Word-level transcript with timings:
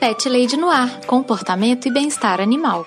Pet 0.00 0.30
Lady 0.30 0.56
no 0.56 0.70
ar, 0.70 1.04
comportamento 1.04 1.86
e 1.86 1.90
bem-estar 1.90 2.40
animal. 2.40 2.86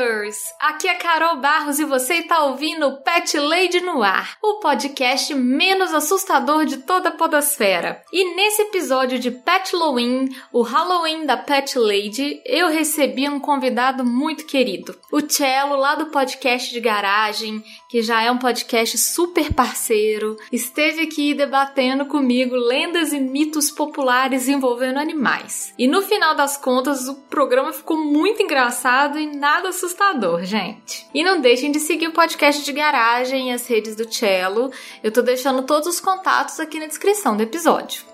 Lovers! 0.00 0.36
Aqui 0.58 0.88
é 0.88 0.94
Carol 0.94 1.36
Barros 1.36 1.78
e 1.78 1.84
você 1.84 2.14
está 2.14 2.44
ouvindo 2.44 2.98
Pet 3.02 3.38
Lady 3.38 3.80
no 3.80 4.02
Ar, 4.02 4.36
o 4.42 4.60
podcast 4.60 5.34
menos 5.34 5.92
assustador 5.92 6.64
de 6.64 6.78
toda 6.78 7.10
a 7.10 7.12
podosfera. 7.12 8.02
E 8.12 8.34
nesse 8.34 8.62
episódio 8.62 9.18
de 9.18 9.30
Pet 9.30 9.72
Halloween, 9.72 10.28
o 10.52 10.62
Halloween 10.62 11.26
da 11.26 11.36
Pet 11.36 11.78
Lady, 11.78 12.40
eu 12.44 12.68
recebi 12.68 13.28
um 13.28 13.40
convidado 13.40 14.04
muito 14.04 14.46
querido, 14.46 14.96
o 15.12 15.20
Cello 15.20 15.76
lá 15.76 15.94
do 15.94 16.06
podcast 16.06 16.72
de 16.72 16.80
garagem, 16.80 17.62
que 17.88 18.02
já 18.02 18.22
é 18.22 18.30
um 18.30 18.38
podcast 18.38 18.96
super 18.96 19.52
parceiro, 19.52 20.36
esteve 20.52 21.02
aqui 21.02 21.34
debatendo 21.34 22.06
comigo 22.06 22.54
lendas 22.54 23.12
e 23.12 23.20
mitos 23.20 23.70
populares 23.70 24.48
envolvendo 24.48 24.98
animais. 24.98 25.74
E 25.78 25.86
no 25.86 26.02
final 26.02 26.34
das 26.34 26.56
contas, 26.56 27.08
o 27.08 27.16
programa 27.22 27.72
ficou 27.72 27.98
muito 27.98 28.42
engraçado 28.42 29.18
e 29.18 29.26
nada 29.26 29.68
assustador, 29.68 29.89
gente. 30.42 31.06
E 31.14 31.22
não 31.22 31.40
deixem 31.40 31.72
de 31.72 31.80
seguir 31.80 32.08
o 32.08 32.12
podcast 32.12 32.64
de 32.64 32.72
garagem 32.72 33.50
e 33.50 33.52
as 33.52 33.66
redes 33.66 33.96
do 33.96 34.12
Cello. 34.12 34.70
Eu 35.02 35.12
tô 35.12 35.22
deixando 35.22 35.62
todos 35.62 35.88
os 35.88 36.00
contatos 36.00 36.58
aqui 36.60 36.78
na 36.78 36.86
descrição 36.86 37.36
do 37.36 37.42
episódio. 37.42 38.10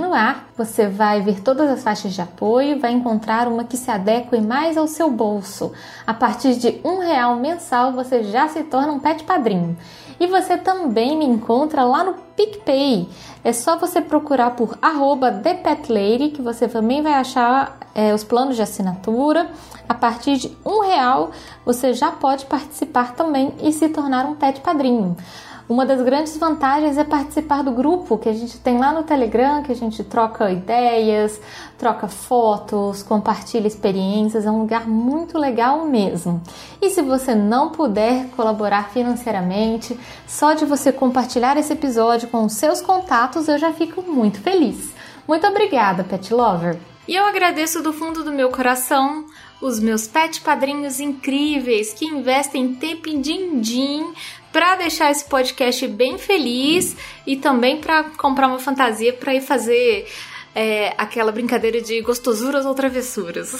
no 0.00 0.12
ar, 0.12 0.48
você 0.58 0.88
vai 0.88 1.22
ver 1.22 1.40
todas 1.40 1.70
as 1.70 1.84
faixas 1.84 2.12
de 2.14 2.20
apoio 2.20 2.72
e 2.72 2.78
vai 2.80 2.90
encontrar 2.90 3.46
uma 3.46 3.62
que 3.62 3.76
se 3.76 3.92
adeque 3.92 4.40
mais 4.40 4.76
ao 4.76 4.88
seu 4.88 5.08
bolso. 5.08 5.72
A 6.04 6.12
partir 6.12 6.56
de 6.56 6.80
um 6.84 6.98
real 6.98 7.36
mensal, 7.36 7.92
você 7.92 8.24
já 8.24 8.48
se 8.48 8.64
torna 8.64 8.92
um 8.92 8.98
pet 8.98 9.22
padrinho. 9.22 9.78
E 10.18 10.26
você 10.26 10.58
também 10.58 11.16
me 11.16 11.24
encontra 11.24 11.84
lá 11.84 12.02
no 12.02 12.12
PicPay. 12.36 13.08
É 13.42 13.52
só 13.52 13.76
você 13.76 14.00
procurar 14.00 14.50
por 14.50 14.76
arroba 14.82 15.32
ThePetLady 15.32 16.30
que 16.30 16.42
você 16.42 16.68
também 16.68 17.02
vai 17.02 17.14
achar 17.14 17.78
é, 17.94 18.12
os 18.14 18.22
planos 18.22 18.56
de 18.56 18.62
assinatura. 18.62 19.50
A 19.88 19.94
partir 19.94 20.36
de 20.36 20.56
um 20.64 20.82
real 20.82 21.30
você 21.64 21.92
já 21.92 22.10
pode 22.12 22.46
participar 22.46 23.14
também 23.14 23.52
e 23.62 23.72
se 23.72 23.88
tornar 23.88 24.26
um 24.26 24.34
pet 24.34 24.60
padrinho. 24.60 25.16
Uma 25.70 25.86
das 25.86 26.02
grandes 26.02 26.36
vantagens 26.36 26.98
é 26.98 27.04
participar 27.04 27.62
do 27.62 27.70
grupo 27.70 28.18
que 28.18 28.28
a 28.28 28.32
gente 28.32 28.58
tem 28.58 28.76
lá 28.76 28.92
no 28.92 29.04
Telegram, 29.04 29.62
que 29.62 29.70
a 29.70 29.76
gente 29.76 30.02
troca 30.02 30.50
ideias, 30.50 31.40
troca 31.78 32.08
fotos, 32.08 33.04
compartilha 33.04 33.68
experiências, 33.68 34.44
é 34.44 34.50
um 34.50 34.62
lugar 34.62 34.88
muito 34.88 35.38
legal 35.38 35.86
mesmo. 35.86 36.42
E 36.82 36.90
se 36.90 37.02
você 37.02 37.36
não 37.36 37.68
puder 37.68 38.26
colaborar 38.30 38.90
financeiramente, 38.90 39.96
só 40.26 40.54
de 40.54 40.64
você 40.64 40.90
compartilhar 40.90 41.56
esse 41.56 41.72
episódio 41.72 42.26
com 42.30 42.44
os 42.46 42.54
seus 42.54 42.80
contatos, 42.80 43.46
eu 43.46 43.56
já 43.56 43.72
fico 43.72 44.02
muito 44.02 44.40
feliz. 44.40 44.92
Muito 45.28 45.46
obrigada, 45.46 46.02
Pet 46.02 46.34
Lover! 46.34 46.78
E 47.06 47.14
eu 47.14 47.24
agradeço 47.24 47.80
do 47.80 47.92
fundo 47.92 48.24
do 48.24 48.32
meu 48.32 48.50
coração 48.50 49.24
os 49.60 49.78
meus 49.78 50.06
pet 50.06 50.40
padrinhos 50.40 51.00
incríveis 51.00 51.92
que 51.92 52.06
investem 52.06 52.74
tempo 52.74 53.08
em 53.08 53.20
din-din 53.20 54.12
para 54.52 54.76
deixar 54.76 55.10
esse 55.10 55.24
podcast 55.24 55.86
bem 55.86 56.18
feliz 56.18 56.96
e 57.26 57.36
também 57.36 57.80
para 57.80 58.04
comprar 58.04 58.48
uma 58.48 58.58
fantasia 58.58 59.12
para 59.12 59.34
ir 59.34 59.40
fazer 59.40 60.06
é, 60.54 60.94
aquela 60.98 61.30
brincadeira 61.30 61.80
de 61.80 62.00
gostosuras 62.00 62.66
ou 62.66 62.74
travessuras. 62.74 63.52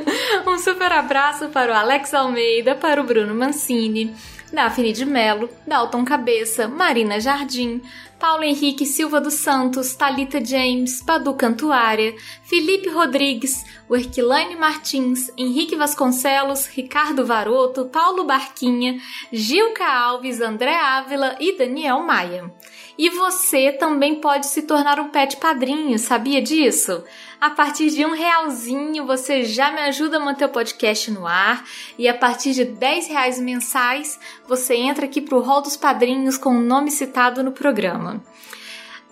um 0.46 0.58
super 0.58 0.92
abraço 0.92 1.48
para 1.48 1.72
o 1.72 1.74
Alex 1.74 2.14
Almeida, 2.14 2.74
para 2.74 3.00
o 3.00 3.04
Bruno 3.04 3.34
Mancini, 3.34 4.14
Daphne 4.52 4.92
de 4.92 5.04
Melo, 5.04 5.48
Dalton 5.66 6.04
Cabeça, 6.04 6.66
Marina 6.68 7.20
Jardim, 7.20 7.82
Paulo 8.18 8.42
Henrique 8.42 8.84
Silva 8.84 9.20
dos 9.20 9.34
Santos, 9.34 9.94
Talita 9.94 10.44
James, 10.44 11.00
Padu 11.02 11.34
Cantuária, 11.34 12.14
Felipe 12.42 12.88
Rodrigues, 12.88 13.64
Werquilane 13.88 14.56
Martins, 14.56 15.30
Henrique 15.36 15.76
Vasconcelos, 15.76 16.66
Ricardo 16.66 17.24
Varoto, 17.24 17.86
Paulo 17.86 18.24
Barquinha, 18.24 18.98
Gilca 19.32 19.86
Alves, 19.86 20.40
André 20.40 20.74
Ávila 20.74 21.36
e 21.38 21.56
Daniel 21.56 22.00
Maia. 22.00 22.50
E 22.98 23.10
você 23.10 23.70
também 23.70 24.16
pode 24.16 24.46
se 24.46 24.62
tornar 24.62 24.98
um 24.98 25.10
pet 25.10 25.36
padrinho, 25.36 25.96
sabia 25.98 26.42
disso? 26.42 27.04
A 27.40 27.50
partir 27.50 27.90
de 27.90 28.04
um 28.04 28.14
realzinho 28.14 29.06
você 29.06 29.44
já 29.44 29.70
me 29.70 29.78
ajuda 29.82 30.16
a 30.16 30.20
manter 30.20 30.46
o 30.46 30.48
podcast 30.48 31.08
no 31.12 31.24
ar 31.24 31.64
e 31.96 32.08
a 32.08 32.14
partir 32.14 32.52
de 32.52 32.64
10 32.64 33.06
reais 33.06 33.38
mensais 33.38 34.18
você 34.48 34.74
entra 34.74 35.06
aqui 35.06 35.20
para 35.20 35.38
o 35.38 35.40
hall 35.40 35.62
dos 35.62 35.76
padrinhos 35.76 36.36
com 36.36 36.50
o 36.50 36.60
nome 36.60 36.90
citado 36.90 37.44
no 37.44 37.52
programa. 37.52 38.20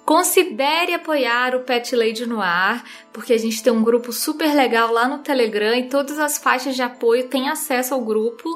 Considere 0.05 0.93
apoiar 0.93 1.55
o 1.55 1.61
Pet 1.61 1.95
Lady 1.95 2.27
no 2.27 2.41
ar, 2.41 2.85
porque 3.13 3.33
a 3.33 3.39
gente 3.39 3.63
tem 3.63 3.73
um 3.73 3.83
grupo 3.83 4.13
super 4.13 4.55
legal 4.55 4.93
lá 4.93 5.07
no 5.07 5.19
Telegram 5.19 5.75
e 5.75 5.89
todas 5.89 6.19
as 6.19 6.37
faixas 6.37 6.75
de 6.75 6.83
apoio 6.83 7.29
têm 7.29 7.49
acesso 7.49 7.95
ao 7.95 8.05
grupo. 8.05 8.49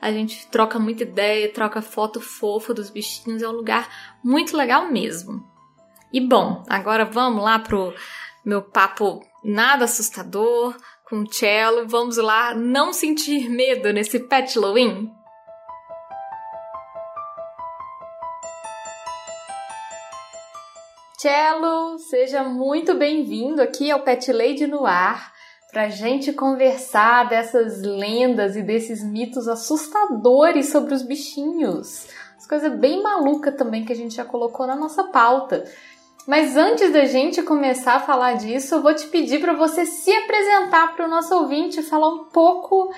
A 0.00 0.10
gente 0.10 0.46
troca 0.48 0.78
muita 0.78 1.02
ideia, 1.02 1.52
troca 1.52 1.82
foto 1.82 2.20
fofa 2.20 2.72
dos 2.72 2.90
bichinhos, 2.90 3.42
é 3.42 3.48
um 3.48 3.52
lugar 3.52 3.88
muito 4.22 4.56
legal 4.56 4.90
mesmo. 4.90 5.46
E 6.12 6.20
bom, 6.20 6.62
agora 6.68 7.04
vamos 7.04 7.42
lá 7.42 7.58
pro 7.58 7.92
meu 8.48 8.62
papo 8.62 9.20
nada 9.44 9.84
assustador 9.84 10.74
com 11.04 11.16
o 11.16 11.30
cello. 11.30 11.86
Vamos 11.86 12.16
lá, 12.16 12.54
não 12.54 12.94
sentir 12.94 13.50
medo 13.50 13.92
nesse 13.92 14.20
Pet 14.20 14.58
Halloween? 14.58 15.12
Cello, 21.18 21.98
seja 21.98 22.42
muito 22.42 22.94
bem-vindo 22.94 23.60
aqui 23.60 23.90
ao 23.90 24.00
Pet 24.00 24.32
Lady 24.32 24.66
no 24.66 24.86
ar 24.86 25.30
para 25.70 25.90
gente 25.90 26.32
conversar 26.32 27.28
dessas 27.28 27.82
lendas 27.82 28.56
e 28.56 28.62
desses 28.62 29.04
mitos 29.04 29.46
assustadores 29.46 30.70
sobre 30.70 30.94
os 30.94 31.02
bichinhos. 31.02 32.06
As 32.38 32.46
coisas 32.46 32.72
bem 32.80 33.02
malucas 33.02 33.54
também 33.56 33.84
que 33.84 33.92
a 33.92 33.96
gente 33.96 34.14
já 34.14 34.24
colocou 34.24 34.66
na 34.66 34.74
nossa 34.74 35.04
pauta. 35.04 35.66
Mas 36.28 36.58
antes 36.58 36.92
da 36.92 37.06
gente 37.06 37.40
começar 37.40 37.94
a 37.94 38.00
falar 38.00 38.34
disso, 38.34 38.74
eu 38.74 38.82
vou 38.82 38.94
te 38.94 39.06
pedir 39.06 39.40
para 39.40 39.54
você 39.54 39.86
se 39.86 40.12
apresentar 40.12 40.94
para 40.94 41.06
o 41.06 41.08
nosso 41.08 41.34
ouvinte, 41.34 41.82
falar 41.82 42.10
um 42.10 42.24
pouco 42.24 42.92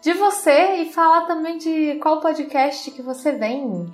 de 0.00 0.12
você 0.12 0.76
e 0.76 0.92
falar 0.92 1.22
também 1.22 1.58
de 1.58 1.96
qual 1.96 2.20
podcast 2.20 2.88
que 2.92 3.02
você 3.02 3.32
vem. 3.32 3.92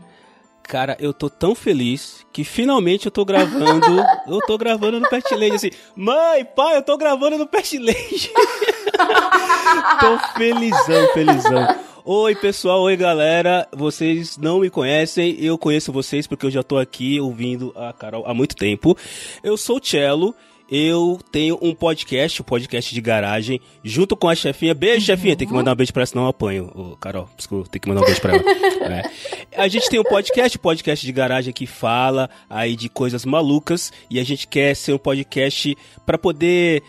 Cara, 0.63 0.95
eu 1.01 1.15
tô 1.15 1.31
tão 1.31 1.55
feliz 1.55 2.27
que 2.31 2.45
finalmente 2.45 3.07
eu 3.07 3.11
tô 3.11 3.25
gravando. 3.25 4.05
eu 4.29 4.41
tô 4.47 4.59
gravando 4.59 5.01
no 5.01 5.09
Lady, 5.11 5.57
assim. 5.57 5.71
Mãe, 5.97 6.45
pai, 6.45 6.77
eu 6.77 6.83
tô 6.83 6.99
gravando 6.99 7.39
no 7.39 7.49
Lady. 7.51 8.31
tô 10.01 10.19
felizão, 10.37 11.09
felizão. 11.15 11.92
Oi, 12.05 12.35
pessoal, 12.35 12.83
oi, 12.83 12.97
galera. 12.97 13.69
Vocês 13.71 14.37
não 14.37 14.59
me 14.59 14.69
conhecem, 14.69 15.37
eu 15.39 15.57
conheço 15.57 15.93
vocês 15.93 16.27
porque 16.27 16.45
eu 16.45 16.51
já 16.51 16.61
tô 16.61 16.77
aqui 16.77 17.21
ouvindo 17.21 17.73
a 17.77 17.93
Carol 17.93 18.27
há 18.27 18.35
muito 18.35 18.57
tempo. 18.57 18.97
Eu 19.41 19.57
sou 19.57 19.77
o 19.77 19.85
Cello 19.85 20.35
eu 20.75 21.21
tenho 21.31 21.59
um 21.61 21.75
podcast, 21.75 22.41
o 22.41 22.43
um 22.43 22.47
podcast 22.47 22.95
de 22.95 23.01
garagem, 23.03 23.61
junto 23.85 24.17
com 24.17 24.27
a 24.27 24.35
chefinha. 24.35 24.73
Beijo, 24.73 25.01
uhum. 25.01 25.05
chefinha. 25.05 25.37
Tem 25.37 25.47
que 25.47 25.53
mandar 25.53 25.73
um 25.73 25.75
beijo 25.75 25.93
pra 25.93 26.01
ela, 26.01 26.07
senão 26.07 26.23
eu 26.23 26.29
apanho. 26.31 26.73
Ô, 26.75 26.97
Carol, 26.97 27.29
desculpa, 27.37 27.69
tem 27.69 27.79
que 27.79 27.87
mandar 27.91 28.01
um 28.01 28.05
beijo 28.07 28.23
pra 28.23 28.37
ela. 28.37 28.43
é. 28.91 29.03
A 29.55 29.69
gente 29.69 29.87
tem 29.91 30.01
um 30.01 30.05
podcast, 30.05 30.59
podcast 30.59 31.05
de 31.05 31.13
garagem 31.13 31.53
que 31.53 31.67
fala 31.67 32.31
aí 32.49 32.75
de 32.75 32.89
coisas 32.89 33.27
malucas 33.27 33.93
e 34.09 34.19
a 34.19 34.25
gente 34.25 34.49
quer 34.49 34.75
ser 34.75 34.95
um 34.95 34.99
podcast 34.99 35.77
para 36.07 36.17
poder 36.17 36.83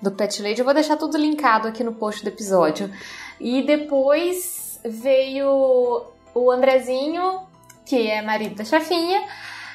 do 0.01 0.11
Pet 0.11 0.41
Lady. 0.41 0.59
Eu 0.59 0.65
vou 0.65 0.73
deixar 0.73 0.97
tudo 0.97 1.15
linkado 1.15 1.67
aqui 1.67 1.83
no 1.83 1.93
post 1.93 2.23
do 2.23 2.27
episódio. 2.27 2.91
E 3.39 3.61
depois 3.61 4.79
veio 4.83 6.07
o 6.33 6.51
Andrezinho, 6.51 7.41
que 7.85 8.09
é 8.09 8.21
marido 8.21 8.55
da 8.55 8.65
chefinha, 8.65 9.23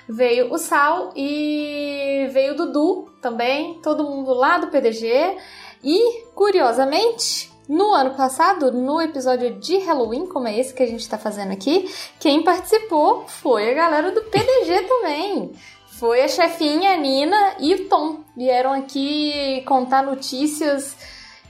veio 0.08 0.52
o 0.52 0.58
Sal 0.58 1.12
e 1.16 2.28
veio 2.32 2.52
o 2.52 2.56
Dudu 2.56 3.12
também, 3.20 3.80
todo 3.82 4.04
mundo 4.04 4.32
lá 4.32 4.58
do 4.58 4.68
PDG. 4.68 5.36
E, 5.82 6.24
curiosamente, 6.34 7.52
no 7.68 7.92
ano 7.92 8.14
passado, 8.14 8.70
no 8.70 9.00
episódio 9.00 9.58
de 9.58 9.78
Halloween, 9.78 10.26
como 10.26 10.48
é 10.48 10.58
esse 10.58 10.74
que 10.74 10.82
a 10.82 10.86
gente 10.86 11.08
tá 11.08 11.18
fazendo 11.18 11.52
aqui, 11.52 11.90
quem 12.20 12.42
participou 12.42 13.24
foi 13.26 13.70
a 13.70 13.74
galera 13.74 14.10
do 14.10 14.22
PDG 14.22 14.82
também. 14.86 15.52
Foi 15.98 16.22
a 16.22 16.28
chefinha, 16.28 16.92
a 16.92 16.96
Nina 16.96 17.54
e 17.60 17.74
o 17.74 17.88
Tom. 17.88 18.20
Vieram 18.36 18.72
aqui 18.72 19.62
contar 19.66 20.02
notícias 20.02 20.96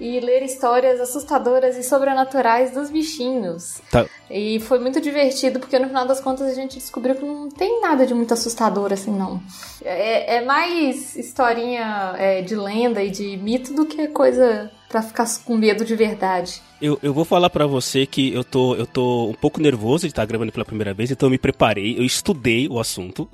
e 0.01 0.19
ler 0.21 0.43
histórias 0.43 1.01
assustadoras 1.01 1.77
e 1.77 1.83
sobrenaturais 1.83 2.73
dos 2.73 2.91
bichinhos. 2.91 3.81
Tá. 3.91 4.07
E 4.31 4.59
foi 4.61 4.79
muito 4.79 5.01
divertido, 5.01 5.61
porque 5.61 5.79
no 5.79 5.89
final 5.89 6.07
das 6.07 6.21
contas 6.21 6.49
a 6.49 6.55
gente 6.55 6.79
descobriu 6.79 7.15
que 7.15 7.25
não 7.25 7.49
tem 7.49 7.81
nada 7.81 8.07
de 8.07 8.15
muito 8.15 8.35
assustador 8.35 8.93
assim, 8.93 9.13
não. 9.13 9.41
É, 9.85 10.37
é 10.37 10.45
mais 10.45 11.15
historinha 11.15 12.15
é, 12.19 12.43
de 12.43 12.57
lenda 12.57 13.03
e 13.03 13.11
de 13.11 13.37
mito 13.37 13.73
do 13.73 13.87
que 13.87 14.09
coisa 14.09 14.71
para 14.89 15.03
ficar 15.03 15.27
com 15.45 15.57
medo 15.57 15.85
de 15.85 15.97
verdade. 15.97 16.63
Eu, 16.81 16.99
eu 17.03 17.13
vou 17.13 17.25
falar 17.25 17.51
para 17.51 17.67
você 17.67 18.07
que 18.07 18.33
eu 18.33 18.45
tô, 18.45 18.77
eu 18.77 18.87
tô 18.87 19.31
um 19.31 19.35
pouco 19.35 19.61
nervoso 19.61 20.03
de 20.03 20.13
estar 20.13 20.25
gravando 20.25 20.53
pela 20.53 20.65
primeira 20.65 20.95
vez, 20.95 21.11
então 21.11 21.27
eu 21.27 21.31
me 21.31 21.39
preparei, 21.39 21.99
eu 21.99 22.05
estudei 22.05 22.69
o 22.69 22.79
assunto. 22.79 23.29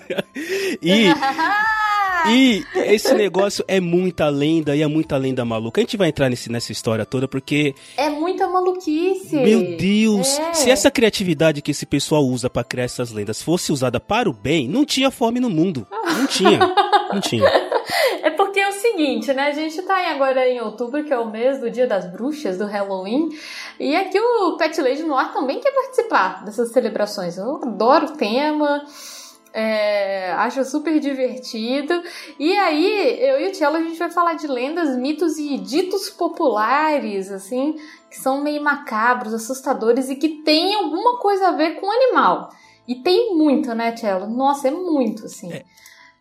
e 0.80 1.08
E 2.26 2.64
esse 2.92 3.14
negócio 3.14 3.64
é 3.68 3.80
muita 3.80 4.28
lenda 4.28 4.74
e 4.74 4.82
é 4.82 4.86
muita 4.86 5.16
lenda 5.16 5.44
maluca. 5.44 5.80
A 5.80 5.82
gente 5.82 5.96
vai 5.96 6.08
entrar 6.08 6.28
nesse, 6.28 6.50
nessa 6.50 6.72
história 6.72 7.04
toda 7.04 7.28
porque. 7.28 7.74
É 7.96 8.10
muita 8.10 8.48
maluquice. 8.48 9.36
Meu 9.36 9.76
Deus! 9.76 10.38
É. 10.38 10.54
Se 10.54 10.70
essa 10.70 10.90
criatividade 10.90 11.62
que 11.62 11.70
esse 11.70 11.86
pessoal 11.86 12.24
usa 12.24 12.50
para 12.50 12.64
criar 12.64 12.84
essas 12.84 13.12
lendas 13.12 13.42
fosse 13.42 13.72
usada 13.72 14.00
para 14.00 14.28
o 14.28 14.32
bem, 14.32 14.68
não 14.68 14.84
tinha 14.84 15.10
fome 15.10 15.40
no 15.40 15.50
mundo. 15.50 15.86
Não 15.90 16.26
tinha. 16.26 16.58
Não 17.12 17.20
tinha. 17.20 17.48
É 18.22 18.30
porque 18.30 18.60
é 18.60 18.68
o 18.68 18.72
seguinte, 18.72 19.32
né? 19.32 19.44
A 19.44 19.52
gente 19.52 19.80
tá 19.82 20.10
agora 20.10 20.46
em 20.46 20.60
outubro, 20.60 21.02
que 21.04 21.12
é 21.12 21.18
o 21.18 21.30
mês 21.30 21.58
do 21.58 21.70
Dia 21.70 21.86
das 21.86 22.10
Bruxas, 22.10 22.58
do 22.58 22.66
Halloween. 22.66 23.30
E 23.80 23.96
aqui 23.96 24.20
o 24.20 24.56
Pet 24.58 24.78
Lady 24.80 25.02
Noir 25.04 25.32
também 25.32 25.58
quer 25.58 25.72
participar 25.72 26.44
dessas 26.44 26.70
celebrações. 26.70 27.38
Eu 27.38 27.56
adoro 27.56 28.06
o 28.06 28.16
tema. 28.16 28.84
É, 29.52 30.32
acho 30.32 30.64
super 30.64 31.00
divertido. 31.00 32.02
E 32.38 32.56
aí, 32.56 33.18
eu 33.20 33.40
e 33.40 33.48
o 33.48 33.52
Tielo, 33.52 33.76
a 33.76 33.82
gente 33.82 33.98
vai 33.98 34.10
falar 34.10 34.34
de 34.34 34.46
lendas, 34.46 34.96
mitos 34.96 35.38
e 35.38 35.56
ditos 35.58 36.10
populares, 36.10 37.30
assim, 37.30 37.74
que 38.10 38.18
são 38.18 38.42
meio 38.42 38.62
macabros, 38.62 39.34
assustadores 39.34 40.08
e 40.10 40.16
que 40.16 40.42
tem 40.42 40.74
alguma 40.74 41.18
coisa 41.18 41.48
a 41.48 41.52
ver 41.52 41.80
com 41.80 41.90
animal. 41.90 42.50
E 42.86 42.96
tem 42.96 43.34
muito, 43.36 43.74
né, 43.74 43.92
Tielo? 43.92 44.26
Nossa, 44.26 44.68
é 44.68 44.70
muito, 44.70 45.26
assim. 45.26 45.52
É. 45.52 45.64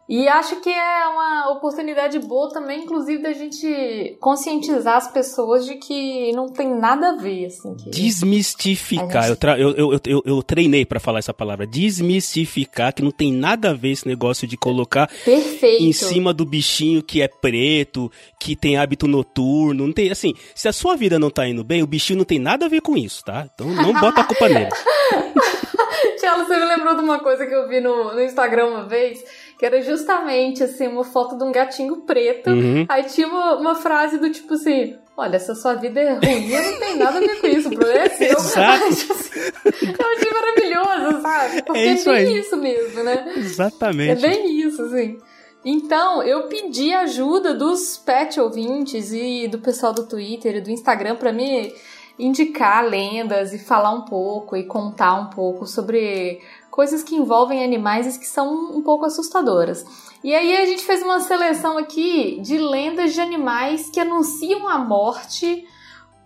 E 0.09 0.25
acho 0.27 0.61
que 0.61 0.69
é 0.69 1.07
uma 1.07 1.51
oportunidade 1.51 2.17
boa 2.19 2.49
também, 2.49 2.83
inclusive, 2.83 3.21
da 3.21 3.33
gente 3.33 4.15
conscientizar 4.21 4.95
as 4.95 5.11
pessoas 5.11 5.65
de 5.65 5.75
que 5.75 6.31
não 6.31 6.47
tem 6.47 6.73
nada 6.73 7.09
a 7.09 7.15
ver, 7.15 7.47
assim. 7.47 7.75
Desmistificar. 7.87 9.27
Gente... 9.27 9.43
Eu, 9.45 9.57
eu, 9.57 9.75
eu, 9.75 9.99
eu, 10.05 10.23
eu 10.25 10.43
treinei 10.43 10.85
para 10.85 10.99
falar 10.99 11.19
essa 11.19 11.33
palavra. 11.33 11.67
Desmistificar, 11.67 12.93
que 12.93 13.01
não 13.01 13.11
tem 13.11 13.33
nada 13.33 13.71
a 13.71 13.73
ver 13.73 13.91
esse 13.91 14.07
negócio 14.07 14.47
de 14.47 14.55
colocar 14.55 15.09
Perfeito. 15.25 15.83
em 15.83 15.91
cima 15.91 16.33
do 16.33 16.45
bichinho 16.45 17.03
que 17.03 17.21
é 17.21 17.27
preto, 17.27 18.09
que 18.39 18.55
tem 18.55 18.77
hábito 18.77 19.07
noturno. 19.07 19.87
Não 19.87 19.93
tem, 19.93 20.09
assim, 20.09 20.33
se 20.55 20.69
a 20.69 20.73
sua 20.73 20.95
vida 20.95 21.19
não 21.19 21.29
tá 21.29 21.45
indo 21.45 21.65
bem, 21.65 21.83
o 21.83 21.87
bichinho 21.87 22.19
não 22.19 22.25
tem 22.25 22.39
nada 22.39 22.65
a 22.65 22.69
ver 22.69 22.79
com 22.79 22.95
isso, 22.95 23.25
tá? 23.25 23.49
Então 23.53 23.67
não 23.67 23.91
bota 23.91 24.21
a 24.21 24.23
culpa 24.23 24.47
nele. 24.47 24.69
Tiago, 26.19 26.45
você 26.45 26.57
me 26.57 26.65
lembrou 26.65 26.95
de 26.95 27.01
uma 27.01 27.19
coisa 27.19 27.45
que 27.45 27.53
eu 27.53 27.67
vi 27.67 27.79
no, 27.79 28.13
no 28.13 28.21
Instagram 28.21 28.67
uma 28.67 28.83
vez 28.87 29.23
que 29.57 29.65
era 29.65 29.81
justamente 29.81 30.63
assim 30.63 30.87
uma 30.87 31.03
foto 31.03 31.37
de 31.37 31.43
um 31.43 31.51
gatinho 31.51 31.97
preto. 31.97 32.51
Uhum. 32.51 32.85
Aí 32.87 33.03
tinha 33.05 33.27
uma, 33.27 33.57
uma, 33.57 33.75
frase 33.75 34.17
do 34.17 34.29
tipo 34.29 34.53
assim: 34.53 34.95
Olha, 35.15 35.39
se 35.39 35.51
a 35.51 35.55
sua 35.55 35.73
vida 35.73 35.99
é 35.99 36.13
ruim, 36.13 36.49
não 36.49 36.79
tem 36.79 36.95
nada 36.95 37.17
a 37.17 37.21
ver 37.21 37.41
com 37.41 37.47
isso, 37.47 37.67
o 37.69 37.75
problema 37.75 38.05
é 38.05 38.09
seu. 38.09 38.37
Exato. 38.37 38.83
Eu 39.99 40.07
achei 40.15 40.31
maravilhoso, 40.31 41.21
sabe? 41.21 41.61
Porque 41.63 41.79
é, 41.79 41.93
isso 41.93 42.09
é 42.09 42.13
bem 42.13 42.27
aí. 42.27 42.39
isso 42.39 42.57
mesmo, 42.57 43.03
né? 43.03 43.33
Exatamente. 43.35 44.11
É 44.11 44.29
bem 44.29 44.61
isso, 44.61 44.83
assim. 44.83 45.17
Então, 45.65 46.23
eu 46.23 46.43
pedi 46.43 46.93
ajuda 46.93 47.53
dos 47.53 47.97
pet 47.97 48.39
ouvintes 48.39 49.11
e 49.11 49.49
do 49.49 49.59
pessoal 49.59 49.91
do 49.91 50.07
Twitter 50.07 50.55
e 50.55 50.61
do 50.61 50.69
Instagram 50.69 51.17
para 51.17 51.33
me 51.33 51.73
indicar 52.17 52.87
lendas 52.87 53.53
e 53.53 53.59
falar 53.59 53.91
um 53.91 54.05
pouco 54.05 54.55
e 54.55 54.63
contar 54.63 55.15
um 55.15 55.29
pouco 55.29 55.67
sobre 55.67 56.41
coisas 56.77 57.01
que 57.01 57.15
envolvem 57.15 57.63
animais 57.63 58.15
e 58.15 58.19
que 58.19 58.27
são 58.27 58.77
um 58.77 58.83
pouco 58.83 59.03
assustadoras. 59.03 59.83
E 60.23 60.35
aí 60.35 60.55
a 60.57 60.63
gente 60.67 60.83
fez 60.83 61.01
uma 61.01 61.19
seleção 61.19 61.75
aqui 61.75 62.39
de 62.39 62.55
lendas 62.59 63.15
de 63.15 63.19
animais 63.19 63.89
que 63.89 63.99
anunciam 63.99 64.67
a 64.67 64.77
morte 64.77 65.65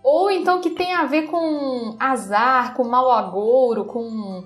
ou 0.02 0.30
então 0.30 0.60
que 0.60 0.68
tem 0.68 0.92
a 0.92 1.06
ver 1.06 1.22
com 1.22 1.96
azar, 1.98 2.74
com 2.74 2.84
mau 2.84 3.10
agouro, 3.10 3.86
com 3.86 4.44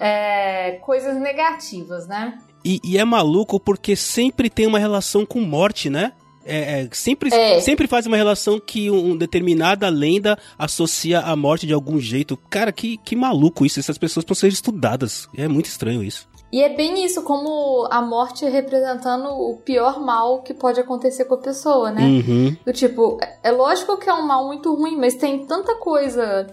é, 0.00 0.78
coisas 0.82 1.20
negativas, 1.20 2.08
né? 2.08 2.38
E, 2.64 2.80
e, 2.82 2.96
é 2.96 3.04
maluco 3.04 3.60
porque 3.60 3.94
sempre 3.94 4.48
tem 4.48 4.66
uma 4.66 4.78
relação 4.78 5.26
com 5.26 5.42
morte, 5.42 5.90
né? 5.90 6.14
É, 6.44 6.82
é, 6.82 6.88
sempre, 6.92 7.32
é. 7.32 7.60
sempre 7.60 7.86
faz 7.86 8.06
uma 8.06 8.16
relação 8.16 8.60
que 8.60 8.90
uma 8.90 9.16
determinada 9.16 9.88
lenda 9.88 10.38
associa 10.58 11.20
a 11.20 11.34
morte 11.34 11.66
de 11.66 11.72
algum 11.72 11.98
jeito. 11.98 12.36
Cara, 12.50 12.72
que, 12.72 12.96
que 12.98 13.16
maluco 13.16 13.64
isso. 13.64 13.80
Essas 13.80 13.98
pessoas 13.98 14.24
precisam 14.24 14.50
ser 14.50 14.54
estudadas. 14.54 15.28
É 15.36 15.48
muito 15.48 15.66
estranho 15.66 16.02
isso. 16.02 16.28
E 16.52 16.62
é 16.62 16.68
bem 16.68 17.04
isso, 17.04 17.22
como 17.22 17.88
a 17.90 18.00
morte 18.00 18.44
representando 18.44 19.26
o 19.26 19.56
pior 19.56 20.00
mal 20.00 20.42
que 20.42 20.54
pode 20.54 20.78
acontecer 20.78 21.24
com 21.24 21.34
a 21.34 21.38
pessoa, 21.38 21.90
né? 21.90 22.02
Uhum. 22.02 22.56
Do 22.64 22.72
tipo, 22.72 23.18
é 23.42 23.50
lógico 23.50 23.96
que 23.98 24.08
é 24.08 24.14
um 24.14 24.24
mal 24.24 24.46
muito 24.46 24.72
ruim, 24.72 24.96
mas 24.96 25.14
tem 25.14 25.44
tanta 25.46 25.74
coisa 25.74 26.46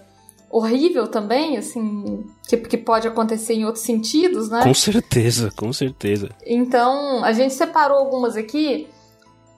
horrível 0.50 1.06
também, 1.06 1.56
assim, 1.56 2.24
que, 2.48 2.56
que 2.56 2.76
pode 2.76 3.06
acontecer 3.06 3.54
em 3.54 3.64
outros 3.64 3.84
sentidos, 3.84 4.50
né? 4.50 4.64
Com 4.64 4.74
certeza, 4.74 5.52
com 5.56 5.72
certeza. 5.72 6.30
Então, 6.44 7.24
a 7.24 7.32
gente 7.32 7.54
separou 7.54 7.98
algumas 7.98 8.36
aqui 8.36 8.88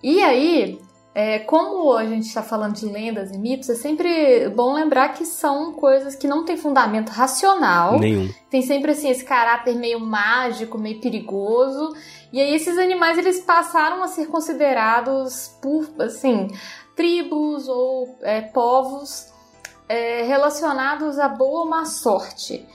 e 0.04 0.22
aí, 0.22 0.78
é, 1.14 1.38
como 1.38 1.94
a 1.94 2.04
gente 2.04 2.26
está 2.26 2.42
falando 2.42 2.74
de 2.74 2.84
lendas 2.84 3.30
e 3.30 3.38
mitos, 3.38 3.70
é 3.70 3.74
sempre 3.74 4.50
bom 4.50 4.74
lembrar 4.74 5.14
que 5.14 5.24
são 5.24 5.72
coisas 5.72 6.14
que 6.14 6.28
não 6.28 6.44
têm 6.44 6.58
fundamento 6.58 7.08
racional. 7.08 7.98
Nenhum. 7.98 8.28
Tem 8.50 8.60
sempre 8.60 8.90
assim 8.90 9.08
esse 9.08 9.24
caráter 9.24 9.74
meio 9.76 9.98
mágico, 9.98 10.76
meio 10.76 11.00
perigoso. 11.00 11.96
E 12.30 12.38
aí 12.38 12.54
esses 12.54 12.76
animais 12.76 13.16
eles 13.16 13.40
passaram 13.40 14.02
a 14.02 14.08
ser 14.08 14.26
considerados 14.26 15.56
por 15.62 15.88
assim 16.00 16.48
tribos 16.94 17.66
ou 17.66 18.18
é, 18.20 18.42
povos 18.42 19.32
é, 19.88 20.22
relacionados 20.24 21.18
à 21.18 21.28
boa 21.28 21.60
ou 21.60 21.70
má 21.70 21.86
sorte. 21.86 22.68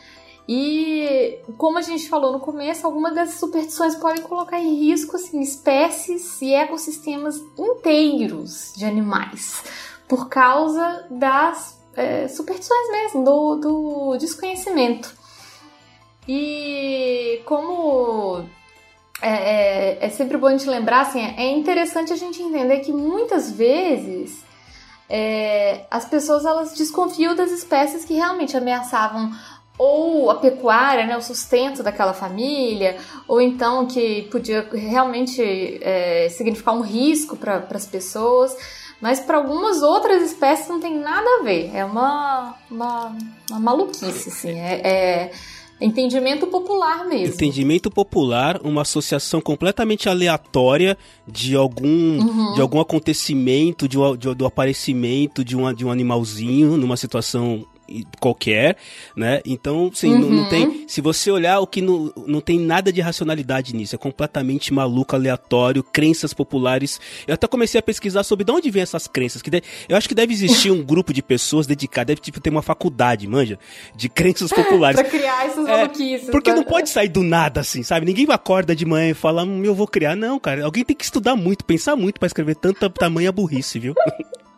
E 0.52 1.44
como 1.60 1.78
a 1.78 1.82
gente 1.84 2.10
falou 2.10 2.32
no 2.32 2.40
começo, 2.40 2.84
algumas 2.84 3.14
dessas 3.14 3.40
superstições 3.40 3.94
podem 3.94 4.24
colocar 4.24 4.60
em 4.60 4.80
risco 4.80 5.16
assim, 5.16 5.42
espécies 5.42 6.42
e 6.42 6.56
ecossistemas 6.56 7.40
inteiros 7.56 8.74
de 8.76 8.84
animais 8.84 9.64
por 10.08 10.28
causa 10.28 11.06
das 11.12 11.80
é, 11.96 12.28
superstições 12.28 12.90
mesmo, 12.90 13.24
do, 13.24 13.56
do 13.58 14.18
desconhecimento. 14.18 15.14
E 16.28 17.44
como 17.46 18.44
é, 19.22 19.30
é, 19.30 19.98
é, 20.02 20.10
sempre 20.10 20.36
bom 20.36 20.48
a 20.48 20.52
gente 20.52 20.68
lembrar, 20.68 21.02
assim, 21.02 21.22
é 21.22 21.52
interessante 21.52 22.12
a 22.12 22.16
gente 22.16 22.42
entender 22.42 22.80
que 22.80 22.92
muitas 22.92 23.52
vezes 23.52 24.44
é, 25.08 25.86
as 25.92 26.06
pessoas 26.06 26.44
elas 26.44 26.74
desconfiam 26.74 27.36
das 27.36 27.52
espécies 27.52 28.04
que 28.04 28.16
realmente 28.16 28.58
ameaçavam 28.58 29.32
ou 29.80 30.30
a 30.30 30.36
pecuária, 30.36 31.08
né, 31.08 31.18
o 31.18 31.22
sustento 31.22 31.82
daquela 31.82 32.14
família, 32.14 32.98
ou 33.26 33.40
então 33.40 33.86
que 33.86 34.24
podia 34.24 34.68
realmente 34.74 35.42
é, 35.82 36.28
significar 36.30 36.76
um 36.76 36.82
risco 36.82 37.38
para 37.38 37.66
as 37.72 37.88
pessoas. 37.88 38.56
Mas 39.02 39.22
para 39.22 39.38
algumas 39.38 39.82
outras 39.82 40.22
espécies 40.22 40.68
não 40.68 40.82
tem 40.82 41.00
nada 41.00 41.26
a 41.40 41.44
ver. 41.44 41.72
É 41.74 41.86
uma, 41.86 42.54
uma, 42.70 43.18
uma 43.50 43.60
maluquice, 43.60 44.28
assim. 44.28 44.60
É, 44.60 44.82
é, 44.84 45.32
entendimento 45.80 46.46
popular 46.48 47.08
mesmo. 47.08 47.34
Entendimento 47.34 47.90
popular, 47.90 48.60
uma 48.62 48.82
associação 48.82 49.40
completamente 49.40 50.10
aleatória 50.10 50.98
de 51.26 51.56
algum, 51.56 52.20
uhum. 52.20 52.54
de 52.56 52.60
algum 52.60 52.82
acontecimento, 52.82 53.88
de, 53.88 53.98
de, 54.18 54.36
do 54.36 54.46
aparecimento 54.46 55.46
de, 55.46 55.56
uma, 55.56 55.74
de 55.74 55.86
um 55.86 55.92
animalzinho 55.92 56.76
numa 56.76 56.98
situação 56.98 57.66
qualquer, 58.20 58.78
né? 59.16 59.42
Então, 59.46 59.92
sim, 59.94 60.14
uhum. 60.14 60.20
não, 60.20 60.30
não, 60.30 60.50
tem. 60.50 60.66
Uhum. 60.66 60.86
Se 60.88 61.02
você 61.02 61.32
olhar 61.32 61.60
o 61.60 61.68
que 61.68 61.82
não, 61.82 62.12
não 62.26 62.42
tem 62.42 62.60
nada 62.60 62.92
de 62.92 63.02
racionalidade 63.02 63.76
nisso, 63.76 63.96
é 63.96 63.98
completamente 63.98 64.74
maluco, 64.74 65.16
aleatório, 65.16 65.84
crenças 65.84 66.34
populares. 66.34 67.00
Eu 67.28 67.34
até 67.34 67.48
comecei 67.48 67.80
a 67.80 67.84
pesquisar 67.84 68.24
sobre 68.24 68.46
de 68.46 68.52
onde 68.52 68.70
vêm 68.72 68.82
essas 68.82 69.08
crenças. 69.08 69.42
Que 69.42 69.62
eu 69.88 69.98
acho 69.98 70.08
que 70.08 70.16
deve 70.16 70.34
existir 70.34 70.72
um 70.72 70.84
grupo 70.84 71.14
de 71.14 71.22
pessoas 71.22 71.68
dedicadas, 71.68 72.08
deve 72.08 72.22
tipo, 72.22 72.40
ter 72.40 72.50
uma 72.50 72.62
faculdade, 72.62 73.28
manja, 73.28 73.60
de 73.96 74.10
crenças 74.10 74.52
populares. 74.54 75.00
pra 75.00 75.10
criar 75.10 75.46
essas 75.46 75.68
é, 75.68 75.78
maluquices. 75.78 76.30
Porque 76.30 76.54
não 76.54 76.64
pode 76.64 76.90
sair 76.90 77.10
do 77.10 77.24
nada, 77.24 77.62
assim, 77.62 77.84
sabe? 77.84 78.06
Ninguém 78.06 78.26
acorda 78.30 78.76
de 78.76 78.86
manhã 78.86 79.12
e 79.12 79.14
fala, 79.14 79.44
hum, 79.44 79.64
eu 79.64 79.74
vou 79.76 79.88
criar. 79.88 80.16
Não, 80.16 80.40
cara, 80.40 80.66
alguém 80.66 80.84
tem 80.84 80.96
que 80.96 81.04
estudar 81.04 81.36
muito, 81.36 81.66
pensar 81.66 81.96
muito 81.96 82.20
para 82.20 82.28
escrever 82.28 82.56
tanta 82.56 82.90
tamanha 82.90 83.32
burrice, 83.32 83.80
viu? 83.80 83.94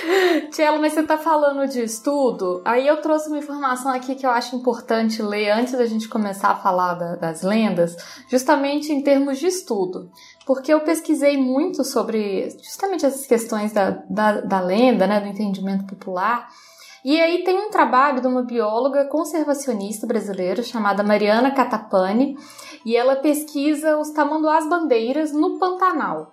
Tielo, 0.52 0.80
mas 0.80 0.92
você 0.92 1.02
tá 1.02 1.18
falando 1.18 1.68
de 1.68 1.82
estudo? 1.82 2.62
Aí 2.64 2.86
eu 2.86 3.00
trouxe 3.00 3.28
uma 3.28 3.38
informação 3.38 3.92
aqui 3.92 4.14
que 4.14 4.26
eu 4.26 4.30
acho 4.30 4.56
importante 4.56 5.22
ler 5.22 5.50
antes 5.50 5.72
da 5.72 5.86
gente 5.86 6.08
começar 6.08 6.50
a 6.50 6.56
falar 6.56 6.94
da, 6.94 7.16
das 7.16 7.42
lendas, 7.42 7.96
justamente 8.28 8.92
em 8.92 9.02
termos 9.02 9.38
de 9.38 9.46
estudo. 9.46 10.10
Porque 10.46 10.72
eu 10.72 10.80
pesquisei 10.80 11.36
muito 11.36 11.84
sobre 11.84 12.48
justamente 12.62 13.06
essas 13.06 13.26
questões 13.26 13.72
da, 13.72 13.90
da, 14.08 14.40
da 14.40 14.60
lenda, 14.60 15.06
né, 15.06 15.20
do 15.20 15.28
entendimento 15.28 15.84
popular. 15.86 16.48
E 17.04 17.20
aí 17.20 17.42
tem 17.42 17.58
um 17.58 17.70
trabalho 17.70 18.20
de 18.20 18.26
uma 18.26 18.42
bióloga 18.42 19.04
conservacionista 19.06 20.06
brasileira 20.06 20.62
chamada 20.62 21.02
Mariana 21.02 21.50
Catapani, 21.50 22.36
e 22.84 22.96
ela 22.96 23.16
pesquisa 23.16 23.98
os 23.98 24.10
tamanduás 24.10 24.68
bandeiras 24.68 25.32
no 25.32 25.58
Pantanal. 25.58 26.32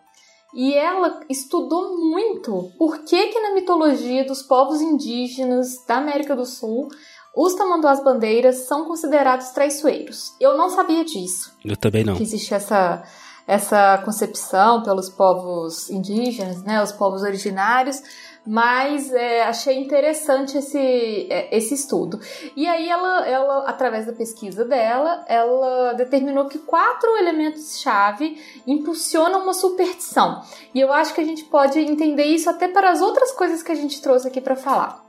E 0.54 0.74
ela 0.74 1.20
estudou 1.30 1.98
muito 1.98 2.72
por 2.78 3.00
que, 3.04 3.28
que 3.28 3.40
na 3.40 3.54
mitologia 3.54 4.26
dos 4.26 4.42
povos 4.42 4.82
indígenas 4.82 5.86
da 5.86 5.98
América 5.98 6.36
do 6.36 6.46
Sul 6.46 6.88
os 7.36 7.54
tamanduás 7.54 8.04
bandeiras 8.04 8.68
são 8.68 8.86
considerados 8.86 9.50
traiçoeiros. 9.50 10.36
Eu 10.40 10.58
não 10.58 10.70
sabia 10.70 11.06
disso. 11.06 11.54
Eu 11.64 11.78
também 11.78 12.04
não. 12.04 12.16
Que 12.16 12.24
existe 12.24 12.54
essa, 12.54 13.04
essa 13.48 14.00
concepção 14.00 14.82
pelos 14.84 15.10
povos 15.10 15.90
indígenas, 15.90 16.64
né, 16.64 16.82
os 16.82 16.92
povos 16.92 17.22
originários, 17.22 18.02
mas 18.46 19.12
é, 19.12 19.44
achei 19.44 19.78
interessante 19.78 20.58
esse, 20.58 21.28
é, 21.30 21.56
esse 21.56 21.74
estudo. 21.74 22.20
E 22.56 22.68
aí 22.68 22.90
ela, 22.90 23.28
ela, 23.28 23.70
através 23.70 24.06
da 24.06 24.14
pesquisa 24.14 24.66
dela, 24.66 25.24
ela 25.28 25.94
determinou 25.94 26.46
que 26.46 26.60
quatro 26.60 27.18
elementos-chave 27.18 28.42
impulsionam 28.66 29.44
uma 29.44 29.54
superstição. 29.54 30.42
E 30.74 30.80
eu 30.80 30.92
acho 30.92 31.14
que 31.14 31.22
a 31.22 31.26
gente 31.26 31.44
pode 31.46 31.80
entender 31.80 32.26
isso 32.26 32.50
até 32.50 32.68
para 32.68 32.90
as 32.90 33.02
outras 33.02 33.32
coisas 33.32 33.62
que 33.62 33.72
a 33.72 33.76
gente 33.76 34.02
trouxe 34.02 34.28
aqui 34.28 34.42
para 34.42 34.56
falar. 34.56 35.06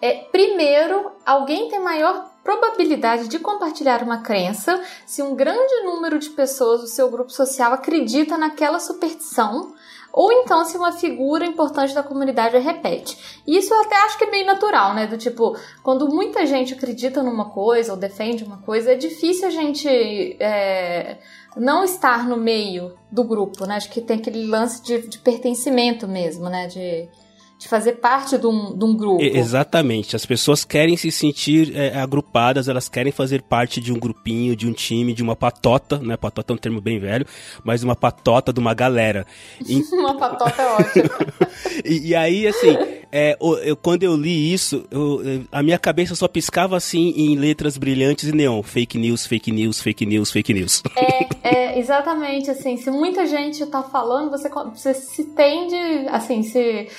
É, 0.00 0.26
primeiro, 0.30 1.12
alguém 1.24 1.68
tem 1.68 1.80
maior 1.80 2.30
probabilidade 2.44 3.26
de 3.26 3.38
compartilhar 3.38 4.02
uma 4.02 4.18
crença 4.18 4.82
se 5.06 5.22
um 5.22 5.34
grande 5.34 5.82
número 5.82 6.18
de 6.18 6.28
pessoas 6.28 6.82
do 6.82 6.86
seu 6.86 7.10
grupo 7.10 7.30
social 7.30 7.72
acredita 7.72 8.36
naquela 8.36 8.78
superstição 8.78 9.72
ou 10.16 10.30
então 10.30 10.64
se 10.64 10.76
uma 10.76 10.92
figura 10.92 11.44
importante 11.44 11.92
da 11.92 12.00
comunidade 12.00 12.56
repete. 12.58 13.42
E 13.44 13.58
isso 13.58 13.74
eu 13.74 13.80
até 13.80 13.96
acho 14.04 14.16
que 14.16 14.22
é 14.22 14.30
bem 14.30 14.44
natural, 14.44 14.94
né? 14.94 15.08
Do 15.08 15.18
tipo, 15.18 15.56
quando 15.82 16.06
muita 16.06 16.46
gente 16.46 16.72
acredita 16.72 17.20
numa 17.20 17.50
coisa 17.50 17.92
ou 17.92 17.98
defende 17.98 18.44
uma 18.44 18.58
coisa, 18.58 18.92
é 18.92 18.94
difícil 18.94 19.48
a 19.48 19.50
gente 19.50 19.88
é, 20.38 21.18
não 21.56 21.82
estar 21.82 22.28
no 22.28 22.36
meio 22.36 22.94
do 23.10 23.24
grupo, 23.24 23.66
né? 23.66 23.74
Acho 23.74 23.90
que 23.90 24.00
tem 24.00 24.18
aquele 24.18 24.46
lance 24.46 24.80
de, 24.84 25.08
de 25.08 25.18
pertencimento 25.18 26.06
mesmo, 26.06 26.48
né? 26.48 26.68
De, 26.68 27.08
de 27.64 27.68
fazer 27.68 27.92
parte 27.92 28.36
de 28.36 28.46
um, 28.46 28.76
de 28.76 28.84
um 28.84 28.94
grupo. 28.94 29.22
Exatamente. 29.22 30.14
As 30.14 30.26
pessoas 30.26 30.66
querem 30.66 30.98
se 30.98 31.10
sentir 31.10 31.74
é, 31.74 31.98
agrupadas, 31.98 32.68
elas 32.68 32.90
querem 32.90 33.10
fazer 33.10 33.40
parte 33.40 33.80
de 33.80 33.90
um 33.90 33.98
grupinho, 33.98 34.54
de 34.54 34.68
um 34.68 34.72
time, 34.72 35.14
de 35.14 35.22
uma 35.22 35.34
patota, 35.34 35.96
né? 35.96 36.14
Patota 36.14 36.52
é 36.52 36.54
um 36.54 36.58
termo 36.58 36.78
bem 36.82 36.98
velho, 36.98 37.26
mas 37.64 37.82
uma 37.82 37.96
patota 37.96 38.52
de 38.52 38.60
uma 38.60 38.74
galera. 38.74 39.26
E... 39.66 39.82
uma 39.96 40.14
patota 40.14 40.60
é 40.60 40.66
ótima. 40.66 41.10
e, 41.82 42.08
e, 42.08 42.14
aí, 42.14 42.46
assim, 42.46 42.76
é, 43.10 43.34
eu, 43.40 43.74
quando 43.78 44.02
eu 44.02 44.14
li 44.14 44.52
isso, 44.52 44.84
eu, 44.90 45.22
a 45.50 45.62
minha 45.62 45.78
cabeça 45.78 46.14
só 46.14 46.28
piscava 46.28 46.76
assim 46.76 47.14
em 47.16 47.34
letras 47.34 47.78
brilhantes 47.78 48.28
e 48.28 48.32
neon. 48.32 48.62
Fake 48.62 48.98
news, 48.98 49.26
fake 49.26 49.50
news, 49.50 49.80
fake 49.80 50.04
news, 50.04 50.30
fake 50.30 50.52
news. 50.52 50.82
É, 50.94 51.48
é 51.48 51.78
exatamente 51.78 52.50
assim. 52.50 52.76
Se 52.76 52.90
muita 52.90 53.24
gente 53.24 53.64
tá 53.64 53.82
falando, 53.82 54.30
você, 54.30 54.50
você 54.50 54.92
se 54.92 55.24
tende, 55.24 55.76
assim, 56.10 56.42
se 56.42 56.90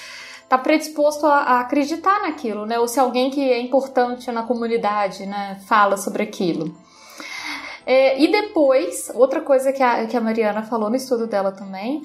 tá 0.47 0.57
predisposto 0.57 1.25
a, 1.25 1.39
a, 1.39 1.59
acreditar 1.61 2.21
naquilo, 2.21 2.65
né? 2.65 2.79
Ou 2.79 2.87
se 2.87 2.99
alguém 2.99 3.29
que 3.29 3.41
é 3.41 3.59
importante 3.59 4.31
na 4.31 4.43
comunidade, 4.43 5.25
né, 5.25 5.59
fala 5.67 5.97
sobre 5.97 6.23
aquilo. 6.23 6.75
É, 7.85 8.19
e 8.19 8.31
depois, 8.31 9.11
outra 9.13 9.41
coisa 9.41 9.71
que 9.71 9.83
a, 9.83 10.05
que 10.07 10.17
a 10.17 10.21
Mariana 10.21 10.63
falou 10.63 10.89
no 10.89 10.95
estudo 10.95 11.27
dela 11.27 11.51
também, 11.51 12.03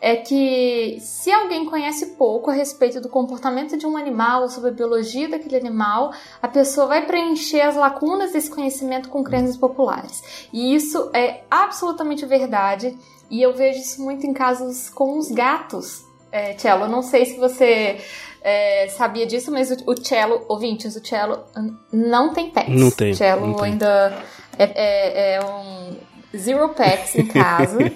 é 0.00 0.16
que 0.16 0.98
se 1.00 1.30
alguém 1.30 1.64
conhece 1.64 2.16
pouco 2.16 2.50
a 2.50 2.52
respeito 2.52 3.00
do 3.00 3.08
comportamento 3.08 3.78
de 3.78 3.86
um 3.86 3.96
animal, 3.96 4.48
sobre 4.48 4.70
a 4.70 4.72
biologia 4.72 5.28
daquele 5.28 5.56
animal, 5.56 6.12
a 6.42 6.48
pessoa 6.48 6.88
vai 6.88 7.06
preencher 7.06 7.60
as 7.60 7.76
lacunas 7.76 8.32
desse 8.32 8.50
conhecimento 8.50 9.08
com 9.08 9.22
crenças 9.22 9.56
populares. 9.56 10.48
E 10.52 10.74
isso 10.74 11.08
é 11.14 11.44
absolutamente 11.48 12.26
verdade, 12.26 12.98
e 13.30 13.40
eu 13.40 13.54
vejo 13.54 13.78
isso 13.78 14.02
muito 14.02 14.26
em 14.26 14.32
casos 14.32 14.90
com 14.90 15.16
os 15.16 15.30
gatos, 15.30 16.04
é, 16.32 16.54
cello. 16.58 16.88
Não 16.88 17.02
sei 17.02 17.26
se 17.26 17.36
você 17.36 17.98
é, 18.42 18.88
sabia 18.88 19.26
disso, 19.26 19.52
mas 19.52 19.70
o, 19.70 19.76
o 19.86 20.04
cello, 20.04 20.44
ouvintes, 20.48 20.96
o 20.96 21.04
cello 21.04 21.44
não 21.92 22.32
tem 22.32 22.50
pets. 22.50 22.74
Não 22.74 22.90
tem. 22.90 23.12
O 23.12 23.16
cello 23.16 23.46
não 23.46 23.54
tem. 23.54 23.72
ainda 23.72 24.18
é, 24.58 24.64
é, 24.64 25.34
é 25.34 25.44
um 25.44 26.11
zero 26.36 26.68
pets 26.70 27.14
em 27.14 27.26
casa. 27.26 27.78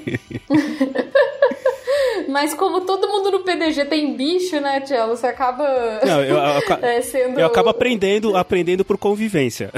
Mas 2.28 2.52
como 2.54 2.82
todo 2.82 3.08
mundo 3.08 3.30
no 3.30 3.40
PDG 3.40 3.84
tem 3.84 4.14
bicho, 4.14 4.60
né, 4.60 4.80
Tielo? 4.80 5.16
Você 5.16 5.26
acaba 5.26 5.64
Não, 6.04 6.22
eu, 6.22 6.36
eu, 6.36 6.76
é, 6.82 7.00
sendo... 7.00 7.38
eu 7.38 7.46
acabo 7.46 7.68
aprendendo, 7.68 8.36
aprendendo 8.36 8.84
por 8.84 8.98
convivência. 8.98 9.70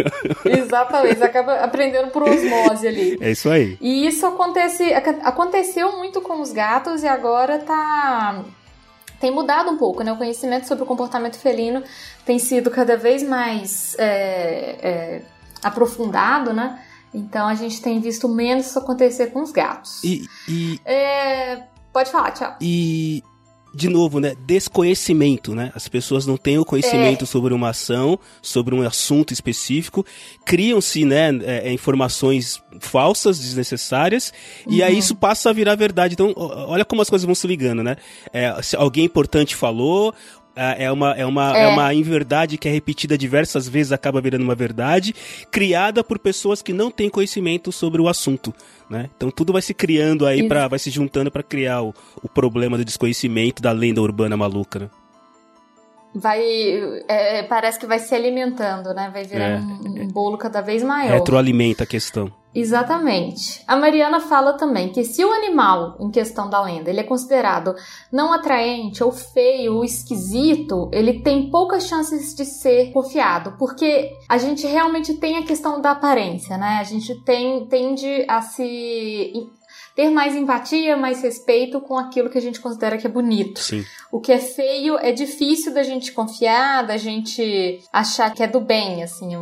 Exatamente, 0.46 1.18
você 1.18 1.24
acaba 1.24 1.54
aprendendo 1.56 2.10
por 2.10 2.22
osmose 2.22 2.86
ali. 2.86 3.18
É 3.20 3.30
isso 3.30 3.50
aí. 3.50 3.76
E 3.80 4.06
isso 4.06 4.24
acontece, 4.26 4.94
aconteceu 4.94 5.96
muito 5.96 6.20
com 6.20 6.40
os 6.40 6.52
gatos 6.52 7.02
e 7.02 7.08
agora 7.08 7.58
tá 7.58 8.44
tem 9.20 9.30
mudado 9.30 9.70
um 9.70 9.78
pouco, 9.78 10.02
né? 10.02 10.12
O 10.12 10.16
conhecimento 10.16 10.66
sobre 10.68 10.84
o 10.84 10.86
comportamento 10.86 11.38
felino 11.38 11.82
tem 12.24 12.38
sido 12.38 12.70
cada 12.70 12.96
vez 12.96 13.22
mais 13.22 13.96
é, 13.98 14.76
é, 14.82 15.22
aprofundado, 15.62 16.52
né? 16.52 16.78
Então 17.16 17.48
a 17.48 17.54
gente 17.54 17.80
tem 17.80 18.00
visto 18.00 18.28
menos 18.28 18.66
isso 18.66 18.78
acontecer 18.78 19.28
com 19.28 19.42
os 19.42 19.50
gatos. 19.50 20.02
E, 20.04 20.26
e... 20.48 20.80
É, 20.84 21.62
Pode 21.96 22.10
falar, 22.10 22.30
tchau. 22.32 22.54
E 22.60 23.22
de 23.74 23.88
novo, 23.88 24.20
né, 24.20 24.34
desconhecimento, 24.46 25.54
né? 25.54 25.72
As 25.74 25.88
pessoas 25.88 26.26
não 26.26 26.36
têm 26.36 26.58
o 26.58 26.64
conhecimento 26.64 27.24
é. 27.24 27.26
sobre 27.26 27.54
uma 27.54 27.70
ação, 27.70 28.18
sobre 28.42 28.74
um 28.74 28.82
assunto 28.82 29.32
específico, 29.32 30.04
criam-se, 30.44 31.06
né, 31.06 31.30
é, 31.42 31.68
é 31.68 31.72
informações 31.72 32.62
falsas, 32.80 33.38
desnecessárias, 33.38 34.30
uhum. 34.66 34.74
e 34.74 34.82
aí 34.82 34.92
uhum. 34.92 34.98
isso 34.98 35.14
passa 35.14 35.48
a 35.48 35.52
virar 35.54 35.74
verdade. 35.74 36.12
Então, 36.12 36.34
olha 36.36 36.84
como 36.84 37.00
as 37.00 37.08
coisas 37.08 37.24
vão 37.24 37.34
se 37.34 37.46
ligando, 37.46 37.82
né? 37.82 37.96
É, 38.30 38.62
se 38.62 38.76
alguém 38.76 39.06
importante 39.06 39.56
falou, 39.56 40.14
É 40.56 40.90
uma, 40.90 41.12
é, 41.12 41.26
uma, 41.26 41.56
é. 41.56 41.62
é 41.64 41.66
uma 41.68 41.92
inverdade 41.92 42.56
que 42.56 42.66
é 42.66 42.72
repetida 42.72 43.18
diversas 43.18 43.68
vezes, 43.68 43.92
acaba 43.92 44.22
virando 44.22 44.42
uma 44.42 44.54
verdade, 44.54 45.14
criada 45.50 46.02
por 46.02 46.18
pessoas 46.18 46.62
que 46.62 46.72
não 46.72 46.90
têm 46.90 47.10
conhecimento 47.10 47.70
sobre 47.70 48.00
o 48.00 48.08
assunto. 48.08 48.54
Né? 48.88 49.10
Então 49.16 49.30
tudo 49.30 49.52
vai 49.52 49.60
se 49.60 49.74
criando 49.74 50.24
aí, 50.24 50.48
para 50.48 50.66
vai 50.66 50.78
se 50.78 50.90
juntando 50.90 51.30
para 51.30 51.42
criar 51.42 51.82
o, 51.82 51.94
o 52.22 52.28
problema 52.28 52.78
do 52.78 52.84
desconhecimento 52.84 53.60
da 53.60 53.72
lenda 53.72 54.00
urbana 54.00 54.36
maluca. 54.36 54.78
Né? 54.78 54.90
vai 56.18 56.42
é, 57.08 57.42
parece 57.42 57.78
que 57.78 57.86
vai 57.86 57.98
se 57.98 58.14
alimentando, 58.14 58.92
né? 58.94 59.10
Vai 59.12 59.24
virar 59.24 59.48
é. 59.50 59.56
um, 59.58 60.02
um, 60.02 60.08
bolo 60.08 60.38
cada 60.38 60.60
vez 60.60 60.82
maior. 60.82 61.12
Retroalimenta 61.12 61.84
a 61.84 61.86
questão. 61.86 62.32
Exatamente. 62.56 63.62
A 63.66 63.76
Mariana 63.76 64.18
fala 64.18 64.54
também 64.54 64.88
que 64.88 65.04
se 65.04 65.22
o 65.22 65.30
animal 65.30 65.98
em 66.00 66.10
questão 66.10 66.48
da 66.48 66.62
lenda 66.62 66.88
ele 66.88 67.00
é 67.00 67.04
considerado 67.04 67.74
não 68.10 68.32
atraente 68.32 69.04
ou 69.04 69.12
feio 69.12 69.74
ou 69.74 69.84
esquisito, 69.84 70.88
ele 70.90 71.20
tem 71.20 71.50
poucas 71.50 71.86
chances 71.86 72.34
de 72.34 72.46
ser 72.46 72.92
confiado, 72.92 73.56
porque 73.58 74.10
a 74.26 74.38
gente 74.38 74.66
realmente 74.66 75.14
tem 75.14 75.36
a 75.36 75.42
questão 75.42 75.82
da 75.82 75.90
aparência, 75.90 76.56
né? 76.56 76.78
A 76.80 76.84
gente 76.84 77.14
tem, 77.24 77.66
tende 77.66 78.24
a 78.26 78.40
se 78.40 79.32
ter 79.94 80.08
mais 80.10 80.34
empatia, 80.34 80.96
mais 80.96 81.22
respeito 81.22 81.80
com 81.80 81.98
aquilo 81.98 82.30
que 82.30 82.38
a 82.38 82.42
gente 82.42 82.60
considera 82.60 82.96
que 82.96 83.06
é 83.06 83.10
bonito. 83.10 83.60
Sim. 83.60 83.84
O 84.10 84.18
que 84.18 84.32
é 84.32 84.38
feio 84.38 84.98
é 84.98 85.12
difícil 85.12 85.74
da 85.74 85.82
gente 85.82 86.12
confiar, 86.12 86.86
da 86.86 86.96
gente 86.96 87.80
achar 87.92 88.32
que 88.32 88.42
é 88.42 88.46
do 88.46 88.60
bem, 88.60 89.02
assim, 89.02 89.34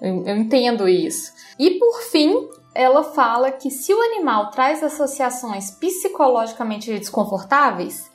eu, 0.00 0.24
eu 0.24 0.36
entendo 0.36 0.88
isso. 0.88 1.32
E 1.58 1.78
por 1.78 2.02
fim, 2.02 2.48
ela 2.74 3.02
fala 3.02 3.50
que 3.50 3.70
se 3.70 3.92
o 3.92 4.00
animal 4.00 4.50
traz 4.50 4.82
associações 4.82 5.70
psicologicamente 5.70 6.96
desconfortáveis, 6.98 8.10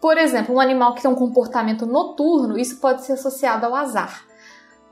por 0.00 0.16
exemplo, 0.16 0.54
um 0.54 0.60
animal 0.60 0.94
que 0.94 1.02
tem 1.02 1.10
um 1.10 1.16
comportamento 1.16 1.84
noturno, 1.84 2.58
isso 2.58 2.76
pode 2.76 3.04
ser 3.04 3.14
associado 3.14 3.66
ao 3.66 3.74
azar. 3.74 4.24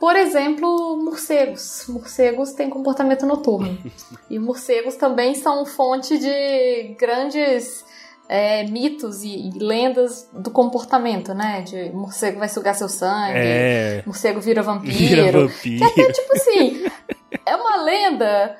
Por 0.00 0.14
exemplo, 0.14 0.96
morcegos. 1.02 1.86
Morcegos 1.88 2.52
têm 2.52 2.68
comportamento 2.68 3.24
noturno. 3.24 3.78
e 4.28 4.38
morcegos 4.38 4.96
também 4.96 5.34
são 5.34 5.64
fonte 5.64 6.18
de 6.18 6.94
grandes 6.98 7.84
é, 8.28 8.64
mitos 8.64 9.22
e, 9.22 9.48
e, 9.48 9.58
lendas 9.58 10.28
do 10.32 10.50
comportamento, 10.50 11.32
né? 11.34 11.62
De 11.62 11.90
morcego 11.90 12.38
vai 12.38 12.48
sugar 12.48 12.74
seu 12.74 12.88
sangue, 12.88 13.38
é... 13.38 14.02
morcego 14.06 14.40
vira 14.40 14.62
vampiro. 14.62 14.96
Vira 14.96 15.32
vampiro. 15.32 15.78
Que 15.78 15.84
até, 15.84 16.12
tipo 16.12 16.32
assim, 16.34 16.84
é 17.44 17.56
uma 17.56 17.82
lenda 17.82 18.56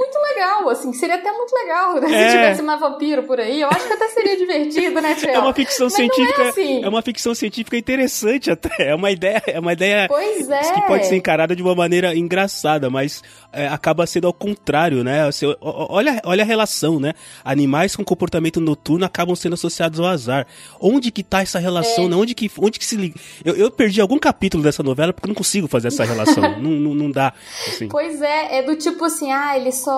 muito 0.00 0.18
legal, 0.18 0.68
assim. 0.70 0.92
Seria 0.94 1.16
até 1.16 1.30
muito 1.30 1.52
legal 1.54 2.00
né, 2.00 2.10
é. 2.10 2.28
se 2.30 2.36
tivesse 2.36 2.62
mais 2.62 2.80
vampiro 2.80 3.22
por 3.24 3.38
aí. 3.38 3.60
Eu 3.60 3.68
acho 3.68 3.86
que 3.86 3.92
até 3.92 4.08
seria 4.08 4.36
divertido, 4.36 5.00
né? 5.00 5.14
É 5.28 5.38
uma 5.38 5.52
ficção 5.52 5.86
Mas 5.86 5.94
científica. 5.94 6.42
É, 6.42 6.48
assim. 6.48 6.84
é, 6.84 6.88
uma 6.88 7.02
ficção 7.02 7.34
científica 7.34 7.76
interessante 7.76 8.50
até. 8.50 8.70
É 8.90 8.94
uma 8.94 9.10
ideia, 9.10 9.42
é 9.46 9.60
uma 9.60 9.72
ideia 9.72 10.08
pois 10.08 10.48
é. 10.48 10.72
que 10.72 10.80
pode 10.82 11.06
ser 11.06 11.16
encarada 11.16 11.54
de 11.54 11.62
uma 11.62 11.74
maneira 11.74 12.16
engraçada, 12.16 12.88
mas 12.88 13.22
é, 13.52 13.68
acaba 13.68 14.06
sendo 14.06 14.26
ao 14.26 14.32
contrário, 14.32 15.04
né? 15.04 15.26
Você, 15.26 15.46
olha, 15.60 16.20
olha 16.24 16.42
a 16.42 16.46
relação, 16.46 16.98
né? 16.98 17.12
Animais 17.44 17.94
com 17.94 18.04
comportamento 18.04 18.60
noturno 18.60 19.04
acabam 19.04 19.36
sendo 19.36 19.54
associados 19.54 20.00
ao 20.00 20.06
azar. 20.06 20.46
Onde 20.80 21.10
que 21.10 21.22
tá 21.22 21.42
essa 21.42 21.58
relação? 21.58 22.06
É. 22.06 22.08
Né? 22.08 22.16
Onde, 22.16 22.34
que, 22.34 22.50
onde 22.58 22.78
que 22.78 22.86
se 22.86 22.96
liga? 22.96 23.18
Eu, 23.44 23.54
eu 23.54 23.70
perdi 23.70 24.00
algum 24.00 24.18
capítulo 24.18 24.62
dessa 24.62 24.82
novela 24.82 25.12
porque 25.12 25.26
eu 25.26 25.28
não 25.28 25.34
consigo 25.34 25.68
fazer 25.68 25.88
essa 25.88 26.04
relação. 26.04 26.42
não, 26.58 26.70
não, 26.70 26.94
não 26.94 27.10
dá. 27.10 27.32
Assim. 27.68 27.88
Pois 27.88 28.22
é, 28.22 28.58
é 28.58 28.62
do 28.62 28.76
tipo 28.76 29.04
assim, 29.04 29.30
ah, 29.32 29.56
ele 29.56 29.72
só. 29.72 29.89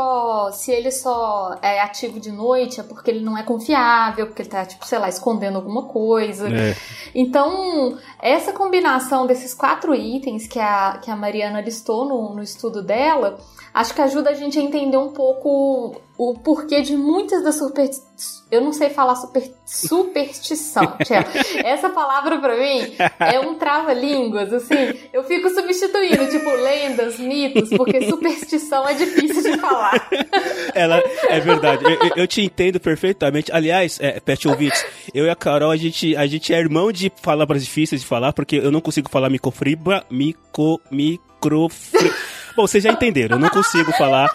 Se 0.52 0.72
ele 0.72 0.90
só 0.90 1.56
é 1.62 1.80
ativo 1.80 2.20
de 2.20 2.30
noite 2.30 2.80
é 2.80 2.82
porque 2.82 3.10
ele 3.10 3.24
não 3.24 3.36
é 3.36 3.42
confiável, 3.42 4.26
porque 4.26 4.42
ele 4.42 4.48
tá, 4.48 4.64
tipo, 4.64 4.86
sei 4.86 4.98
lá, 4.98 5.08
escondendo 5.08 5.56
alguma 5.56 5.84
coisa. 5.84 6.48
É. 6.48 6.76
Então, 7.14 7.98
essa 8.20 8.52
combinação 8.52 9.26
desses 9.26 9.54
quatro 9.54 9.94
itens 9.94 10.46
que 10.46 10.58
a, 10.58 10.98
que 11.02 11.10
a 11.10 11.16
Mariana 11.16 11.60
listou 11.60 12.04
no, 12.04 12.34
no 12.34 12.42
estudo 12.42 12.82
dela, 12.82 13.38
acho 13.72 13.94
que 13.94 14.00
ajuda 14.00 14.30
a 14.30 14.34
gente 14.34 14.58
a 14.58 14.62
entender 14.62 14.96
um 14.96 15.12
pouco 15.12 16.00
o 16.16 16.34
porquê 16.34 16.82
de 16.82 16.96
muitas 16.96 17.42
das 17.42 17.56
superstições. 17.56 18.42
Eu 18.50 18.60
não 18.60 18.72
sei 18.72 18.90
falar 18.90 19.16
super, 19.16 19.42
superstição, 19.64 20.96
Essa 21.64 21.88
palavra 21.88 22.38
para 22.38 22.54
mim 22.54 22.94
é 23.18 23.40
um 23.40 23.54
trava-línguas, 23.54 24.52
assim. 24.52 24.94
Eu 25.12 25.24
fico 25.24 25.48
substituindo, 25.48 26.28
tipo, 26.28 26.50
lendas, 26.50 27.18
mitos, 27.18 27.70
porque 27.70 28.08
superstição 28.08 28.86
é 28.86 28.94
difícil 28.94 29.42
de 29.42 29.58
falar. 29.58 30.08
Ela, 30.74 31.02
é 31.28 31.40
verdade. 31.40 31.82
Eu, 31.84 31.98
eu 32.16 32.26
te 32.26 32.42
entendo 32.42 32.78
perfeitamente. 32.78 33.50
Aliás, 33.50 33.98
é, 34.00 34.20
Pet 34.20 34.46
Ouvintes, 34.46 34.84
eu 35.14 35.24
e 35.24 35.30
a 35.30 35.34
Carol, 35.34 35.70
a 35.70 35.76
gente, 35.76 36.14
a 36.14 36.26
gente 36.26 36.52
é 36.52 36.58
irmão 36.58 36.92
de 36.92 37.08
palavras 37.08 37.64
difíceis 37.64 38.02
de 38.02 38.06
falar, 38.06 38.32
porque 38.34 38.56
eu 38.56 38.70
não 38.70 38.82
consigo 38.82 39.08
falar 39.08 39.30
microfibra, 39.30 40.04
mico, 40.10 40.80
microfibra. 40.90 42.41
Bom, 42.56 42.66
vocês 42.66 42.84
já 42.84 42.90
entenderam, 42.90 43.36
eu 43.36 43.40
não 43.40 43.48
consigo 43.48 43.92
falar 43.92 44.28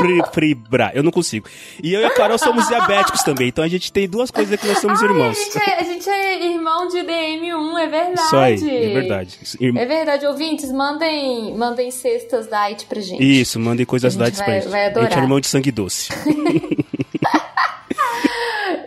microfibra. 0.00 0.92
Eu 0.94 1.02
não 1.02 1.10
consigo. 1.10 1.48
E 1.82 1.92
eu 1.92 2.00
e 2.00 2.04
a 2.04 2.10
Carol 2.10 2.38
somos 2.38 2.68
diabéticos 2.68 3.22
também, 3.22 3.48
então 3.48 3.64
a 3.64 3.68
gente 3.68 3.92
tem 3.92 4.08
duas 4.08 4.30
coisas 4.30 4.58
que 4.58 4.66
nós 4.66 4.78
somos 4.78 5.02
Ai, 5.02 5.08
irmãos. 5.08 5.36
A 5.38 5.42
gente, 5.42 5.58
é, 5.58 5.80
a 5.80 5.82
gente 5.82 6.08
é 6.08 6.44
irmão 6.46 6.88
de 6.88 6.98
DM1, 6.98 7.78
é 7.78 7.86
verdade. 7.86 8.20
Isso 8.20 8.36
aí, 8.36 8.54
é 8.54 8.94
verdade. 8.94 9.38
É 9.60 9.86
verdade, 9.86 10.26
ouvintes, 10.26 10.70
mandem, 10.72 11.54
mandem 11.56 11.90
cestas 11.90 12.46
diet 12.48 12.86
pra 12.86 13.00
gente. 13.00 13.22
Isso, 13.22 13.58
mandem 13.58 13.84
coisas 13.86 14.16
diet 14.16 14.36
pra 14.36 14.54
gente. 14.54 14.68
Vai 14.68 14.86
adorar. 14.86 15.06
A 15.06 15.10
gente 15.10 15.18
é 15.18 15.22
irmão 15.22 15.40
de 15.40 15.46
sangue 15.46 15.72
doce. 15.72 16.10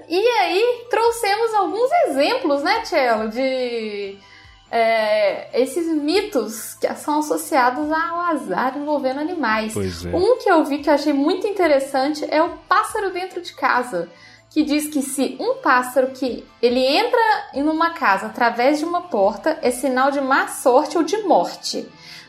e 0.10 0.28
aí, 0.40 0.86
trouxemos 0.90 1.54
alguns 1.54 1.92
exemplos, 2.08 2.64
né, 2.64 2.82
Tchelo, 2.82 3.30
de 3.30 4.18
é, 4.70 5.62
esses 5.62 5.88
mitos 5.88 6.74
que 6.76 6.94
são 6.96 7.20
associados 7.20 7.90
ao 7.92 8.20
azar 8.22 8.78
envolvendo 8.78 9.20
animais. 9.20 9.76
É. 9.76 10.16
Um 10.16 10.38
que 10.38 10.50
eu 10.50 10.64
vi 10.66 10.80
que 10.80 10.90
eu 10.90 10.94
achei 10.94 11.14
muito 11.14 11.48
interessante 11.48 12.26
é 12.30 12.42
o 12.42 12.58
pássaro 12.68 13.12
dentro 13.12 13.42
de 13.42 13.54
casa, 13.54 14.10
que 14.50 14.64
diz 14.64 14.88
que 14.88 15.02
se 15.02 15.38
um 15.40 15.56
pássaro 15.56 16.08
que 16.08 16.46
ele 16.62 16.80
entra 16.80 17.20
em 17.54 17.64
uma 17.64 17.92
casa 17.92 18.28
através 18.28 18.80
de 18.80 18.86
uma 18.86 19.04
porta 19.04 19.58
é 19.62 19.72
sinal 19.72 20.12
de 20.12 20.20
má 20.20 20.48
sorte 20.48 20.98
ou 20.98 21.04
de 21.04 21.18
morte. 21.24 21.88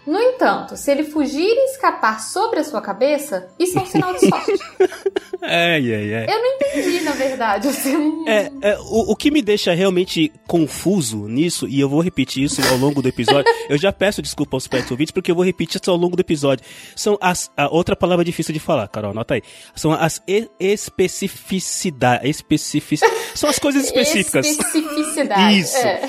No 0.09 0.19
entanto, 0.19 0.75
se 0.75 0.91
ele 0.91 1.05
fugir 1.05 1.45
e 1.45 1.65
escapar 1.67 2.19
sobre 2.19 2.61
a 2.61 2.65
sua 2.65 2.81
cabeça, 2.81 3.51
isso 3.59 3.79
é 3.79 3.83
um 3.83 3.87
sinal 3.87 4.15
de 4.15 4.21
sorte. 4.27 4.53
ai, 5.43 5.95
ai, 5.95 6.15
ai. 6.15 6.25
Eu 6.25 6.43
não 6.43 6.55
entendi, 6.55 7.01
na 7.03 7.11
verdade. 7.11 7.69
Assim. 7.69 8.25
É, 8.27 8.51
é 8.63 8.79
o, 8.79 9.13
o, 9.13 9.15
que 9.15 9.31
me 9.31 9.43
deixa 9.43 9.75
realmente 9.75 10.33
confuso 10.47 11.29
nisso, 11.29 11.69
e 11.69 11.79
eu 11.79 11.91
vou 11.91 12.01
repetir 12.01 12.45
isso 12.45 12.63
ao 12.71 12.79
longo 12.79 13.03
do 13.03 13.09
episódio, 13.09 13.45
eu 13.69 13.77
já 13.77 13.93
peço 13.93 14.23
desculpa 14.23 14.57
aos 14.57 14.67
pet 14.67 14.91
ouvintes, 14.91 15.13
porque 15.13 15.31
eu 15.31 15.35
vou 15.35 15.45
repetir 15.45 15.79
isso 15.79 15.91
ao 15.91 15.97
longo 15.99 16.17
do 16.17 16.21
episódio. 16.21 16.65
São 16.97 17.19
as. 17.21 17.51
A 17.55 17.69
outra 17.69 17.95
palavra 17.95 18.25
difícil 18.25 18.55
de 18.55 18.61
falar, 18.61 18.89
Carol, 18.89 19.11
anota 19.11 19.35
aí. 19.35 19.43
São 19.77 19.93
as 19.93 20.23
especificidades. 20.59 22.31
Especific, 22.31 23.03
são 23.35 23.51
as 23.51 23.59
coisas 23.59 23.85
específicas. 23.85 24.47
Especificidade. 24.47 25.59
Isso. 25.59 25.77
É. 25.77 26.09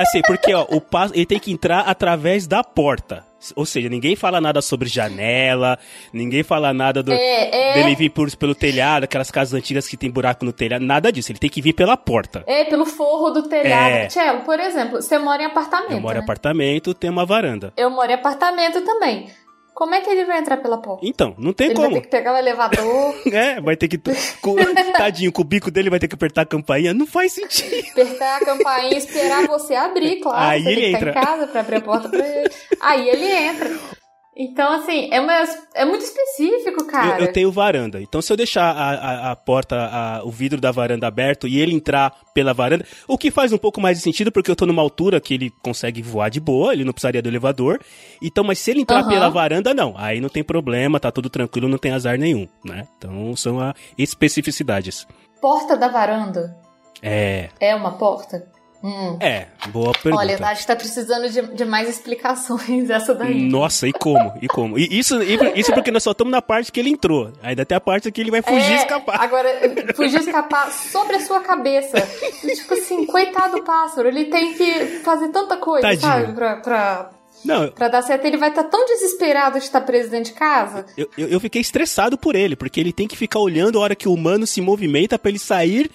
Assim, 0.00 0.22
porque 0.26 0.52
ó, 0.54 0.66
o 0.70 0.80
passo 0.80 1.14
ele 1.14 1.26
tem 1.26 1.38
que 1.38 1.52
entrar 1.52 1.80
através 1.80 2.46
da 2.46 2.64
porta. 2.64 3.24
Ou 3.56 3.64
seja, 3.64 3.88
ninguém 3.88 4.14
fala 4.14 4.40
nada 4.40 4.60
sobre 4.60 4.88
janela, 4.88 5.78
ninguém 6.12 6.42
fala 6.42 6.74
nada 6.74 7.02
do, 7.02 7.10
é, 7.10 7.70
é... 7.70 7.74
dele 7.74 7.94
vir 7.94 8.10
por, 8.10 8.30
pelo 8.36 8.54
telhado, 8.54 9.04
aquelas 9.04 9.30
casas 9.30 9.54
antigas 9.54 9.88
que 9.88 9.96
tem 9.96 10.10
buraco 10.10 10.44
no 10.44 10.52
telhado, 10.52 10.84
nada 10.84 11.10
disso. 11.10 11.32
Ele 11.32 11.38
tem 11.38 11.48
que 11.48 11.62
vir 11.62 11.72
pela 11.72 11.96
porta. 11.96 12.44
É, 12.46 12.64
pelo 12.64 12.84
forro 12.84 13.30
do 13.30 13.48
telhado. 13.48 13.92
É. 13.92 14.06
Tchelo, 14.08 14.40
por 14.40 14.60
exemplo, 14.60 15.00
você 15.00 15.18
mora 15.18 15.42
em 15.42 15.46
apartamento. 15.46 15.92
Eu 15.92 16.00
moro 16.00 16.14
né? 16.14 16.20
em 16.20 16.22
apartamento, 16.22 16.92
tem 16.92 17.08
uma 17.08 17.24
varanda. 17.24 17.72
Eu 17.76 17.90
moro 17.90 18.10
em 18.10 18.14
apartamento 18.14 18.82
também. 18.82 19.30
Como 19.74 19.94
é 19.94 20.00
que 20.00 20.10
ele 20.10 20.24
vai 20.24 20.38
entrar 20.38 20.58
pela 20.58 20.78
porta? 20.78 21.06
Então, 21.06 21.34
não 21.38 21.52
tem 21.52 21.68
ele 21.68 21.74
como. 21.74 21.86
Ele 21.86 21.94
vai 21.94 22.02
ter 22.02 22.06
que 22.06 22.16
pegar 22.16 22.34
o 22.34 22.36
elevador. 22.36 23.14
é, 23.32 23.60
vai 23.60 23.76
ter 23.76 23.88
que. 23.88 23.98
Tadinho, 24.96 25.32
com 25.32 25.42
o 25.42 25.44
bico 25.44 25.70
dele 25.70 25.90
vai 25.90 25.98
ter 25.98 26.08
que 26.08 26.14
apertar 26.14 26.42
a 26.42 26.46
campainha. 26.46 26.92
Não 26.92 27.06
faz 27.06 27.32
sentido. 27.32 27.88
Apertar 27.92 28.42
a 28.42 28.44
campainha 28.44 28.94
e 28.94 28.98
esperar 28.98 29.46
você 29.46 29.74
abrir, 29.74 30.20
claro. 30.20 30.50
Aí 30.50 30.62
você 30.62 30.70
ele 30.70 30.86
entra. 30.86 31.10
Estar 31.10 31.20
em 31.20 31.24
casa 31.24 31.46
pra 31.46 31.60
abrir 31.60 31.76
a 31.76 31.80
porta 31.80 32.08
pra 32.08 32.26
ele. 32.26 32.50
Aí 32.80 33.08
ele 33.08 33.26
entra. 33.26 33.99
Então, 34.42 34.72
assim, 34.72 35.10
é, 35.12 35.20
uma, 35.20 35.34
é 35.74 35.84
muito 35.84 36.02
específico, 36.02 36.86
cara. 36.86 37.20
Eu, 37.20 37.26
eu 37.26 37.32
tenho 37.32 37.52
varanda. 37.52 38.00
Então, 38.00 38.22
se 38.22 38.32
eu 38.32 38.36
deixar 38.38 38.74
a, 38.74 38.90
a, 38.92 39.32
a 39.32 39.36
porta, 39.36 39.76
a, 39.76 40.24
o 40.24 40.30
vidro 40.30 40.58
da 40.58 40.72
varanda 40.72 41.06
aberto 41.06 41.46
e 41.46 41.60
ele 41.60 41.74
entrar 41.74 42.16
pela 42.32 42.54
varanda, 42.54 42.86
o 43.06 43.18
que 43.18 43.30
faz 43.30 43.52
um 43.52 43.58
pouco 43.58 43.82
mais 43.82 43.98
de 43.98 44.02
sentido, 44.02 44.32
porque 44.32 44.50
eu 44.50 44.56
tô 44.56 44.64
numa 44.64 44.80
altura 44.80 45.20
que 45.20 45.34
ele 45.34 45.50
consegue 45.62 46.00
voar 46.00 46.30
de 46.30 46.40
boa, 46.40 46.72
ele 46.72 46.84
não 46.84 46.92
precisaria 46.94 47.20
do 47.20 47.28
elevador. 47.28 47.80
Então, 48.22 48.42
mas 48.42 48.58
se 48.58 48.70
ele 48.70 48.80
entrar 48.80 49.02
uhum. 49.02 49.08
pela 49.10 49.28
varanda, 49.28 49.74
não. 49.74 49.92
Aí 49.94 50.22
não 50.22 50.30
tem 50.30 50.42
problema, 50.42 50.98
tá 50.98 51.12
tudo 51.12 51.28
tranquilo, 51.28 51.68
não 51.68 51.76
tem 51.76 51.92
azar 51.92 52.16
nenhum, 52.18 52.48
né? 52.64 52.88
Então, 52.96 53.36
são 53.36 53.60
as 53.60 53.74
especificidades. 53.98 55.06
Porta 55.38 55.76
da 55.76 55.88
varanda? 55.88 56.56
É. 57.02 57.50
É 57.60 57.74
uma 57.74 57.98
porta? 57.98 58.48
Hum. 58.82 59.18
É, 59.20 59.46
boa 59.68 59.92
pergunta. 59.92 60.24
Olha, 60.24 60.38
acho 60.46 60.62
que 60.62 60.66
tá 60.66 60.74
precisando 60.76 61.28
de, 61.28 61.42
de 61.54 61.64
mais 61.66 61.88
explicações 61.88 62.88
essa 62.90 63.14
daí. 63.14 63.48
Nossa, 63.48 63.86
e 63.86 63.92
como? 63.92 64.34
E 64.40 64.48
como? 64.48 64.78
E 64.78 64.98
isso, 64.98 65.20
isso 65.22 65.72
porque 65.72 65.90
nós 65.90 66.02
só 66.02 66.12
estamos 66.12 66.30
na 66.30 66.40
parte 66.40 66.72
que 66.72 66.80
ele 66.80 66.90
entrou. 66.90 67.32
Ainda 67.42 67.64
tem 67.66 67.76
a 67.76 67.80
parte 67.80 68.10
que 68.10 68.20
ele 68.20 68.30
vai 68.30 68.40
fugir 68.40 68.70
e 68.70 68.74
é, 68.74 68.76
escapar. 68.76 69.20
Agora, 69.20 69.48
fugir 69.94 70.16
e 70.16 70.20
escapar 70.20 70.70
sobre 70.72 71.16
a 71.16 71.20
sua 71.20 71.40
cabeça. 71.40 72.00
tipo 72.42 72.74
assim, 72.74 73.04
coitado 73.04 73.58
do 73.58 73.64
pássaro, 73.64 74.08
ele 74.08 74.26
tem 74.26 74.54
que 74.54 75.00
fazer 75.04 75.28
tanta 75.28 75.58
coisa, 75.58 75.86
Tadinho. 75.86 76.00
sabe? 76.00 76.32
Pra, 76.32 76.56
pra, 76.56 77.10
não, 77.44 77.70
pra 77.70 77.88
dar 77.88 78.02
certo, 78.02 78.24
ele 78.24 78.36
vai 78.36 78.50
estar 78.50 78.64
tá 78.64 78.70
tão 78.70 78.86
desesperado 78.86 79.58
de 79.58 79.64
estar 79.64 79.80
preso 79.82 80.10
dentro 80.10 80.32
de 80.32 80.38
casa. 80.38 80.86
Eu, 80.96 81.08
eu, 81.16 81.28
eu, 81.28 81.40
fiquei 81.40 81.60
estressado 81.60 82.18
por 82.18 82.34
ele, 82.34 82.56
porque 82.56 82.80
ele 82.80 82.92
tem 82.92 83.08
que 83.08 83.16
ficar 83.16 83.38
olhando 83.38 83.78
a 83.78 83.82
hora 83.82 83.96
que 83.96 84.08
o 84.08 84.12
humano 84.12 84.46
se 84.46 84.60
movimenta 84.60 85.18
para 85.18 85.30
ele 85.30 85.38
sair 85.38 85.90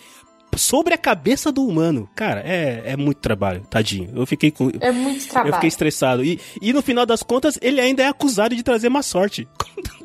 sobre 0.57 0.93
a 0.93 0.97
cabeça 0.97 1.51
do 1.51 1.65
humano. 1.65 2.09
Cara, 2.15 2.41
é, 2.41 2.83
é 2.85 2.97
muito 2.97 3.19
trabalho, 3.19 3.61
tadinho. 3.69 4.11
Eu 4.15 4.25
fiquei 4.25 4.51
com. 4.51 4.69
É 4.79 4.91
muito 4.91 5.27
trabalho. 5.27 5.51
Eu 5.51 5.53
fiquei 5.55 5.67
estressado. 5.67 6.23
E, 6.23 6.39
e 6.61 6.73
no 6.73 6.81
final 6.81 7.05
das 7.05 7.23
contas, 7.23 7.57
ele 7.61 7.79
ainda 7.81 8.03
é 8.03 8.07
acusado 8.07 8.55
de 8.55 8.63
trazer 8.63 8.89
má 8.89 9.01
sorte. 9.01 9.47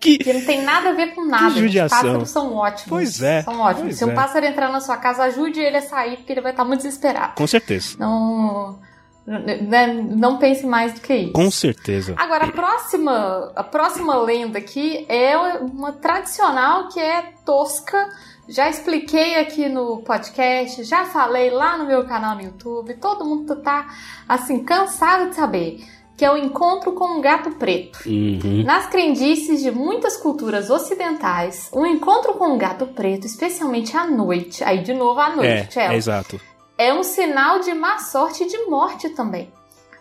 que, 0.00 0.18
que 0.18 0.32
não 0.32 0.44
tem 0.44 0.62
nada 0.62 0.90
a 0.90 0.92
ver 0.92 1.14
com 1.14 1.24
nada. 1.24 1.54
Que 1.54 1.60
judiação. 1.60 1.98
Os 1.98 2.04
pássaros 2.04 2.30
são 2.30 2.54
ótimos. 2.54 2.88
Pois 2.88 3.22
é. 3.22 3.42
São 3.42 3.60
ótimos. 3.60 3.96
Se 3.96 4.04
um 4.04 4.10
é. 4.10 4.14
pássaro 4.14 4.46
entrar 4.46 4.70
na 4.70 4.80
sua 4.80 4.96
casa, 4.96 5.24
ajude 5.24 5.60
ele 5.60 5.76
a 5.76 5.82
sair, 5.82 6.16
porque 6.18 6.32
ele 6.32 6.40
vai 6.40 6.52
estar 6.52 6.64
muito 6.64 6.82
desesperado. 6.82 7.34
Com 7.34 7.46
certeza. 7.46 7.96
Não. 7.98 8.78
Né, 9.26 9.92
não 9.92 10.38
pense 10.38 10.64
mais 10.64 10.94
do 10.94 11.02
que 11.02 11.14
isso. 11.14 11.32
Com 11.32 11.50
certeza. 11.50 12.14
Agora, 12.16 12.46
a 12.46 12.52
próxima, 12.52 13.52
a 13.54 13.62
próxima 13.62 14.16
lenda 14.16 14.58
aqui 14.58 15.04
é 15.06 15.36
uma 15.36 15.92
tradicional 15.92 16.88
que 16.88 16.98
é 16.98 17.34
tosca, 17.44 18.08
já 18.48 18.68
expliquei 18.68 19.36
aqui 19.36 19.68
no 19.68 19.98
podcast, 19.98 20.82
já 20.84 21.04
falei 21.04 21.50
lá 21.50 21.76
no 21.76 21.86
meu 21.86 22.04
canal 22.06 22.34
no 22.34 22.42
YouTube, 22.42 22.94
todo 22.94 23.24
mundo 23.24 23.56
tá 23.56 23.86
assim 24.26 24.64
cansado 24.64 25.30
de 25.30 25.36
saber 25.36 25.84
que 26.16 26.24
é 26.24 26.32
o 26.32 26.36
encontro 26.36 26.92
com 26.92 27.18
um 27.18 27.20
gato 27.20 27.52
preto. 27.52 28.00
Uhum. 28.04 28.64
Nas 28.64 28.86
crendices 28.86 29.62
de 29.62 29.70
muitas 29.70 30.16
culturas 30.16 30.68
ocidentais, 30.68 31.70
o 31.72 31.86
encontro 31.86 32.34
com 32.34 32.48
um 32.54 32.58
gato 32.58 32.88
preto, 32.88 33.24
especialmente 33.24 33.96
à 33.96 34.04
noite, 34.04 34.64
aí 34.64 34.82
de 34.82 34.92
novo 34.92 35.20
à 35.20 35.36
noite, 35.36 35.78
é, 35.78 35.86
é 35.86 35.96
exato. 35.96 36.40
É 36.76 36.92
um 36.92 37.04
sinal 37.04 37.60
de 37.60 37.72
má 37.72 37.98
sorte 37.98 38.42
e 38.42 38.48
de 38.48 38.58
morte 38.66 39.10
também. 39.10 39.52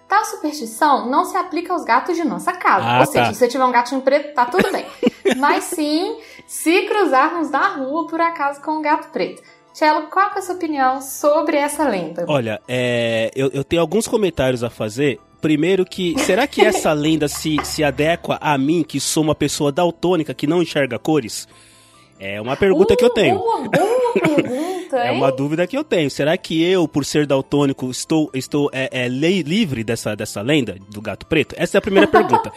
Tal 0.07 0.25
superstição 0.25 1.07
não 1.07 1.25
se 1.25 1.37
aplica 1.37 1.73
aos 1.73 1.83
gatos 1.83 2.15
de 2.15 2.23
nossa 2.23 2.53
casa. 2.53 2.85
Ah, 2.85 2.99
Ou 3.01 3.05
seja, 3.05 3.25
tá. 3.25 3.33
se 3.33 3.39
você 3.39 3.47
tiver 3.47 3.65
um 3.65 3.71
gatinho 3.71 4.01
preto, 4.01 4.33
tá 4.33 4.45
tudo 4.45 4.71
bem. 4.71 4.85
Mas 5.37 5.65
sim, 5.65 6.17
se 6.47 6.83
cruzarmos 6.83 7.51
na 7.51 7.75
rua 7.75 8.07
por 8.07 8.21
acaso 8.21 8.61
com 8.61 8.79
um 8.79 8.81
gato 8.81 9.09
preto. 9.09 9.43
Tchelo, 9.73 10.07
qual 10.07 10.31
é 10.33 10.39
a 10.39 10.41
sua 10.41 10.55
opinião 10.55 11.01
sobre 11.01 11.57
essa 11.57 11.87
lenda? 11.87 12.25
Olha, 12.27 12.59
é, 12.67 13.29
eu, 13.35 13.51
eu 13.53 13.63
tenho 13.63 13.81
alguns 13.81 14.07
comentários 14.07 14.63
a 14.63 14.71
fazer. 14.71 15.19
Primeiro 15.39 15.85
que, 15.85 16.17
será 16.17 16.47
que 16.47 16.61
essa 16.61 16.91
lenda 16.93 17.27
se, 17.27 17.57
se 17.63 17.83
adequa 17.83 18.39
a 18.41 18.57
mim, 18.57 18.83
que 18.83 18.99
sou 18.99 19.21
uma 19.21 19.35
pessoa 19.35 19.71
daltônica, 19.71 20.33
que 20.33 20.47
não 20.47 20.63
enxerga 20.63 20.97
cores? 20.97 21.47
É 22.19 22.41
uma 22.41 22.57
pergunta 22.57 22.95
uh, 22.95 22.97
que 22.97 23.05
eu 23.05 23.11
tenho. 23.11 23.37
Boa, 23.37 23.69
boa 23.69 24.13
pergunta, 24.13 24.97
é 24.97 25.11
uma 25.11 25.31
dúvida 25.31 25.67
que 25.67 25.77
eu 25.77 25.83
tenho. 25.83 26.09
Será 26.09 26.35
que 26.35 26.63
eu, 26.63 26.87
por 26.87 27.05
ser 27.05 27.27
daltônico, 27.27 27.91
estou, 27.91 28.31
estou 28.33 28.71
é, 28.73 28.89
é, 28.91 29.07
livre 29.07 29.83
dessa, 29.83 30.15
dessa 30.15 30.41
lenda 30.41 30.75
do 30.89 30.99
gato 30.99 31.27
preto? 31.27 31.53
Essa 31.55 31.77
é 31.77 31.79
a 31.79 31.81
primeira 31.81 32.07
pergunta. 32.09 32.51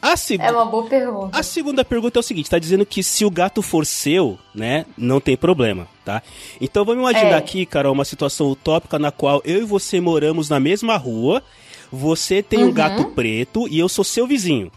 A 0.00 0.16
seg... 0.16 0.40
É 0.40 0.50
uma 0.50 0.64
boa 0.64 0.86
pergunta. 0.88 1.36
A 1.36 1.42
segunda 1.42 1.84
pergunta 1.84 2.18
é 2.18 2.20
o 2.20 2.22
seguinte: 2.22 2.46
está 2.46 2.58
dizendo 2.58 2.86
que 2.86 3.02
se 3.02 3.24
o 3.24 3.30
gato 3.30 3.62
for 3.62 3.84
seu, 3.84 4.38
né, 4.54 4.86
não 4.96 5.20
tem 5.20 5.36
problema, 5.36 5.88
tá? 6.04 6.22
Então 6.60 6.84
vamos 6.84 7.02
imaginar 7.02 7.32
é. 7.32 7.36
aqui, 7.36 7.66
Carol, 7.66 7.92
uma 7.92 8.04
situação 8.04 8.48
utópica 8.50 8.98
na 8.98 9.10
qual 9.10 9.42
eu 9.44 9.62
e 9.62 9.64
você 9.64 10.00
moramos 10.00 10.48
na 10.48 10.60
mesma 10.60 10.96
rua. 10.96 11.42
Você 11.90 12.42
tem 12.42 12.62
uhum. 12.62 12.68
um 12.68 12.72
gato 12.72 13.04
preto 13.06 13.66
e 13.68 13.78
eu 13.78 13.88
sou 13.88 14.04
seu 14.04 14.26
vizinho. 14.26 14.70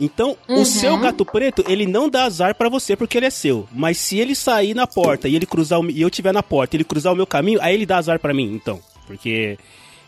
Então, 0.00 0.36
uhum. 0.48 0.62
o 0.62 0.64
seu 0.64 0.96
gato 0.98 1.24
preto, 1.24 1.64
ele 1.66 1.84
não 1.84 2.08
dá 2.08 2.24
azar 2.24 2.54
para 2.54 2.68
você 2.68 2.94
porque 2.94 3.18
ele 3.18 3.26
é 3.26 3.30
seu. 3.30 3.66
Mas 3.72 3.98
se 3.98 4.18
ele 4.18 4.34
sair 4.34 4.72
na 4.72 4.86
porta 4.86 5.28
e 5.28 5.34
ele 5.34 5.46
cruzar 5.46 5.80
o, 5.80 5.90
e 5.90 6.00
eu 6.00 6.08
tiver 6.08 6.32
na 6.32 6.42
porta, 6.42 6.76
ele 6.76 6.84
cruzar 6.84 7.12
o 7.12 7.16
meu 7.16 7.26
caminho, 7.26 7.58
aí 7.60 7.74
ele 7.74 7.84
dá 7.84 7.98
azar 7.98 8.20
para 8.20 8.32
mim, 8.32 8.54
então. 8.54 8.80
Porque 9.06 9.58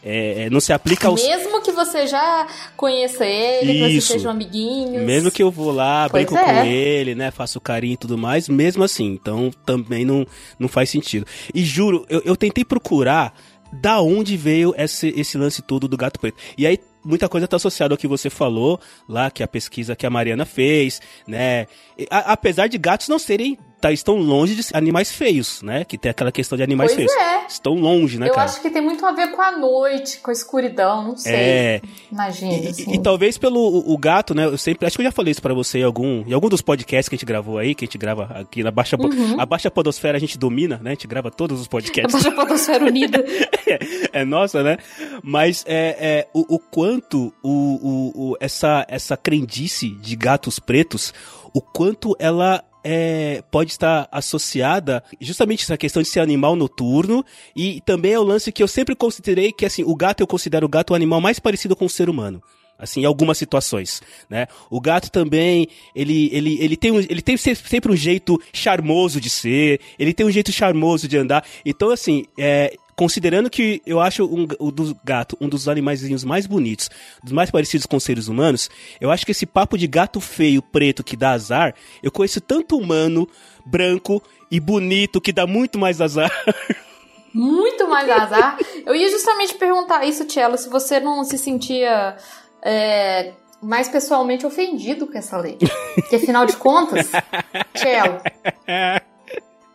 é, 0.02 0.44
é, 0.44 0.50
não 0.50 0.60
se 0.60 0.72
aplica 0.72 1.08
aos. 1.08 1.22
Mesmo 1.22 1.62
que 1.62 1.72
você 1.72 2.06
já 2.06 2.46
conheça 2.76 3.24
ele, 3.24 3.72
Isso. 3.72 3.72
que 3.72 3.90
vocês 3.90 4.04
sejam 4.04 4.30
amiguinhos. 4.30 5.02
Mesmo 5.02 5.30
que 5.30 5.42
eu 5.42 5.50
vou 5.50 5.70
lá, 5.70 6.08
pois 6.08 6.24
brinco 6.24 6.38
é. 6.38 6.44
com 6.44 6.64
ele, 6.66 7.14
né? 7.14 7.30
Faço 7.30 7.60
carinho 7.60 7.94
e 7.94 7.98
tudo 7.98 8.16
mais, 8.16 8.48
mesmo 8.48 8.82
assim. 8.82 9.06
Então 9.06 9.50
também 9.64 10.04
não, 10.04 10.26
não 10.58 10.68
faz 10.68 10.90
sentido. 10.90 11.26
E 11.54 11.62
juro, 11.64 12.06
eu, 12.08 12.22
eu 12.24 12.36
tentei 12.36 12.64
procurar 12.64 13.34
da 13.72 14.00
onde 14.00 14.36
veio 14.36 14.74
esse, 14.76 15.08
esse 15.16 15.38
lance 15.38 15.62
todo 15.62 15.86
do 15.86 15.96
gato 15.96 16.18
preto. 16.18 16.36
E 16.56 16.66
aí 16.66 16.78
muita 17.04 17.28
coisa 17.28 17.44
está 17.44 17.56
associada 17.56 17.94
ao 17.94 17.98
que 17.98 18.08
você 18.08 18.28
falou 18.28 18.80
lá, 19.08 19.30
que 19.30 19.42
a 19.42 19.48
pesquisa 19.48 19.96
que 19.96 20.06
a 20.06 20.10
Mariana 20.10 20.44
fez, 20.44 21.00
né? 21.26 21.66
A, 22.10 22.32
apesar 22.32 22.66
de 22.68 22.78
gatos 22.78 23.08
não 23.08 23.18
serem 23.18 23.58
tá, 23.80 23.90
estão 23.90 24.16
longe 24.16 24.54
de 24.54 24.62
animais 24.74 25.10
feios, 25.10 25.62
né? 25.62 25.84
Que 25.84 25.96
tem 25.96 26.10
aquela 26.10 26.30
questão 26.30 26.56
de 26.56 26.62
animais 26.62 26.94
pois 26.94 27.10
feios. 27.10 27.22
É. 27.22 27.46
Estão 27.46 27.74
longe, 27.74 28.18
né, 28.18 28.28
Eu 28.28 28.34
cara? 28.34 28.44
acho 28.44 28.60
que 28.60 28.70
tem 28.70 28.82
muito 28.82 29.04
a 29.04 29.12
ver 29.12 29.32
com 29.32 29.40
a 29.40 29.56
noite, 29.56 30.18
com 30.18 30.30
a 30.30 30.32
escuridão, 30.32 31.02
não 31.02 31.16
sei. 31.16 31.34
É. 31.34 31.80
Imagina. 32.12 32.52
E, 32.52 32.68
assim. 32.68 32.90
e, 32.90 32.94
e, 32.94 32.98
talvez 33.02 33.38
pelo 33.38 33.60
o, 33.60 33.92
o, 33.92 33.98
gato, 33.98 34.34
né? 34.34 34.44
Eu 34.44 34.58
sempre. 34.58 34.86
Acho 34.86 34.96
que 34.96 35.02
eu 35.02 35.06
já 35.06 35.12
falei 35.12 35.32
isso 35.32 35.42
para 35.42 35.54
você 35.54 35.78
em 35.78 35.84
algum, 35.84 36.24
em 36.26 36.32
algum 36.32 36.48
dos 36.48 36.62
podcasts 36.62 37.08
que 37.08 37.14
a 37.14 37.18
gente 37.18 37.26
gravou 37.26 37.58
aí, 37.58 37.74
que 37.74 37.84
a 37.84 37.86
gente 37.86 37.98
grava 37.98 38.24
aqui 38.24 38.62
na 38.62 38.70
Baixa. 38.70 38.96
Uhum. 39.00 39.40
A 39.40 39.46
Baixa 39.46 39.70
Podosfera 39.70 40.16
a 40.16 40.20
gente 40.20 40.38
domina, 40.38 40.80
né? 40.82 40.90
A 40.90 40.94
gente 40.94 41.06
grava 41.06 41.30
todos 41.30 41.60
os 41.60 41.66
podcasts. 41.66 42.14
A 42.14 42.18
Baixa 42.18 42.30
Podosfera 42.36 42.84
Unida. 42.84 43.24
é, 43.66 44.20
é, 44.20 44.24
nossa, 44.24 44.62
né? 44.62 44.76
Mas 45.22 45.64
é, 45.66 45.96
é 46.00 46.28
o, 46.34 46.56
o 46.56 46.58
quanto 46.58 47.32
o, 47.42 48.32
o, 48.32 48.36
essa, 48.40 48.84
essa 48.88 49.16
crendice 49.16 49.90
de 49.90 50.16
gatos 50.16 50.58
pretos, 50.58 51.12
o 51.54 51.60
quanto 51.60 52.14
ela 52.18 52.62
é, 52.82 53.42
pode 53.50 53.72
estar 53.72 54.08
associada 54.10 55.02
justamente 55.20 55.62
essa 55.62 55.76
questão 55.76 56.02
de 56.02 56.08
ser 56.08 56.20
animal 56.20 56.56
noturno 56.56 57.24
e 57.54 57.80
também 57.82 58.12
é 58.12 58.18
o 58.18 58.24
lance 58.24 58.52
que 58.52 58.62
eu 58.62 58.68
sempre 58.68 58.94
considerei 58.94 59.52
que 59.52 59.66
assim 59.66 59.82
o 59.84 59.94
gato 59.94 60.20
eu 60.20 60.26
considero 60.26 60.66
o 60.66 60.68
gato 60.68 60.90
o 60.90 60.94
animal 60.94 61.20
mais 61.20 61.38
parecido 61.38 61.76
com 61.76 61.84
o 61.84 61.90
ser 61.90 62.08
humano 62.08 62.42
assim, 62.80 63.02
em 63.02 63.04
algumas 63.04 63.38
situações, 63.38 64.02
né? 64.28 64.46
O 64.70 64.80
gato 64.80 65.10
também, 65.10 65.68
ele, 65.94 66.30
ele, 66.32 66.58
ele 66.60 66.76
tem, 66.76 66.90
um, 66.90 66.98
ele 66.98 67.22
tem 67.22 67.36
sempre 67.36 67.92
um 67.92 67.96
jeito 67.96 68.40
charmoso 68.52 69.20
de 69.20 69.28
ser, 69.28 69.80
ele 69.98 70.14
tem 70.14 70.26
um 70.26 70.30
jeito 70.30 70.50
charmoso 70.50 71.06
de 71.06 71.16
andar. 71.16 71.44
Então, 71.64 71.90
assim, 71.90 72.24
é, 72.38 72.74
considerando 72.96 73.48
que 73.48 73.80
eu 73.86 74.00
acho 74.00 74.24
um, 74.24 74.46
o 74.58 74.70
do 74.70 74.94
gato 75.04 75.36
um 75.40 75.48
dos 75.48 75.68
animaizinhos 75.68 76.24
mais 76.24 76.46
bonitos, 76.46 76.90
dos 77.22 77.32
mais 77.32 77.50
parecidos 77.50 77.86
com 77.86 78.00
seres 78.00 78.28
humanos, 78.28 78.68
eu 79.00 79.10
acho 79.10 79.24
que 79.24 79.32
esse 79.32 79.46
papo 79.46 79.78
de 79.78 79.86
gato 79.86 80.20
feio, 80.20 80.62
preto, 80.62 81.04
que 81.04 81.16
dá 81.16 81.30
azar, 81.30 81.74
eu 82.02 82.10
conheço 82.10 82.40
tanto 82.40 82.76
humano, 82.76 83.28
branco 83.64 84.22
e 84.50 84.58
bonito, 84.58 85.20
que 85.20 85.32
dá 85.32 85.46
muito 85.46 85.78
mais 85.78 86.00
azar. 86.00 86.30
Muito 87.32 87.88
mais 87.88 88.10
azar. 88.10 88.58
Eu 88.84 88.92
ia 88.92 89.08
justamente 89.08 89.54
perguntar 89.54 90.04
isso, 90.04 90.24
Tchelo, 90.24 90.58
se 90.58 90.68
você 90.68 90.98
não 90.98 91.22
se 91.22 91.38
sentia 91.38 92.16
é, 92.62 93.32
mais 93.62 93.88
pessoalmente 93.88 94.46
ofendido 94.46 95.06
com 95.06 95.16
essa 95.16 95.36
lei. 95.36 95.58
Porque 95.94 96.16
afinal 96.16 96.46
de 96.46 96.56
contas, 96.56 97.10
Tchelo, 97.74 98.20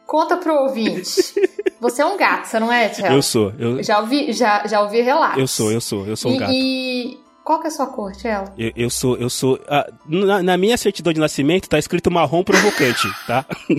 Conta 0.05 0.37
pro 0.37 0.53
ouvinte. 0.53 1.33
Você 1.81 2.01
é 2.01 2.05
um 2.05 2.15
gato, 2.15 2.45
você 2.45 2.59
não 2.59 2.71
é, 2.71 2.89
Tchelo? 2.89 3.15
Eu 3.15 3.21
sou. 3.21 3.51
Eu... 3.57 3.83
Já, 3.83 3.99
ouvi, 3.99 4.31
já, 4.33 4.65
já 4.67 4.81
ouvi 4.81 5.01
relatos. 5.01 5.39
Eu 5.39 5.47
sou, 5.47 5.71
eu 5.71 5.81
sou, 5.81 6.05
eu 6.05 6.15
sou 6.15 6.31
um 6.31 6.35
e, 6.35 6.37
gato. 6.37 6.51
E 6.53 7.19
qual 7.43 7.59
que 7.59 7.65
é 7.65 7.69
a 7.69 7.71
sua 7.71 7.87
cor, 7.87 8.11
Tchelo? 8.15 8.53
Eu, 8.57 8.71
eu 8.75 8.89
sou, 8.89 9.17
eu 9.17 9.29
sou... 9.29 9.59
Ah, 9.67 9.85
na, 10.07 10.43
na, 10.43 10.57
minha 10.57 10.77
certidão 10.77 11.11
de 11.11 11.19
nascimento 11.19 11.67
tá 11.67 11.79
escrito 11.79 12.11
marrom 12.11 12.43
provocante, 12.43 13.07
tá? 13.25 13.45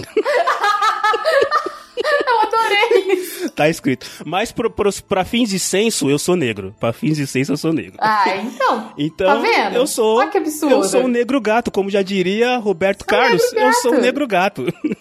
eu 2.00 2.40
adorei 2.42 3.12
isso. 3.14 3.45
Tá 3.56 3.70
escrito. 3.70 4.06
Mas 4.26 4.52
pro, 4.52 4.70
pro, 4.70 4.90
pra 5.08 5.24
fins 5.24 5.48
de 5.48 5.58
censo, 5.58 6.10
eu 6.10 6.18
sou 6.18 6.36
negro. 6.36 6.74
Pra 6.78 6.92
fins 6.92 7.16
de 7.16 7.26
censo, 7.26 7.52
eu 7.52 7.56
sou 7.56 7.72
negro. 7.72 7.94
Ah, 7.98 8.24
então. 8.36 8.92
Então, 8.98 9.26
tá 9.26 9.34
vendo? 9.36 9.76
eu 9.76 9.86
sou. 9.86 10.18
Olha 10.18 10.30
que 10.30 10.38
absurdo. 10.38 10.74
Eu 10.74 10.84
sou 10.84 11.02
um 11.02 11.08
negro 11.08 11.40
gato, 11.40 11.70
como 11.70 11.88
já 11.88 12.02
diria 12.02 12.56
Roberto 12.58 13.00
Sou 13.00 13.06
Carlos. 13.06 13.52
Eu 13.52 13.72
sou 13.74 13.94
um 13.94 14.00
negro 14.00 14.26
gato. 14.26 14.66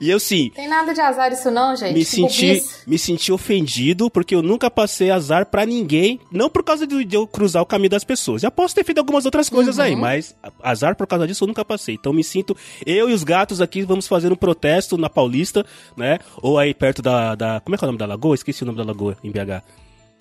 e 0.00 0.10
eu 0.10 0.18
sim. 0.20 0.50
Tem 0.54 0.68
nada 0.68 0.92
de 0.94 1.00
azar 1.00 1.32
isso 1.32 1.50
não, 1.50 1.74
gente. 1.76 1.92
Me 1.94 2.00
Que 2.00 2.04
senti, 2.04 2.46
bobice. 2.48 2.74
me 2.86 2.98
senti 2.98 3.32
ofendido 3.32 4.10
porque 4.10 4.34
eu 4.34 4.42
nunca 4.42 4.70
passei 4.70 5.10
azar 5.10 5.46
pra 5.46 5.64
ninguém, 5.66 6.20
não 6.30 6.48
por 6.50 6.62
causa 6.62 6.86
de, 6.86 7.04
de 7.04 7.16
eu 7.16 7.26
cruzar 7.26 7.62
o 7.62 7.66
caminho 7.66 7.90
das 7.90 8.04
pessoas. 8.04 8.42
Já 8.42 8.50
posso 8.50 8.74
ter 8.74 8.84
feito 8.84 8.98
algumas 8.98 9.24
outras 9.24 9.48
coisas 9.48 9.78
Uhum. 9.78 9.84
aí, 9.84 9.96
mas 9.96 10.34
azar 10.62 10.96
por 10.96 11.06
causa 11.06 11.26
disso 11.26 11.44
eu 11.44 11.48
nunca 11.48 11.64
passei. 11.64 11.94
Então 11.94 12.12
me 12.12 12.22
sinto, 12.24 12.56
eu 12.86 13.08
e 13.08 13.12
os 13.12 13.24
gatos 13.24 13.60
aqui 13.60 13.82
vamos 13.82 14.06
fazer 14.06 14.32
um 14.32 14.36
protesto 14.36 14.96
na 14.96 15.08
Paulista, 15.10 15.64
né? 15.96 16.18
Ou 16.42 16.58
aí 16.58 16.72
perto 16.74 17.02
da, 17.02 17.34
da 17.34 17.60
como 17.60 17.74
é 17.74 17.78
que 17.78 17.84
é 17.84 17.86
o 17.86 17.88
nome 17.88 17.98
da 17.98 18.06
lagoa? 18.06 18.34
Esqueci 18.34 18.62
o 18.62 18.66
nome 18.66 18.78
da 18.78 18.84
lagoa 18.84 19.16
em 19.22 19.30
BH. 19.30 19.62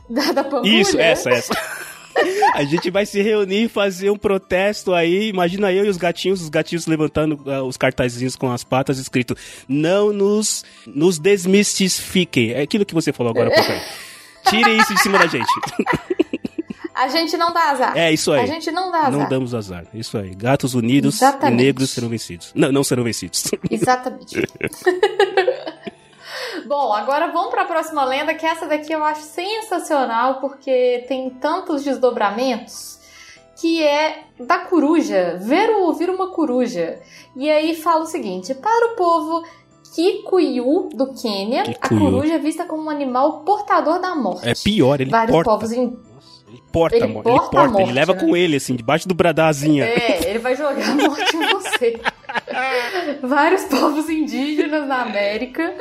Da, 0.10 0.32
da 0.34 0.44
pampulha? 0.44 0.70
Isso, 0.82 1.00
essa, 1.00 1.30
essa. 1.30 1.54
A 2.54 2.63
gente 2.63 2.89
vai 2.89 3.06
se 3.06 3.21
reunir 3.21 3.63
e 3.63 3.67
fazer 3.67 4.10
um 4.10 4.17
protesto 4.17 4.93
aí. 4.93 5.30
Imagina 5.30 5.71
eu 5.71 5.86
e 5.86 5.89
os 5.89 5.97
gatinhos, 5.97 6.41
os 6.41 6.49
gatinhos 6.49 6.86
levantando 6.88 7.39
ah, 7.49 7.63
os 7.63 7.78
cartazinhos 7.78 8.36
com 8.36 8.52
as 8.52 8.63
patas 8.63 8.97
escrito: 8.97 9.36
Não 9.67 10.13
nos, 10.13 10.63
nos 10.86 11.17
desmistifiquem. 11.19 12.52
É 12.52 12.62
aquilo 12.62 12.86
que 12.86 12.93
você 12.93 13.12
falou 13.12 13.32
agora 13.32 13.49
aí. 13.49 13.82
Tirem 14.49 14.78
isso 14.78 14.93
de 14.93 15.02
cima 15.02 15.17
da 15.17 15.28
gente. 15.28 15.47
A 16.95 17.08
gente 17.08 17.36
não 17.36 17.52
dá 17.52 17.71
azar. 17.71 17.97
É, 17.97 18.13
isso 18.13 18.32
aí. 18.32 18.41
A 18.41 18.45
gente 18.45 18.69
não 18.69 18.91
dá 18.91 18.99
azar. 18.99 19.12
Não 19.12 19.28
damos 19.28 19.56
azar. 19.56 19.86
Isso 19.93 20.15
aí. 20.15 20.30
Gatos 20.36 20.76
unidos 20.76 21.15
Exatamente. 21.15 21.60
e 21.60 21.65
negros 21.65 21.89
serão 21.89 22.08
vencidos. 22.08 22.52
Não, 22.54 22.71
não 22.71 22.84
serão 22.84 23.04
vencidos. 23.04 23.45
Exatamente. 23.69 24.36
Bom, 26.65 26.93
agora 26.93 27.32
vamos 27.32 27.49
para 27.52 27.63
a 27.63 27.65
próxima 27.65 28.04
lenda, 28.06 28.34
que 28.34 28.45
essa 28.45 28.65
daqui 28.67 28.93
eu 28.93 29.04
acho 29.04 29.21
sensacional, 29.21 30.39
porque 30.39 31.04
tem 31.08 31.30
tantos 31.30 31.84
desdobramentos, 31.84 32.99
que 33.60 33.84
é 33.84 34.23
da 34.39 34.60
coruja, 34.60 35.38
ver, 35.41 35.69
o, 35.69 35.93
vir 35.93 36.10
uma 36.10 36.28
coruja. 36.32 36.99
E 37.36 37.49
aí 37.49 37.76
fala 37.76 38.04
o 38.04 38.08
seguinte, 38.08 38.54
para 38.56 38.93
o 38.93 38.95
povo 38.95 39.43
Kikuyu, 39.93 40.89
do 40.93 41.13
Quênia, 41.13 41.62
a 41.62 41.65
Kikuyu. 41.65 41.99
coruja 41.99 42.34
é 42.34 42.39
vista 42.39 42.65
como 42.65 42.84
um 42.84 42.89
animal 42.89 43.41
portador 43.41 43.99
da 43.99 44.15
morte. 44.15 44.49
É 44.49 44.54
pior, 44.56 44.99
ele 44.99 45.12
Vários 45.12 45.36
porta. 45.36 45.49
povos 45.52 45.71
em... 45.71 45.97
Ele 46.47 46.63
porta, 46.71 46.95
Ele 46.95 47.06
a 47.06 47.08
morte. 47.08 47.23
porta 47.23 47.30
ele 47.30 47.38
a 47.38 47.49
porta, 47.49 47.67
morte, 47.71 47.84
ele 47.84 47.91
leva 47.93 48.13
né? 48.13 48.19
com 48.19 48.36
ele, 48.38 48.56
assim, 48.58 48.76
debaixo 48.76 49.08
do 49.08 49.13
bradazinha. 49.15 49.86
É, 49.86 50.30
ele 50.30 50.39
vai 50.39 50.56
jogar 50.56 50.88
a 50.89 50.95
morte 50.95 51.36
em 51.36 51.47
você. 51.47 51.99
Vários 53.22 53.63
povos 53.65 54.10
indígenas 54.10 54.88
na 54.88 55.02
América, 55.02 55.74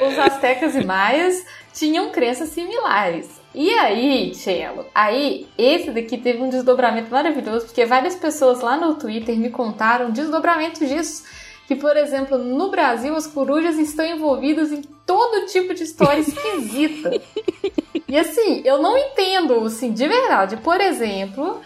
os 0.00 0.18
astecas 0.18 0.74
e 0.74 0.84
maias, 0.84 1.44
tinham 1.72 2.10
crenças 2.10 2.50
similares. 2.50 3.28
E 3.54 3.70
aí, 3.72 4.34
Cello, 4.34 4.86
aí 4.94 5.48
esse 5.56 5.90
daqui 5.90 6.18
teve 6.18 6.42
um 6.42 6.50
desdobramento 6.50 7.10
maravilhoso, 7.10 7.66
porque 7.66 7.86
várias 7.86 8.14
pessoas 8.14 8.60
lá 8.60 8.76
no 8.76 8.94
Twitter 8.96 9.36
me 9.36 9.50
contaram 9.50 10.10
desdobramentos 10.10 10.86
disso. 10.86 11.24
Que, 11.66 11.74
por 11.74 11.96
exemplo, 11.96 12.38
no 12.38 12.70
Brasil 12.70 13.16
as 13.16 13.26
corujas 13.26 13.76
estão 13.78 14.06
envolvidas 14.06 14.70
em 14.70 14.82
todo 15.04 15.46
tipo 15.46 15.74
de 15.74 15.82
história 15.82 16.20
esquisita. 16.20 17.10
E 18.08 18.16
assim, 18.16 18.62
eu 18.64 18.80
não 18.80 18.96
entendo, 18.96 19.64
assim, 19.64 19.92
de 19.92 20.06
verdade. 20.06 20.56
Por 20.58 20.80
exemplo, 20.80 21.60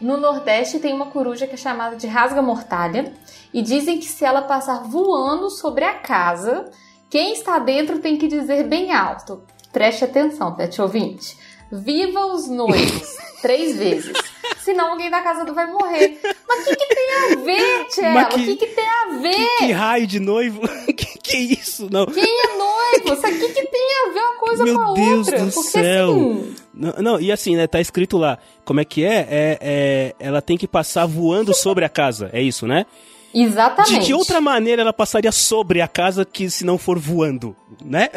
no 0.00 0.16
Nordeste 0.16 0.78
tem 0.78 0.92
uma 0.92 1.06
coruja 1.06 1.46
que 1.46 1.54
é 1.54 1.58
chamada 1.58 1.96
de 1.96 2.06
rasga-mortalha. 2.06 3.12
E 3.52 3.62
dizem 3.62 3.98
que 3.98 4.06
se 4.06 4.24
ela 4.24 4.42
passar 4.42 4.82
voando 4.84 5.48
sobre 5.50 5.84
a 5.84 5.94
casa, 5.94 6.70
quem 7.08 7.32
está 7.32 7.58
dentro 7.58 7.98
tem 8.00 8.16
que 8.16 8.26
dizer 8.26 8.64
bem 8.64 8.92
alto. 8.92 9.42
Preste 9.72 10.04
atenção, 10.04 10.54
pet 10.54 10.80
ouvinte. 10.82 11.36
Viva 11.70 12.26
os 12.26 12.48
noivos! 12.48 13.14
Três 13.42 13.76
vezes. 13.76 14.12
Senão 14.60 14.92
alguém 14.92 15.10
da 15.10 15.20
casa 15.20 15.44
vai 15.52 15.66
morrer. 15.70 16.18
Mas 16.48 16.66
o 16.66 16.70
que, 16.70 16.76
que 16.76 16.94
tem 16.94 17.14
a 17.14 17.36
ver, 17.44 17.84
Tchela? 17.88 18.22
O 18.22 18.28
que- 18.30 18.44
que, 18.46 18.56
que 18.56 18.66
tem 18.68 18.84
a 18.88 19.06
ver? 19.20 19.48
Que 19.58 19.72
raio 19.72 20.06
de 20.06 20.18
noivo? 20.18 20.62
que, 20.86 21.18
que 21.18 21.36
isso? 21.36 21.88
Não. 21.90 22.06
Quem 22.06 22.24
é 22.24 22.56
noivo? 22.56 23.12
Isso 23.14 23.26
aqui 23.26 23.52
que 23.52 23.66
tem 23.66 23.90
a 24.06 24.12
ver 24.12 24.20
uma 24.20 24.36
coisa 24.38 24.64
Meu 24.64 24.74
com 24.76 24.80
a 24.82 24.94
Deus 24.94 25.26
outra. 25.28 25.44
do 25.44 25.52
Porque 25.52 25.68
céu. 25.70 26.10
assim. 26.10 26.54
Não. 26.74 26.92
Não, 27.02 27.20
e 27.20 27.30
assim, 27.30 27.56
né? 27.56 27.66
Tá 27.66 27.80
escrito 27.80 28.18
lá. 28.18 28.38
Como 28.64 28.80
é 28.80 28.84
que 28.84 29.04
é? 29.04 29.26
É, 29.30 29.58
é? 29.60 30.14
Ela 30.18 30.42
tem 30.42 30.56
que 30.56 30.66
passar 30.66 31.06
voando 31.06 31.54
sobre 31.54 31.84
a 31.84 31.88
casa. 31.88 32.30
É 32.32 32.42
isso, 32.42 32.66
né? 32.66 32.86
Exatamente. 33.34 34.06
de 34.06 34.14
outra 34.14 34.40
maneira, 34.40 34.82
ela 34.82 34.92
passaria 34.92 35.32
sobre 35.32 35.80
a 35.80 35.88
casa 35.88 36.24
que 36.24 36.48
se 36.48 36.64
não 36.64 36.78
for 36.78 36.98
voando, 36.98 37.56
né? 37.84 38.08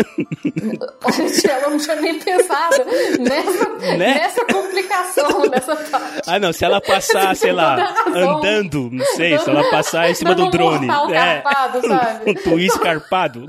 Ela 1.50 1.70
não 1.70 1.78
tinha 1.78 1.96
nem 1.96 2.20
pensado 2.20 2.86
nessa, 3.20 3.70
Né? 3.98 3.98
nessa 3.98 4.46
complicação 4.46 5.42
dessa 5.50 5.76
parte. 5.76 6.22
Ah, 6.28 6.40
não. 6.40 6.54
Se 6.54 6.64
ela 6.66 6.80
passar, 6.82 7.36
sei 7.38 7.52
lá, 7.52 7.96
andando, 8.08 8.90
não 8.92 9.06
sei, 9.06 9.38
se 9.40 9.50
ela 9.50 9.64
passar 9.72 10.10
em 10.10 10.14
cima 10.14 10.36
do 10.36 10.46
um 10.46 10.50
drone. 10.50 10.86
mortal 10.86 11.10
é. 11.12 11.42
carpado, 11.42 11.88
sabe? 11.88 12.30
Um 12.32 12.34
twist 12.36 12.80
carpado. 12.80 13.46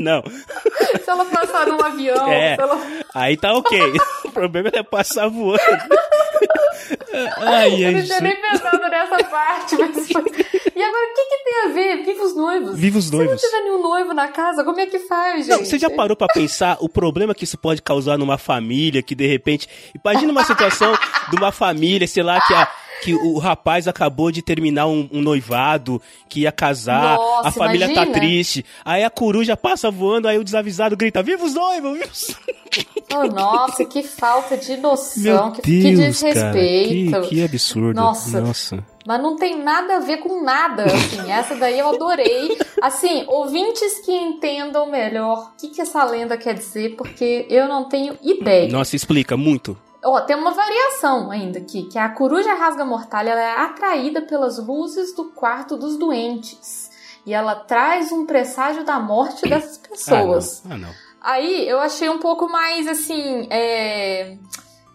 Não. 0.00 0.22
Se 1.02 1.08
ela 1.10 1.24
passar 1.26 1.66
num 1.66 1.80
avião, 1.84 2.28
É. 2.28 2.56
ela... 2.58 2.80
Aí 3.14 3.36
tá 3.36 3.52
ok. 3.54 3.80
O 4.24 4.30
problema 4.32 4.70
é 4.72 4.82
passar 4.82 5.28
voando. 5.28 5.60
Ai, 7.38 7.84
eu 7.84 7.88
ai, 7.88 7.94
não 7.94 8.02
tinha 8.02 8.20
nem 8.20 8.36
pensado 8.40 8.88
nessa 8.88 9.24
parte, 9.24 9.76
mas 9.76 10.10
foi... 10.10 10.22
E 10.74 10.82
agora, 10.82 11.06
o 11.06 11.14
que, 11.14 11.24
que 11.24 11.44
tem 11.44 11.64
a 11.64 11.68
ver? 11.68 12.04
Viva 12.04 12.24
os 12.24 12.34
noivos. 12.34 12.78
Viva 12.78 12.98
os 12.98 13.04
Se 13.06 13.12
não 13.12 13.18
noivos. 13.18 13.40
tiver 13.40 13.60
nenhum 13.60 13.82
noivo 13.82 14.14
na 14.14 14.28
casa, 14.28 14.64
como 14.64 14.80
é 14.80 14.86
que 14.86 14.98
faz, 15.00 15.46
gente? 15.46 15.58
Não, 15.58 15.64
você 15.64 15.78
já 15.78 15.90
parou 15.90 16.16
pra 16.16 16.26
pensar 16.28 16.78
o 16.80 16.88
problema 16.88 17.34
que 17.34 17.44
isso 17.44 17.58
pode 17.58 17.82
causar 17.82 18.16
numa 18.18 18.38
família 18.38 19.02
que 19.02 19.14
de 19.14 19.26
repente. 19.26 19.68
Imagina 20.02 20.32
uma 20.32 20.44
situação 20.44 20.92
de 21.30 21.36
uma 21.36 21.52
família, 21.52 22.08
sei 22.08 22.22
lá, 22.22 22.40
que, 22.40 22.54
a, 22.54 22.68
que 23.02 23.14
o 23.14 23.36
rapaz 23.38 23.88
acabou 23.88 24.30
de 24.30 24.40
terminar 24.40 24.86
um, 24.86 25.08
um 25.12 25.20
noivado, 25.20 26.00
que 26.28 26.42
ia 26.42 26.52
casar, 26.52 27.16
Nossa, 27.16 27.48
a 27.48 27.52
família 27.52 27.88
tá 27.88 28.04
imagina. 28.04 28.18
triste. 28.18 28.64
Aí 28.84 29.02
a 29.02 29.10
coruja 29.10 29.56
passa 29.56 29.90
voando, 29.90 30.28
aí 30.28 30.38
o 30.38 30.44
desavisado 30.44 30.96
grita: 30.96 31.22
Viva 31.22 31.44
os 31.44 31.54
noivos! 31.54 31.92
Viva 31.94 32.10
os... 32.12 32.36
Oh, 33.12 33.24
nossa, 33.24 33.84
que 33.84 34.02
falta 34.02 34.56
de 34.56 34.76
noção, 34.76 35.50
que, 35.52 35.60
que 35.62 35.82
Deus, 35.82 36.20
cara. 36.20 36.32
desrespeito. 36.32 37.20
Que, 37.22 37.28
que 37.28 37.44
absurdo. 37.44 37.94
Nossa. 37.94 38.40
Nossa. 38.40 38.86
Mas 39.04 39.20
não 39.20 39.36
tem 39.36 39.60
nada 39.60 39.96
a 39.96 40.00
ver 40.00 40.18
com 40.18 40.42
nada, 40.44 40.84
assim. 40.84 41.30
Essa 41.30 41.56
daí 41.56 41.78
eu 41.78 41.88
adorei. 41.88 42.56
Assim, 42.80 43.24
ouvintes 43.26 43.98
que 44.04 44.12
entendam 44.12 44.88
melhor 44.90 45.52
o 45.52 45.56
que, 45.60 45.68
que 45.68 45.80
essa 45.80 46.04
lenda 46.04 46.36
quer 46.36 46.54
dizer, 46.54 46.94
porque 46.96 47.46
eu 47.50 47.66
não 47.68 47.88
tenho 47.88 48.16
ideia. 48.22 48.70
Nossa, 48.70 48.94
explica 48.94 49.36
muito. 49.36 49.76
Ó, 50.04 50.20
tem 50.22 50.36
uma 50.36 50.50
variação 50.50 51.30
ainda 51.30 51.58
aqui, 51.58 51.84
que 51.84 51.98
a 51.98 52.08
coruja 52.08 52.54
rasga-mortalha 52.54 53.30
ela 53.30 53.40
é 53.40 53.60
atraída 53.60 54.22
pelas 54.22 54.58
luzes 54.58 55.14
do 55.14 55.26
quarto 55.30 55.76
dos 55.76 55.96
doentes. 55.96 56.90
E 57.24 57.32
ela 57.32 57.54
traz 57.54 58.10
um 58.10 58.26
presságio 58.26 58.84
da 58.84 58.98
morte 58.98 59.48
dessas 59.48 59.78
pessoas. 59.78 60.62
Ah, 60.64 60.70
não. 60.70 60.76
Ah, 60.76 60.78
não. 60.78 60.94
Aí 61.22 61.68
eu 61.68 61.78
achei 61.78 62.08
um 62.08 62.18
pouco 62.18 62.48
mais 62.48 62.88
assim. 62.88 63.46
É... 63.48 64.36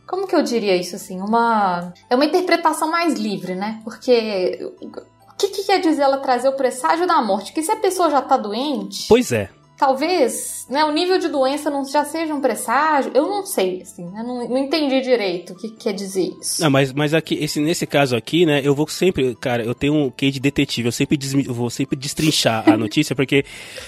Como 0.06 0.28
que 0.28 0.36
eu 0.36 0.43
diria 0.43 0.76
isso 0.76 0.96
assim? 0.96 1.20
Uma. 1.22 1.93
É 2.10 2.15
uma 2.15 2.26
interpretação 2.26 2.89
mais 2.89 3.13
livre, 3.13 3.56
né? 3.56 3.80
Porque. 3.84 4.60
O 4.82 5.38
que, 5.38 5.50
que 5.50 5.63
quer 5.65 5.80
dizer 5.80 6.02
ela 6.02 6.17
trazer 6.17 6.50
o 6.50 6.54
presságio 6.54 7.06
da 7.06 7.22
morte? 7.22 7.52
Porque 7.52 7.62
se 7.62 7.72
a 7.72 7.76
pessoa 7.76 8.10
já 8.10 8.22
tá 8.22 8.36
doente, 8.36 9.06
Pois 9.08 9.32
é. 9.32 9.50
Talvez 9.77 10.65
né, 10.69 10.83
o 10.83 10.91
nível 10.91 11.17
de 11.17 11.29
doença 11.29 11.69
não 11.69 11.85
já 11.85 12.03
seja 12.03 12.33
um 12.33 12.41
presságio. 12.41 13.11
Eu 13.13 13.27
não 13.27 13.45
sei, 13.45 13.81
assim, 13.81 14.05
né? 14.05 14.23
não, 14.23 14.47
não 14.47 14.57
entendi 14.57 15.01
direito 15.01 15.53
o 15.53 15.55
que 15.55 15.69
quer 15.69 15.93
dizer 15.93 16.33
isso. 16.41 16.61
Não, 16.61 16.69
mas, 16.69 16.91
mas 16.91 17.13
aqui, 17.13 17.35
esse, 17.35 17.59
nesse 17.59 17.85
caso 17.85 18.15
aqui, 18.15 18.45
né, 18.45 18.61
eu 18.63 18.73
vou 18.73 18.87
sempre, 18.87 19.35
cara, 19.35 19.63
eu 19.63 19.75
tenho 19.75 19.93
um 19.93 20.09
quê 20.09 20.31
de 20.31 20.39
detetive, 20.39 20.87
eu 20.87 20.91
sempre 20.91 21.17
eu 21.47 21.53
vou 21.53 21.69
sempre 21.69 21.95
destrinchar 21.95 22.67
a 22.67 22.75
notícia, 22.77 23.15
porque 23.15 23.45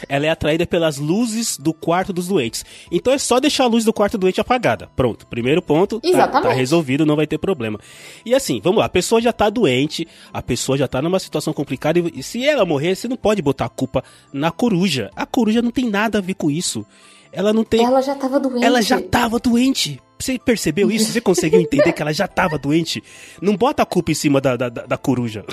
ela 0.08 0.26
é 0.26 0.30
atraída 0.30 0.66
pelas 0.66 0.98
luzes 0.98 1.58
do 1.58 1.74
quarto 1.74 2.14
dos 2.14 2.28
doentes. 2.28 2.64
Então 2.92 3.12
é 3.12 3.18
só 3.18 3.40
deixar 3.40 3.64
a 3.64 3.68
luz 3.68 3.84
do 3.84 3.92
quarto 3.92 4.18
do 4.18 4.22
doente 4.22 4.40
apagada. 4.40 4.90
Pronto, 4.96 5.26
primeiro 5.28 5.62
ponto, 5.62 6.00
tá, 6.00 6.28
tá 6.28 6.54
resolvido, 6.54 7.06
não 7.06 7.16
vai 7.16 7.26
ter 7.26 7.38
problema. 7.38 7.80
E 8.26 8.36
assim, 8.36 8.62
vamos 8.64 8.80
lá, 8.80 8.86
a 8.86 8.90
pessoa 8.90 9.20
já 9.20 9.34
tá 9.34 9.50
doente, 9.50 10.08
a 10.32 10.42
pessoa 10.42 10.78
já 10.78 10.88
tá 10.88 11.02
numa 11.02 11.20
situação 11.20 11.52
complicada, 11.52 12.00
e, 12.00 12.12
e 12.16 12.24
se 12.24 12.46
ela 12.46 12.66
morrer, 12.66 12.96
você 12.96 13.08
não 13.08 13.18
pode 13.18 13.42
botar 13.42 13.66
a 13.66 13.70
culpa 13.70 14.04
na 14.32 14.52
coruja. 14.52 15.10
A 15.16 15.26
coruja 15.26 15.62
não 15.62 15.72
tem 15.72 15.79
nada 15.88 16.18
a 16.18 16.22
ver 16.22 16.34
com 16.34 16.50
isso. 16.50 16.84
Ela 17.32 17.54
não 17.54 17.64
tem... 17.64 17.86
Ela 17.86 18.02
já 18.02 18.16
tava 18.16 18.40
doente. 18.40 18.66
Ela 18.66 18.82
já 18.82 19.00
tava 19.00 19.38
doente. 19.38 20.02
Você 20.18 20.38
percebeu 20.38 20.90
isso? 20.92 21.12
Você 21.14 21.22
conseguiu 21.22 21.62
entender 21.62 21.94
que 21.94 22.02
ela 22.02 22.12
já 22.12 22.28
tava 22.28 22.58
doente? 22.58 23.02
Não 23.42 23.56
bota 23.56 23.84
a 23.84 23.86
culpa 23.86 24.12
em 24.12 24.16
cima 24.16 24.42
da, 24.42 24.58
da, 24.58 24.68
da- 24.68 24.98
coruja. 24.98 25.46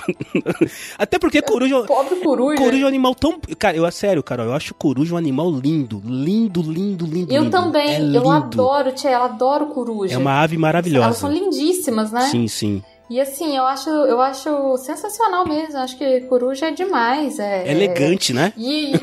Até 0.99 1.19
porque 1.19 1.41
coruja. 1.43 1.83
Pobre 1.85 2.17
coruja. 2.17 2.57
Coruja 2.61 2.83
é 2.83 2.85
um 2.85 2.89
animal 2.89 3.15
tão. 3.15 3.39
Cara, 3.59 3.77
eu, 3.77 3.89
sério, 3.93 4.23
cara, 4.23 4.43
eu 4.45 4.53
acho 4.53 4.75
coruja 4.75 5.15
um 5.15 5.19
animal 5.19 5.51
lindo. 5.53 6.03
Lindo, 6.05 6.63
lindo, 6.63 7.07
lindo. 7.07 7.33
Eu 7.33 7.45
lindo. 7.45 7.51
também, 7.57 7.89
É 7.95 8.01
eu 8.01 8.07
lindo. 8.07 8.29
adoro, 8.31 8.91
Tia, 8.93 9.11
eu 9.13 9.23
adoro 9.23 9.67
coruja. 9.67 10.15
É 10.15 10.19
uma 10.19 10.41
ave 10.43 10.55
Elas 10.55 10.61
maravilhosa. 10.63 11.13
são 11.13 11.31
lindíssimas, 11.31 12.11
né? 12.11 12.23
Sim, 12.23 12.49
sim. 12.49 12.83
E 13.09 13.21
assim, 13.21 13.57
eu 13.57 13.65
acho, 13.65 13.89
eu 13.89 14.21
acho 14.21 14.77
sensacional 14.79 15.47
mesmo. 15.47 15.79
Acho 15.79 15.97
que 15.97 16.23
coruja 16.23 16.67
é 16.67 16.71
demais. 16.73 17.39
É, 17.39 17.69
É 17.69 17.71
elegante, 17.71 18.33
né? 18.33 18.53
E 18.57 18.95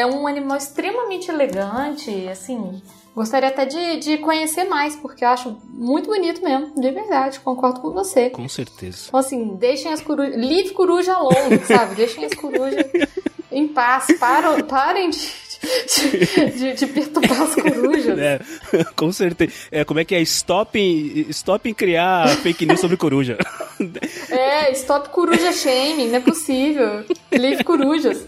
é 0.00 0.06
um 0.06 0.26
animal 0.26 0.56
extremamente 0.56 1.30
elegante, 1.30 2.28
assim. 2.28 2.80
Gostaria 3.14 3.48
até 3.48 3.64
de, 3.64 3.96
de 3.96 4.18
conhecer 4.18 4.64
mais, 4.64 4.94
porque 4.94 5.24
eu 5.24 5.28
acho 5.28 5.56
muito 5.70 6.06
bonito 6.08 6.42
mesmo, 6.44 6.74
de 6.78 6.90
verdade, 6.90 7.40
concordo 7.40 7.80
com 7.80 7.90
você. 7.90 8.28
Com 8.28 8.46
certeza. 8.48 9.06
Então, 9.08 9.18
assim, 9.18 9.56
deixem 9.56 9.90
as 9.92 10.02
corujas. 10.02 10.36
Leave 10.36 10.70
coruja 10.70 11.14
alone, 11.14 11.58
sabe? 11.64 11.94
Deixem 11.94 12.26
as 12.26 12.34
corujas 12.34 12.84
em 13.50 13.66
paz. 13.68 14.06
Param, 14.20 14.60
parem 14.64 15.08
de, 15.08 15.18
de, 15.18 16.50
de- 16.58 16.72
de 16.74 16.86
perturbar 16.88 17.40
as 17.40 17.54
corujas. 17.54 18.18
É, 18.18 18.38
com 18.94 19.10
certeza. 19.10 19.52
É, 19.70 19.82
como 19.82 19.98
é 19.98 20.04
que 20.04 20.14
é? 20.14 20.20
Stop 20.20 20.78
em, 20.78 21.24
stop 21.30 21.66
em 21.66 21.72
criar 21.72 22.28
fake 22.28 22.66
news 22.66 22.80
sobre 22.80 22.98
coruja. 22.98 23.38
É, 24.30 24.70
stop 24.72 25.08
coruja 25.08 25.52
shaming, 25.52 26.08
não 26.08 26.16
é 26.16 26.20
possível. 26.20 27.02
Leave 27.32 27.64
corujas. 27.64 28.26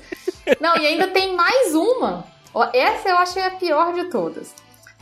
Não, 0.61 0.77
e 0.77 0.87
ainda 0.87 1.09
tem 1.09 1.35
mais 1.35 1.75
uma. 1.75 2.25
Essa 2.73 3.11
eu 3.11 3.17
achei 3.17 3.43
a 3.43 3.51
pior 3.53 3.93
de 3.93 4.05
todas. 4.05 4.55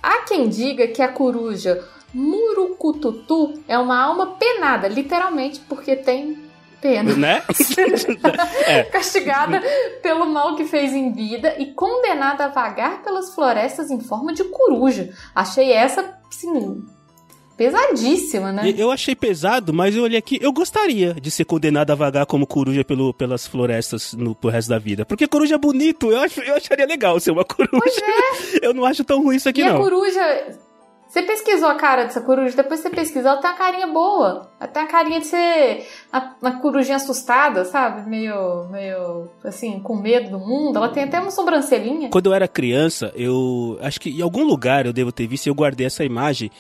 Há 0.03 0.23
quem 0.23 0.49
diga 0.49 0.87
que 0.89 1.03
a 1.03 1.09
coruja 1.09 1.83
murucututu 2.13 3.63
é 3.67 3.79
uma 3.79 4.01
alma 4.01 4.37
penada, 4.37 4.89
literalmente, 4.89 5.61
porque 5.69 5.97
tem 5.97 6.47
pena. 6.81 7.15
né? 7.15 7.43
Castigada 8.93 9.63
pelo 10.03 10.27
mal 10.27 10.55
que 10.57 10.65
fez 10.65 10.93
em 10.93 11.13
vida 11.13 11.55
e 11.59 11.73
condenada 11.73 12.45
a 12.45 12.49
vagar 12.49 13.03
pelas 13.03 13.35
florestas 13.35 13.91
em 13.91 14.01
forma 14.01 14.33
de 14.33 14.45
coruja. 14.45 15.13
Achei 15.35 15.73
essa 15.73 16.17
assim, 16.29 16.85
pesadíssima, 17.57 18.53
né? 18.53 18.75
Eu 18.77 18.91
achei 18.91 19.17
pesado, 19.17 19.73
mas 19.73 19.97
eu 19.97 20.03
olhei 20.03 20.19
aqui, 20.19 20.39
eu 20.43 20.53
gostaria 20.53 21.15
de 21.15 21.31
ser 21.31 21.45
condenado 21.45 21.91
a 21.91 21.95
vagar 21.95 22.27
como 22.27 22.47
coruja 22.47 22.85
pelo, 22.85 23.15
pelas 23.15 23.47
florestas 23.47 24.13
no, 24.13 24.35
pro 24.35 24.51
resto 24.51 24.69
da 24.69 24.79
vida. 24.79 25.07
Porque 25.07 25.27
coruja 25.27 25.55
é 25.55 25.59
bonito, 25.59 26.13
eu, 26.13 26.21
acho, 26.21 26.41
eu 26.41 26.55
acharia 26.55 26.87
legal 26.87 27.19
ser 27.19 27.31
uma 27.31 27.45
coruja. 27.45 27.71
Pois 27.71 27.97
é. 27.97 28.47
Eu 28.67 28.75
não 28.75 28.85
acho 28.85 29.05
tão 29.05 29.23
ruim 29.23 29.37
isso 29.37 29.49
aqui, 29.49 29.61
e 29.61 29.65
não. 29.65 29.77
a 29.77 29.79
coruja. 29.79 30.57
Você 31.09 31.23
pesquisou 31.23 31.69
a 31.69 31.77
cara 31.77 32.05
dessa 32.05 32.21
coruja, 32.21 32.57
depois 32.57 32.81
você 32.81 32.91
pesquisou, 32.91 33.31
ela 33.31 33.41
tem 33.41 33.51
uma 33.51 33.57
carinha 33.57 33.87
boa. 33.87 34.51
Ela 34.59 34.69
tem 34.69 34.83
a 34.83 34.87
carinha 34.87 35.21
de 35.21 35.27
ser 35.27 35.87
uma, 36.13 36.37
uma 36.43 36.61
corujinha 36.61 36.97
assustada, 36.97 37.65
sabe? 37.65 38.09
Meio, 38.09 38.69
meio, 38.71 39.29
assim, 39.45 39.79
com 39.81 39.97
medo 39.97 40.31
do 40.31 40.39
mundo. 40.39 40.77
Ela 40.77 40.89
tem 40.89 41.05
até 41.05 41.19
uma 41.21 41.31
sobrancelhinha. 41.31 42.11
Quando 42.11 42.27
eu 42.27 42.35
era 42.35 42.49
criança, 42.49 43.13
eu 43.15 43.79
acho 43.81 44.01
que 44.01 44.11
em 44.11 44.21
algum 44.21 44.43
lugar 44.43 44.85
eu 44.85 44.93
devo 44.93 45.13
ter 45.13 45.27
visto, 45.27 45.47
eu 45.47 45.55
guardei 45.55 45.87
essa 45.87 46.05
imagem. 46.05 46.51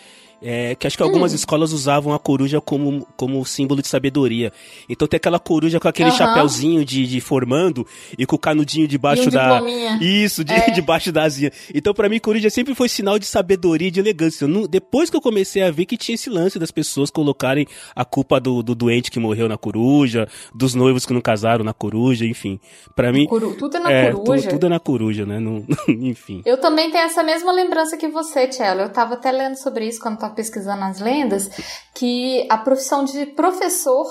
É, 0.43 0.75
que 0.75 0.87
acho 0.87 0.97
que 0.97 1.03
algumas 1.03 1.33
Hum. 1.33 1.37
escolas 1.37 1.73
usavam 1.73 2.13
a 2.13 2.19
coruja 2.19 2.61
como, 2.61 3.07
como 3.17 3.45
símbolo 3.47 3.81
de 3.81 3.89
sabedoria. 3.89 4.53
Então 4.89 5.09
tem 5.09 5.17
aquela 5.17 5.39
coruja 5.39 5.81
com 5.81 5.89
aquele 5.89 6.11
Aham. 6.11 6.19
chapéuzinho 6.19 6.85
de, 6.85 7.07
de 7.07 7.21
formando 7.23 7.87
e 8.19 8.27
com 8.27 8.37
o 8.37 8.39
canudinho 8.39 8.87
debaixo 8.87 9.29
um 9.29 9.31
da. 9.31 9.63
Isso, 10.01 10.45
de, 10.45 10.53
É. 10.53 10.71
debaixo 10.73 11.11
da 11.11 11.23
asinha. 11.23 11.51
Então 11.75 11.95
pra 11.95 12.09
mim, 12.09 12.19
coruja 12.21 12.51
sempre 12.51 12.75
foi 12.75 12.89
sinal 12.89 13.19
de 13.19 13.25
sabedoria 13.27 13.89
e 13.89 13.91
de 13.91 13.99
elegância. 13.99 14.47
Não- 14.47 14.67
depois 14.67 15.09
que 15.09 15.17
eu 15.17 15.21
comecei 15.23 15.63
a 15.63 15.71
ver 15.71 15.87
que 15.87 15.97
tinha 15.97 16.15
esse 16.15 16.29
lance 16.29 16.59
das 16.59 16.71
pessoas 16.71 17.11
colocarem 17.11 17.67
a 17.95 18.05
culpa 18.05 18.39
do, 18.39 18.63
do 18.63 18.75
doente 18.75 19.11
que 19.11 19.19
morreu 19.19 19.49
na 19.49 19.57
coruja, 19.57 20.29
dos 20.55 20.75
noivos 20.75 21.07
que 21.07 21.15
não 21.15 21.21
casaram 21.23 21.65
na 21.65 21.73
coruja, 21.73 22.27
enfim. 22.27 22.61
Pra 22.95 23.11
mim. 23.11 23.27
Tudo 23.59 23.77
é 23.79 23.81
na 23.81 23.91
é, 23.91 24.13
coruja. 24.13 24.49
tudo 24.51 24.67
é 24.67 24.69
na 24.69 24.79
coruja, 24.81 25.25
né? 25.25 25.41
Não- 25.41 25.65
enfim. 25.89 26.43
Eu 26.45 26.59
também 26.61 26.91
tenho 26.91 27.05
essa 27.05 27.23
mesma 27.23 27.53
lembrança 27.53 27.97
que 27.97 28.07
você, 28.09 28.47
Tchelo. 28.49 28.83
Eu 28.83 28.91
tava 28.91 29.15
até 29.15 29.33
lendo 29.33 29.57
sobre 29.57 29.87
isso 29.89 30.01
quando 30.01 30.19
tava 30.27 30.35
pesquisando 30.35 30.85
as 30.85 31.01
lendas, 31.01 31.51
que 31.95 32.47
a 32.51 32.59
profissão 32.59 33.05
de 33.05 33.27
professor 33.27 34.07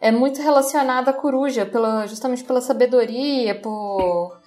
é 0.00 0.10
muito 0.10 0.40
relacionada 0.42 1.10
à 1.10 1.14
coruja, 1.14 1.64
pela, 1.66 2.06
justamente 2.06 2.44
pela 2.44 2.60
sabedoria, 2.60 3.54
por 3.60 4.38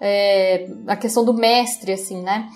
é, 0.00 0.68
a 0.86 0.96
questão 0.96 1.24
do 1.24 1.32
mestre, 1.34 1.92
assim, 1.92 2.20
né? 2.22 2.48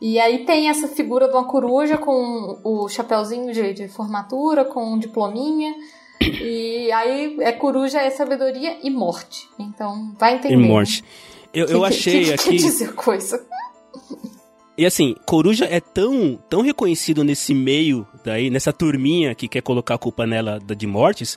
E 0.00 0.18
aí 0.20 0.44
tem 0.44 0.68
essa 0.68 0.86
figura 0.88 1.26
de 1.28 1.34
uma 1.34 1.44
coruja 1.46 1.98
com 1.98 2.60
o 2.64 2.88
chapéuzinho 2.88 3.52
de, 3.52 3.74
de 3.74 3.88
formatura, 3.88 4.64
com 4.64 4.94
um 4.94 4.98
diplominha. 4.98 5.74
E 6.20 6.90
aí 6.92 7.36
é 7.40 7.52
coruja, 7.52 8.00
é 8.00 8.10
sabedoria 8.10 8.78
e 8.82 8.90
morte. 8.90 9.48
Então 9.58 10.12
vai 10.18 10.34
entender. 10.36 10.54
E 10.54 10.56
morte. 10.56 11.04
Eu, 11.52 11.66
eu 11.66 11.80
Que- 11.80 11.86
achei 11.86 12.20
que, 12.20 12.24
que 12.26 12.32
aqui. 12.34 12.50
quer 12.50 12.56
dizer 12.56 12.94
coisa. 12.94 13.44
E 14.78 14.86
assim, 14.86 15.16
Coruja 15.26 15.64
é 15.64 15.80
tão, 15.80 16.38
tão 16.48 16.62
reconhecido 16.62 17.24
nesse 17.24 17.52
meio 17.52 18.06
daí, 18.24 18.48
nessa 18.48 18.72
turminha 18.72 19.34
que 19.34 19.48
quer 19.48 19.60
colocar 19.60 19.96
a 19.96 19.98
culpa 19.98 20.24
nela 20.24 20.60
de 20.60 20.86
mortes, 20.86 21.36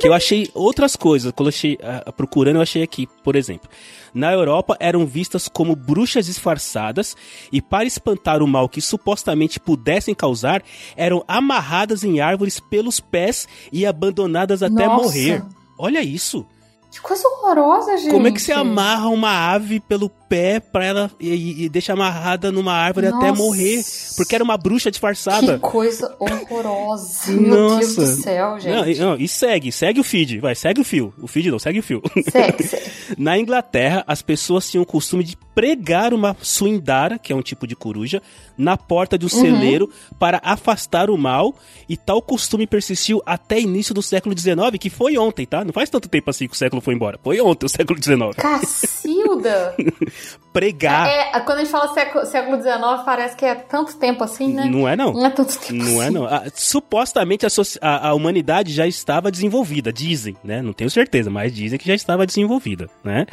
que 0.00 0.08
eu 0.08 0.14
achei 0.14 0.48
outras 0.56 0.96
coisas. 0.96 1.30
Quando 1.32 1.48
eu 1.48 1.54
achei, 1.54 1.78
ah, 1.82 2.10
procurando, 2.10 2.56
eu 2.56 2.62
achei 2.62 2.82
aqui, 2.82 3.06
por 3.22 3.36
exemplo. 3.36 3.68
Na 4.14 4.32
Europa 4.32 4.74
eram 4.80 5.04
vistas 5.04 5.48
como 5.48 5.76
bruxas 5.76 6.24
disfarçadas 6.24 7.14
e 7.52 7.60
para 7.60 7.84
espantar 7.84 8.42
o 8.42 8.48
mal 8.48 8.70
que 8.70 8.80
supostamente 8.80 9.60
pudessem 9.60 10.14
causar, 10.14 10.62
eram 10.96 11.22
amarradas 11.28 12.02
em 12.02 12.20
árvores 12.20 12.58
pelos 12.58 13.00
pés 13.00 13.46
e 13.70 13.84
abandonadas 13.84 14.62
até 14.62 14.86
Nossa. 14.86 15.04
morrer. 15.04 15.44
Olha 15.78 16.00
isso. 16.00 16.46
Que 16.92 17.00
coisa 17.00 17.26
horrorosa, 17.26 17.96
gente. 17.96 18.10
Como 18.10 18.26
é 18.26 18.30
que 18.30 18.40
você 18.40 18.52
amarra 18.52 19.08
uma 19.08 19.30
ave 19.30 19.80
pelo 19.80 20.10
pé 20.32 20.60
pra 20.60 20.82
ela 20.82 21.10
e, 21.20 21.64
e- 21.64 21.68
deixa 21.68 21.92
amarrada 21.92 22.50
numa 22.50 22.72
árvore 22.72 23.08
até 23.08 23.28
Nossa. 23.28 23.42
morrer? 23.42 23.82
Porque 24.16 24.34
era 24.34 24.42
uma 24.42 24.56
bruxa 24.56 24.90
disfarçada. 24.90 25.54
Que 25.54 25.58
coisa 25.60 26.16
horrorosa. 26.18 27.30
Meu 27.32 27.76
Deus 27.78 27.94
do 27.96 28.06
céu, 28.06 28.52
Não, 28.52 28.58
gente. 28.60 28.96
e- 28.96 28.98
não, 28.98 29.16
e 29.16 29.28
segue, 29.28 29.70
segue 29.70 30.00
o 30.00 30.04
feed, 30.04 30.38
vai, 30.38 30.54
segue 30.54 30.80
o 30.80 30.84
fio. 30.84 31.12
O 31.20 31.26
feed 31.26 31.50
não, 31.50 31.58
segue 31.58 31.80
o 31.80 31.82
fio. 31.82 32.00
Segue, 32.30 32.62
segue. 32.64 32.82
Na 33.18 33.38
Inglaterra, 33.38 34.02
as 34.06 34.22
pessoas 34.22 34.70
tinham 34.70 34.82
o 34.82 34.86
costume 34.86 35.22
de 35.22 35.36
pregar 35.54 36.14
uma 36.14 36.34
suindara, 36.40 37.18
que 37.18 37.30
é 37.30 37.36
um 37.36 37.42
tipo 37.42 37.66
de 37.66 37.76
coruja, 37.76 38.22
na 38.56 38.74
porta 38.78 39.18
de 39.18 39.26
um 39.26 39.28
celeiro 39.28 39.90
para 40.18 40.40
afastar 40.42 41.10
o 41.10 41.18
mal, 41.18 41.54
e 41.86 41.94
tal 41.94 42.22
costume 42.22 42.66
persistiu 42.66 43.22
até 43.26 43.60
início 43.60 43.94
do 43.94 44.00
século 44.02 44.34
XIX, 44.38 44.56
que 44.80 44.88
foi 44.88 45.18
ontem, 45.18 45.44
tá? 45.44 45.62
Não 45.62 45.74
faz 45.74 45.90
tanto 45.90 46.08
tempo 46.08 46.30
assim 46.30 46.48
que 46.48 46.54
o 46.54 46.56
século 46.56 46.80
foi 46.80 46.94
embora. 46.94 47.18
Foi 47.22 47.38
ontem 47.38 47.66
o 47.66 47.68
século 47.68 48.02
XIX. 48.02 48.34
Cacilda. 48.36 49.74
Pregar. 50.52 51.08
É, 51.08 51.40
quando 51.40 51.58
a 51.58 51.60
gente 51.62 51.70
fala 51.70 51.94
século, 51.94 52.26
século 52.26 52.56
XIX, 52.60 52.74
parece 53.06 53.34
que 53.34 53.44
é 53.44 53.54
tanto 53.54 53.96
tempo 53.96 54.22
assim, 54.22 54.52
né? 54.52 54.66
Não 54.66 54.86
é 54.86 54.94
não. 54.94 55.12
Não 55.14 55.24
é 55.24 55.30
tanto 55.30 55.58
tempo 55.58 55.72
Não 55.82 56.02
é 56.02 56.06
assim. 56.06 56.14
não. 56.14 56.26
Ah, 56.26 56.42
supostamente 56.54 57.46
a, 57.46 57.48
a- 57.80 58.08
a 58.08 58.14
humanidade 58.14 58.70
já 58.72 58.86
estava 58.86 59.30
desenvolvida, 59.30 59.90
dizem, 59.90 60.36
né? 60.44 60.60
Não 60.60 60.74
tenho 60.74 60.90
certeza, 60.90 61.30
mas 61.30 61.54
dizem 61.54 61.78
que 61.78 61.86
já 61.88 61.94
estava 61.94 62.26
desenvolvida, 62.26 62.90
né? 63.02 63.24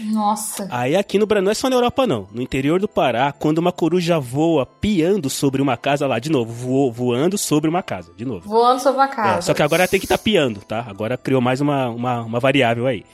Nossa. 0.00 0.66
Aí 0.70 0.94
aqui 0.96 1.18
no 1.18 1.26
Brasil, 1.26 1.44
não 1.44 1.50
é 1.52 1.54
só 1.54 1.68
na 1.70 1.76
Europa 1.76 2.06
não. 2.06 2.28
No 2.32 2.42
interior 2.42 2.80
do 2.80 2.88
Pará, 2.88 3.32
quando 3.32 3.58
uma 3.58 3.72
coruja 3.72 4.18
voa 4.20 4.64
piando 4.66 5.28
sobre 5.30 5.60
uma 5.62 5.76
casa 5.76 6.06
lá, 6.06 6.18
de 6.18 6.30
novo, 6.30 6.52
voou, 6.52 6.92
voando 6.92 7.36
sobre 7.38 7.68
uma 7.70 7.82
casa, 7.82 8.12
de 8.16 8.24
novo. 8.24 8.48
Voando 8.48 8.80
sobre 8.80 8.98
uma 9.00 9.06
É, 9.06 9.14
casa. 9.14 9.42
só 9.42 9.54
que 9.54 9.62
agora 9.62 9.86
tem 9.88 9.98
que 10.00 10.06
estar 10.06 10.18
piando, 10.18 10.60
tá? 10.60 10.84
Agora 10.88 11.16
criou 11.16 11.40
mais 11.40 11.60
uma, 11.60 11.88
uma, 11.88 12.20
uma 12.22 12.40
variável 12.40 12.86
aí. 12.86 13.04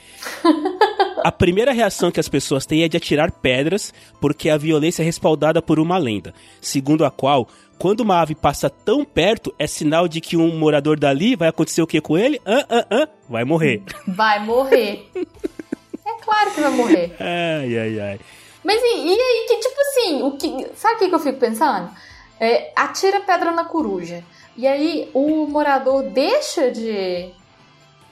A 1.25 1.33
primeira 1.33 1.73
reação 1.73 2.11
que 2.11 2.21
as 2.21 2.29
pessoas 2.29 2.67
têm 2.67 2.83
é 2.83 2.89
de 2.89 2.97
atirar 2.97 3.31
pedras, 3.31 3.93
porque 4.21 4.49
a 4.49 4.57
violência 4.57 5.03
é 5.03 5.05
respaldada 5.05 5.61
por 5.61 5.79
uma 5.79 5.99
lenda, 5.99 6.35
segundo 6.61 7.05
a 7.05 7.11
qual, 7.11 7.49
quando 7.79 8.01
uma 8.01 8.21
ave 8.21 8.35
passa 8.35 8.69
tão 8.69 9.07
perto, 9.07 9.55
é 9.59 9.67
sinal 9.67 10.07
de 10.07 10.21
que 10.21 10.37
um 10.37 10.59
morador 10.59 10.99
dali 11.01 11.35
vai 11.35 11.49
acontecer 11.49 11.81
o 11.81 11.87
que 11.87 11.99
com 11.99 12.19
ele? 12.19 12.39
Ah, 12.45 12.67
ah, 12.69 12.87
ah, 12.91 13.09
vai 13.27 13.43
morrer. 13.43 13.83
Vai 14.07 14.45
morrer. 14.45 15.09
é 15.15 16.13
claro 16.23 16.51
que 16.51 16.61
vai 16.61 16.71
morrer. 16.73 17.17
Ai, 17.19 17.79
ai, 17.79 18.01
ai. 18.01 18.21
Mas 18.63 18.81
e, 18.83 19.07
e 19.07 19.13
aí, 19.13 19.47
que 19.49 19.57
tipo 19.57 19.81
assim, 19.81 20.23
o 20.23 20.33
que, 20.33 20.67
sabe 20.77 20.97
o 20.97 20.99
que 20.99 21.09
que 21.09 21.15
eu 21.15 21.21
fico 21.21 21.39
pensando? 21.39 21.91
É, 22.39 22.71
atira 22.77 23.21
pedra 23.21 23.51
na 23.53 23.65
coruja. 23.65 24.23
E 24.57 24.67
aí 24.67 25.09
o 25.15 25.47
morador 25.47 26.03
deixa 26.03 26.71
de 26.71 27.31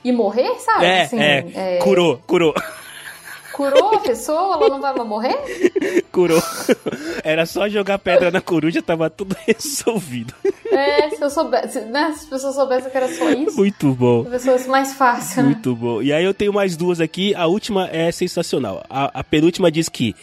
ir 0.03 0.13
morrer, 0.13 0.55
sabe? 0.61 0.85
É, 0.87 1.03
Assim, 1.03 1.19
é, 1.21 1.79
curou, 1.83 2.23
curou. 2.27 2.55
Curou 3.59 3.97
a 3.97 3.99
pessoa, 3.99 4.55
ela 4.55 4.69
não 4.69 4.81
vai 4.81 4.95
morrer? 4.95 5.37
Curou. 6.13 6.41
Era 7.25 7.45
só 7.45 7.69
jogar 7.69 7.99
pedra 7.99 8.31
na 8.31 8.41
coruja, 8.41 8.81
tava 8.81 9.11
tudo 9.11 9.37
resolvido. 9.47 10.33
É, 10.71 11.11
se 11.11 11.21
eu 11.23 11.29
soubesse, 11.29 11.81
né? 11.81 12.13
Se 12.17 12.21
as 12.21 12.25
pessoas 12.27 12.55
soubessem 12.55 12.91
que 12.91 12.97
era 12.97 13.09
só 13.13 13.29
isso, 13.31 13.57
Muito 13.57 13.93
bom. 13.95 14.23
talvez 14.23 14.45
fosse 14.45 14.69
mais 14.69 14.93
fácil, 14.95 15.43
né? 15.43 15.49
Muito 15.51 15.75
bom. 15.75 16.01
E 16.01 16.13
aí 16.13 16.25
eu 16.25 16.33
tenho 16.33 16.53
mais 16.53 16.77
duas 16.77 17.01
aqui. 17.01 17.35
A 17.35 17.47
última 17.47 17.89
é 17.91 18.13
sensacional. 18.13 18.85
A, 18.89 19.19
a 19.21 19.25
penúltima 19.25 19.71
diz 19.71 19.89
que 19.89 20.15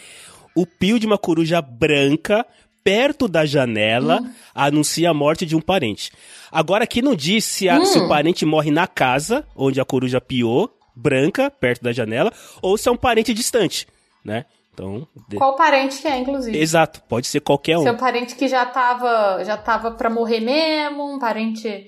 o 0.54 0.64
pio 0.66 0.98
de 0.98 1.06
uma 1.06 1.18
coruja 1.18 1.60
branca 1.60 2.44
perto 2.82 3.26
da 3.28 3.44
janela 3.44 4.20
anuncia 4.54 5.10
a 5.10 5.14
morte 5.14 5.44
de 5.44 5.54
um 5.56 5.60
parente. 5.60 6.10
Agora 6.50 6.84
aqui 6.84 7.02
não 7.02 7.14
diz 7.14 7.44
se, 7.44 7.68
a- 7.68 7.84
se 7.84 7.98
o 7.98 8.08
parente 8.08 8.46
morre 8.46 8.70
na 8.70 8.86
casa 8.86 9.44
onde 9.56 9.80
a 9.80 9.84
coruja 9.84 10.20
piou, 10.20 10.70
branca, 10.96 11.50
perto 11.50 11.82
da 11.82 11.92
janela, 11.92 12.32
ou 12.62 12.76
se 12.78 12.88
é 12.88 12.92
um 12.92 12.96
parente 12.96 13.34
distante, 13.34 13.86
né? 14.24 14.46
Então, 14.72 15.06
de- 15.28 15.36
Qual 15.36 15.54
parente 15.56 16.00
que 16.02 16.08
é, 16.08 16.18
inclusive? 16.18 16.58
exato, 16.58 17.00
pode 17.08 17.26
ser 17.26 17.40
qualquer 17.40 17.78
um. 17.78 17.82
Se 17.82 17.90
um 17.90 17.96
parente 17.96 18.34
que 18.34 18.48
já 18.48 18.64
tava, 18.66 19.42
já 19.44 19.56
tava 19.56 19.92
pra 19.92 20.10
morrer 20.10 20.40
mesmo, 20.40 21.14
um 21.14 21.18
parente, 21.18 21.86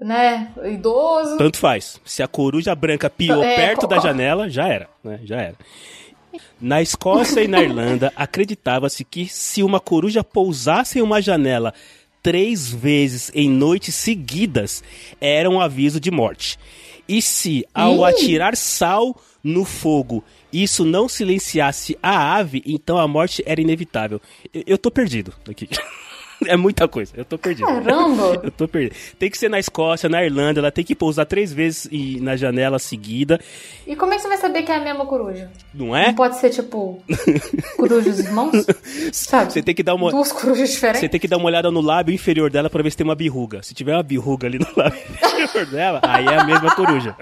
né, 0.00 0.50
idoso. 0.64 1.36
Tanto 1.36 1.58
faz. 1.58 2.00
Se 2.04 2.22
a 2.22 2.28
coruja 2.28 2.74
branca 2.74 3.10
piou 3.10 3.42
É, 3.42 3.54
perto 3.56 3.80
co- 3.82 3.86
da 3.86 3.98
janela, 3.98 4.48
já 4.48 4.66
era, 4.68 4.88
né? 5.04 5.20
Já 5.24 5.36
era. 5.36 5.56
Na 6.60 6.80
Escócia 6.82 7.42
e 7.42 7.48
na 7.48 7.62
Irlanda, 7.62 8.12
acreditava-se 8.16 9.04
que 9.04 9.26
se 9.28 9.62
uma 9.62 9.80
coruja 9.80 10.24
pousasse 10.24 10.98
em 10.98 11.02
uma 11.02 11.20
janela 11.20 11.72
três 12.22 12.68
vezes 12.70 13.30
em 13.34 13.48
noites 13.48 13.94
seguidas, 13.94 14.82
era 15.20 15.48
um 15.48 15.60
aviso 15.60 16.00
de 16.00 16.10
morte. 16.10 16.58
E 17.08 17.22
se, 17.22 17.64
ao 17.72 18.04
atirar 18.04 18.56
sal 18.56 19.20
no 19.42 19.64
fogo, 19.64 20.24
isso 20.52 20.84
não 20.84 21.08
silenciasse 21.08 21.96
a 22.02 22.36
ave, 22.36 22.62
então 22.66 22.98
a 22.98 23.06
morte 23.06 23.42
era 23.46 23.60
inevitável. 23.60 24.20
Eu, 24.52 24.62
eu 24.66 24.78
tô 24.78 24.90
perdido 24.90 25.32
aqui. 25.48 25.68
É 26.48 26.56
muita 26.56 26.86
coisa, 26.88 27.12
eu 27.16 27.24
tô 27.24 27.36
perdido. 27.38 27.66
Caramba! 27.66 28.40
Eu 28.44 28.50
tô 28.50 28.66
perdido. 28.68 28.94
Tem 29.18 29.30
que 29.30 29.36
ser 29.38 29.48
na 29.48 29.58
Escócia, 29.58 30.08
na 30.08 30.24
Irlanda, 30.24 30.60
ela 30.60 30.70
tem 30.70 30.84
que 30.84 30.94
pousar 30.94 31.26
três 31.26 31.52
vezes 31.52 31.88
e- 31.90 32.20
na 32.20 32.36
janela 32.36 32.78
seguida, 32.78 33.40
E 33.86 33.94
como 33.96 34.12
é 34.12 34.16
que 34.16 34.22
você 34.22 34.28
vai 34.28 34.36
saber 34.38 34.62
que 34.62 34.70
é 34.72 34.76
a 34.76 34.80
mesma 34.80 35.04
coruja? 35.06 35.50
não 35.74 35.94
é? 35.96 36.08
Não 36.08 36.14
pode 36.14 36.38
ser 36.38 36.50
tipo 36.50 37.02
corujas 37.76 38.18
irmãos? 38.20 38.66
Sabe? 39.12 39.52
Você 39.52 39.62
tem 39.62 39.74
que 39.74 39.82
dar 39.82 39.94
uma. 39.94 40.10
Duas 40.10 40.32
corujas 40.32 40.70
diferentes? 40.70 41.00
Você 41.00 41.08
tem 41.08 41.20
que 41.20 41.28
dar 41.28 41.36
uma 41.36 41.46
olhada 41.46 41.70
no 41.70 41.80
lábio 41.80 42.14
inferior 42.14 42.50
dela 42.50 42.68
pra 42.70 42.82
ver 42.82 42.90
se 42.90 42.96
tem 42.96 43.04
uma 43.06 43.14
birruga. 43.14 43.62
Se 43.62 43.74
tiver 43.74 43.92
uma 43.94 44.02
birruga 44.02 44.46
ali 44.46 44.58
no 44.58 44.66
lábio 44.76 44.98
inferior 45.42 45.66
dela, 45.66 46.00
aí 46.02 46.24
é 46.26 46.36
a 46.38 46.44
mesma 46.44 46.74
coruja. 46.74 47.16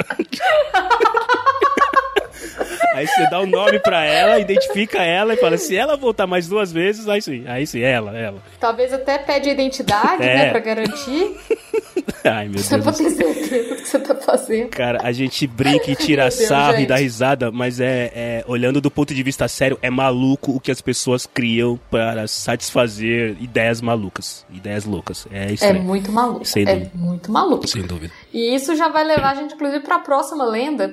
Aí 2.95 3.07
você 3.07 3.28
dá 3.28 3.40
o 3.40 3.42
um 3.42 3.47
nome 3.47 3.80
pra 3.80 4.05
ela, 4.05 4.38
identifica 4.38 5.03
ela 5.03 5.34
e 5.34 5.36
fala: 5.36 5.59
se 5.59 5.76
ela 5.76 5.97
voltar 5.97 6.26
mais 6.26 6.49
duas 6.49 6.72
vezes, 6.72 7.09
aí 7.09 7.20
sim, 7.20 7.45
aí 7.47 7.66
sim, 7.66 7.80
ela, 7.80 8.16
ela. 8.16 8.40
Talvez 8.61 8.92
até 8.92 9.18
pede 9.18 9.51
identidade, 9.51 10.22
é. 10.22 10.36
né, 10.36 10.51
pra 10.51 10.61
garantir. 10.61 11.36
Ai, 12.24 12.45
meu 12.45 12.55
Deus. 12.55 12.66
Você 12.66 12.78
pode 12.78 12.97
ter 12.97 13.11
certeza 13.11 13.74
do 13.74 13.82
que 13.82 13.88
você 13.88 13.99
tá 13.99 14.14
fazendo. 14.14 14.68
Cara, 14.70 14.99
a 15.03 15.12
gente 15.12 15.47
brinca 15.47 15.90
e 15.90 15.97
tira 15.97 16.22
Deus, 16.22 16.34
sarro 16.34 16.72
gente. 16.72 16.84
e 16.84 16.86
dá 16.86 16.97
risada, 16.97 17.53
mas 17.53 17.80
é, 17.80 18.11
é, 18.14 18.45
olhando 18.47 18.80
do 18.80 18.90
ponto 18.90 19.14
de 19.14 19.22
vista 19.22 19.47
sério, 19.47 19.78
é 19.82 19.90
maluco 19.90 20.53
o 20.53 20.61
que 20.61 20.70
as 20.70 20.80
pessoas 20.80 21.26
criam 21.26 21.78
para 21.90 22.26
satisfazer 22.26 23.36
ideias 23.40 23.80
malucas, 23.80 24.47
ideias 24.51 24.84
loucas. 24.84 25.26
É, 25.30 25.55
é 25.68 25.72
muito 25.74 26.11
maluco. 26.11 26.45
Sem 26.45 26.66
é 26.66 26.90
muito 26.95 27.30
maluco. 27.30 27.66
Sem 27.66 27.82
dúvida. 27.82 28.12
E 28.32 28.55
isso 28.55 28.74
já 28.74 28.88
vai 28.88 29.05
levar 29.05 29.32
a 29.32 29.34
gente, 29.34 29.55
inclusive, 29.55 29.84
pra 29.84 29.99
próxima 29.99 30.45
lenda, 30.45 30.92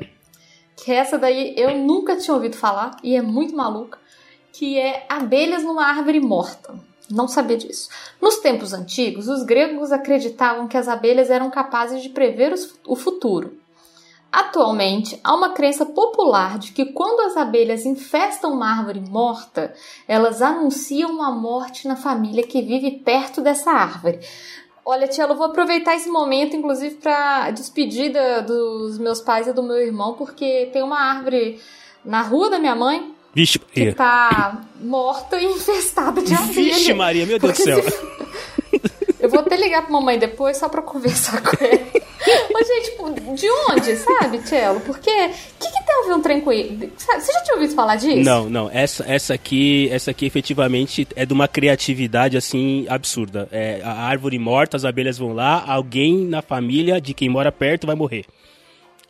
que 0.83 0.91
essa 0.91 1.17
daí 1.17 1.53
eu 1.55 1.77
nunca 1.77 2.15
tinha 2.15 2.33
ouvido 2.33 2.55
falar 2.55 2.97
e 3.03 3.15
é 3.15 3.21
muito 3.21 3.55
maluca, 3.55 3.99
que 4.51 4.79
é 4.79 5.05
abelhas 5.07 5.63
numa 5.63 5.85
árvore 5.85 6.19
morta. 6.19 6.73
Não 7.09 7.27
sabia 7.27 7.57
disso. 7.57 7.89
Nos 8.21 8.37
tempos 8.37 8.73
antigos, 8.73 9.27
os 9.27 9.43
gregos 9.43 9.91
acreditavam 9.91 10.67
que 10.67 10.77
as 10.77 10.87
abelhas 10.87 11.29
eram 11.29 11.51
capazes 11.51 12.01
de 12.01 12.09
prever 12.09 12.53
o 12.87 12.95
futuro. 12.95 13.59
Atualmente, 14.31 15.19
há 15.25 15.35
uma 15.35 15.49
crença 15.49 15.85
popular 15.85 16.57
de 16.57 16.71
que 16.71 16.85
quando 16.85 17.19
as 17.19 17.35
abelhas 17.35 17.85
infestam 17.85 18.53
uma 18.53 18.71
árvore 18.77 19.01
morta, 19.01 19.73
elas 20.07 20.41
anunciam 20.41 21.21
a 21.21 21.31
morte 21.31 21.85
na 21.85 21.97
família 21.97 22.47
que 22.47 22.61
vive 22.61 22.91
perto 22.91 23.41
dessa 23.41 23.71
árvore. 23.71 24.21
Olha, 24.85 25.07
Tia, 25.07 25.25
eu 25.25 25.35
vou 25.35 25.45
aproveitar 25.45 25.95
esse 25.95 26.09
momento, 26.09 26.55
inclusive, 26.55 26.95
para 26.95 27.51
despedida 27.51 28.41
dos 28.41 28.97
meus 28.97 29.21
pais 29.21 29.47
e 29.47 29.53
do 29.53 29.61
meu 29.61 29.77
irmão, 29.77 30.13
porque 30.13 30.69
tem 30.73 30.81
uma 30.81 30.99
árvore 30.99 31.59
na 32.03 32.21
rua 32.21 32.49
da 32.49 32.59
minha 32.59 32.75
mãe 32.75 33.13
Vixe, 33.33 33.59
que 33.59 33.93
tá 33.93 34.61
morta 34.81 35.39
e 35.39 35.45
infestada 35.53 36.21
de 36.21 36.33
abelha. 36.33 36.53
Vixe, 36.73 36.93
Maria, 36.93 37.25
meu 37.25 37.39
Deus 37.39 37.53
do 37.53 37.63
céu. 37.63 37.81
Se... 37.81 38.90
Vou 39.31 39.39
até 39.39 39.55
ligar 39.55 39.81
pra 39.83 39.91
mamãe 39.91 40.19
depois 40.19 40.57
só 40.57 40.69
pra 40.69 40.81
conversar 40.81 41.41
com 41.41 41.63
ela. 41.63 41.81
Mas, 42.53 42.67
gente, 42.67 42.91
tipo, 42.91 43.09
de 43.33 43.49
onde, 43.69 43.95
sabe, 43.95 44.39
Tchelo? 44.39 44.79
Porque 44.81 45.09
o 45.09 45.29
que, 45.59 45.71
que 45.71 45.85
tem 45.85 46.03
a 46.03 46.07
ver 46.07 46.13
um 46.13 46.21
trem 46.21 46.41
com 46.41 46.51
ele? 46.51 46.93
Você 46.95 47.31
já 47.31 47.41
tinha 47.41 47.55
ouvido 47.55 47.73
falar 47.73 47.95
disso? 47.95 48.23
Não, 48.23 48.47
não. 48.49 48.69
Essa, 48.71 49.03
essa 49.07 49.33
aqui, 49.33 49.89
essa 49.91 50.11
aqui 50.11 50.25
efetivamente 50.25 51.07
é 51.15 51.25
de 51.25 51.33
uma 51.33 51.47
criatividade 51.47 52.37
assim 52.37 52.85
absurda. 52.87 53.47
É 53.51 53.81
a 53.83 53.93
árvore 53.93 54.37
morta, 54.37 54.77
as 54.77 54.85
abelhas 54.85 55.17
vão 55.17 55.33
lá, 55.33 55.63
alguém 55.65 56.25
na 56.25 56.41
família 56.41 57.01
de 57.01 57.13
quem 57.13 57.29
mora 57.29 57.51
perto 57.51 57.87
vai 57.87 57.95
morrer. 57.95 58.25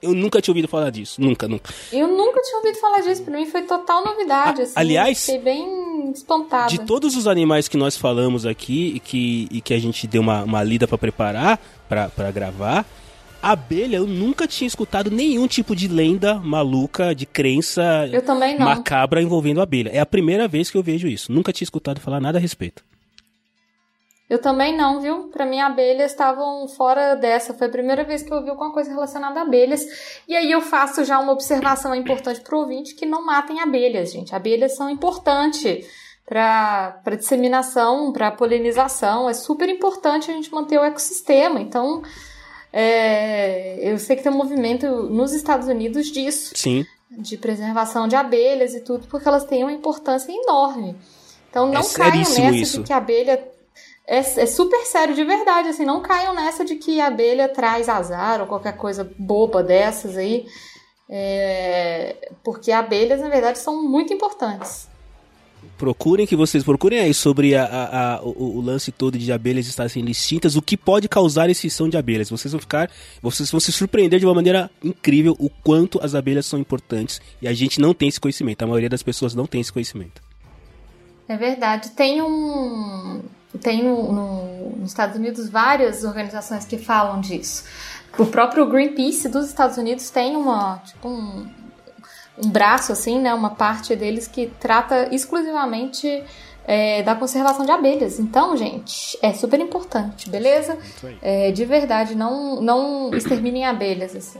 Eu 0.02 0.14
nunca 0.14 0.42
tinha 0.42 0.52
ouvido 0.52 0.68
falar 0.68 0.90
disso. 0.90 1.22
Nunca, 1.22 1.48
nunca. 1.48 1.72
Eu 1.92 2.08
nunca 2.08 2.42
tinha 2.42 2.58
ouvido 2.58 2.80
falar 2.80 3.02
disso. 3.02 3.24
Pra 3.24 3.38
mim 3.38 3.46
foi 3.46 3.62
total 3.62 4.04
novidade. 4.04 4.64
Assim, 4.64 4.74
aliás, 4.76 5.26
fiquei 5.26 5.40
bem 5.40 6.12
espantada. 6.12 6.70
De 6.70 6.80
todos 6.80 7.16
os 7.16 7.28
animais 7.28 7.68
que 7.68 7.78
nós 7.78 7.96
falamos 7.96 8.46
aqui 8.46 8.94
e 8.96 9.00
que, 9.00 9.48
e 9.52 9.62
que 9.62 9.74
a 9.74 9.80
gente 9.80 10.08
deu 10.08 10.22
uma, 10.22 10.44
uma 10.44 10.64
lida 10.64 10.88
para 10.88 10.98
preparar, 10.98 11.60
para 11.88 12.32
gravar, 12.32 12.86
abelha, 13.42 13.98
eu 13.98 14.08
nunca 14.08 14.48
tinha 14.48 14.68
escutado 14.68 15.10
nenhum 15.12 15.48
tipo 15.48 15.76
de 15.76 15.88
lenda 15.88 16.36
maluca, 16.36 17.14
de 17.14 17.26
crença 17.26 18.10
eu 18.12 18.22
também 18.22 18.58
não. 18.58 18.66
macabra 18.66 19.22
envolvendo 19.22 19.62
abelha. 19.62 19.90
É 19.90 20.00
a 20.00 20.06
primeira 20.06 20.48
vez 20.48 20.70
que 20.70 20.78
eu 20.78 20.84
vejo 20.84 21.08
isso. 21.08 21.32
Nunca 21.32 21.52
tinha 21.52 21.66
escutado 21.66 22.00
falar 22.00 22.20
nada 22.20 22.38
a 22.38 22.42
respeito. 22.42 22.84
Eu 24.32 24.40
também 24.40 24.74
não, 24.74 25.02
viu? 25.02 25.24
Para 25.24 25.46
mim, 25.46 25.60
abelhas 25.60 26.12
estavam 26.12 26.66
fora 26.66 27.16
dessa. 27.16 27.54
Foi 27.54 27.68
a 27.68 27.70
primeira 27.70 28.06
vez 28.06 28.24
que 28.24 28.32
eu 28.32 28.38
ouvi 28.38 28.50
alguma 28.50 28.72
coisa 28.72 28.90
relacionada 28.90 29.42
a 29.42 29.44
abelhas. 29.44 29.86
E 30.26 30.34
aí 30.34 30.50
eu 30.50 30.62
faço 30.62 31.04
já 31.04 31.20
uma 31.20 31.34
observação 31.34 31.94
importante 31.94 32.40
para 32.40 32.56
o 32.56 32.62
ouvinte 32.62 32.96
que 32.96 33.06
não 33.06 33.26
matem 33.26 33.60
abelhas, 33.60 34.14
gente. 34.14 34.34
Abelhas 34.34 34.78
são 34.78 34.90
importantes 34.90 35.86
para 36.26 37.02
disseminação, 37.18 38.14
para 38.14 38.32
polinização. 38.32 39.30
É 39.30 39.34
super 39.34 39.68
importante 39.68 40.32
a 40.32 40.34
gente 40.34 40.50
manter 40.50 40.80
o 40.80 40.84
ecossistema. 40.86 41.60
Então, 41.60 42.02
é, 42.72 43.80
eu 43.82 44.00
sei 44.00 44.16
que 44.16 44.24
tem 44.24 44.32
um 44.32 44.38
movimento 44.38 44.88
nos 45.10 45.34
Estados 45.34 45.68
Unidos 45.68 46.08
disso. 46.08 46.54
Sim. 46.56 46.86
De 47.10 47.36
preservação 47.36 48.08
de 48.08 48.16
abelhas 48.16 48.76
e 48.76 48.80
tudo, 48.80 49.10
porque 49.10 49.28
elas 49.28 49.44
têm 49.44 49.64
uma 49.64 49.74
importância 49.74 50.32
enorme. 50.32 50.96
Então 51.50 51.70
não 51.70 51.82
é 51.82 51.94
caiam 51.94 52.18
nessa 52.18 52.52
isso. 52.52 52.78
de 52.78 52.88
que 52.88 52.94
a 52.94 52.96
abelha 52.96 53.52
é, 54.12 54.18
é, 54.18 54.46
super 54.46 54.86
sério 54.86 55.16
de 55.16 55.24
verdade, 55.24 55.70
assim, 55.70 55.86
não 55.86 56.02
caiam 56.02 56.36
nessa 56.36 56.66
de 56.66 56.76
que 56.76 57.00
a 57.00 57.08
abelha 57.08 57.48
traz 57.48 57.88
azar 57.88 58.42
ou 58.42 58.46
qualquer 58.46 58.76
coisa 58.76 59.10
boba 59.18 59.64
dessas 59.64 60.18
aí, 60.18 60.48
é, 61.10 62.30
porque 62.44 62.74
abelhas, 62.74 63.22
na 63.22 63.30
verdade, 63.30 63.58
são 63.58 63.82
muito 63.82 64.14
importantes. 64.14 64.90
Procurem 65.78 66.28
que 66.28 66.36
vocês 66.36 66.62
procurem 66.62 67.00
aí 67.00 67.14
sobre 67.14 67.56
a, 67.56 67.64
a, 67.64 68.16
a 68.16 68.22
o, 68.22 68.58
o, 68.58 68.62
lance 68.62 68.92
todo 68.92 69.18
de 69.18 69.32
abelhas 69.32 69.66
estarem 69.66 69.90
sendo 69.90 70.12
extintas, 70.12 70.58
o 70.58 70.62
que 70.62 70.76
pode 70.76 71.08
causar 71.08 71.50
extinção 71.50 71.88
de 71.88 71.96
abelhas. 71.96 72.30
Vocês 72.30 72.52
vão 72.52 72.60
ficar, 72.60 72.92
vocês 73.22 73.50
vão 73.50 73.62
se 73.62 73.72
surpreender 73.72 74.20
de 74.20 74.26
uma 74.26 74.36
maneira 74.36 74.70
incrível 74.84 75.38
o 75.40 75.50
quanto 75.50 76.04
as 76.04 76.16
abelhas 76.16 76.46
são 76.46 76.60
importantes 76.60 77.22
e 77.42 77.48
a 77.48 77.54
gente 77.54 77.80
não 77.80 77.94
tem 77.94 78.10
esse 78.10 78.20
conhecimento. 78.20 78.62
A 78.62 78.68
maioria 78.68 78.90
das 78.90 79.04
pessoas 79.04 79.34
não 79.34 79.46
tem 79.46 79.62
esse 79.62 79.72
conhecimento. 79.72 80.22
É 81.30 81.38
verdade. 81.38 81.92
Tem 81.92 82.22
um 82.22 83.22
tem 83.60 83.84
no, 83.84 84.12
no, 84.12 84.70
nos 84.78 84.90
Estados 84.90 85.16
Unidos 85.16 85.50
várias 85.50 86.04
organizações 86.04 86.66
que 86.66 86.78
falam 86.78 87.20
disso. 87.20 87.64
O 88.18 88.26
próprio 88.26 88.66
Greenpeace 88.68 89.30
dos 89.30 89.48
Estados 89.48 89.78
Unidos 89.78 90.10
tem 90.10 90.36
uma, 90.36 90.82
tipo 90.86 91.08
um, 91.08 91.48
um 92.38 92.50
braço 92.50 92.92
assim, 92.92 93.20
né, 93.20 93.34
uma 93.34 93.52
parte 93.52 93.96
deles 93.96 94.28
que 94.28 94.52
trata 94.60 95.14
exclusivamente 95.14 96.24
é, 96.66 97.04
da 97.04 97.16
conservação 97.16 97.66
de 97.66 97.72
abelhas. 97.72 98.20
Então, 98.20 98.56
gente, 98.56 99.18
é 99.22 99.34
super 99.34 99.60
importante, 99.60 100.30
beleza? 100.30 100.78
É, 101.22 101.52
de 101.52 101.66
verdade, 101.66 102.16
não, 102.16 102.62
não 102.62 103.14
exterminem 103.14 103.66
abelhas 103.66 104.16
assim. 104.16 104.40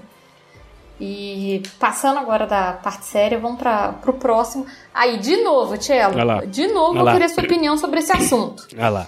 E 1.04 1.64
passando 1.80 2.20
agora 2.20 2.46
da 2.46 2.74
parte 2.74 3.06
séria, 3.06 3.40
vamos 3.40 3.58
para 3.58 3.98
o 4.06 4.14
próximo. 4.14 4.68
Aí, 4.94 5.18
de 5.18 5.38
novo, 5.38 5.76
Tchelo, 5.76 6.14
de 6.46 6.68
novo 6.68 7.00
eu 7.00 7.06
queria 7.12 7.28
sua 7.28 7.44
opinião 7.44 7.76
sobre 7.76 8.02
esse 8.02 8.12
assunto. 8.12 8.68
Olha 8.74 8.90
lá. 8.90 9.08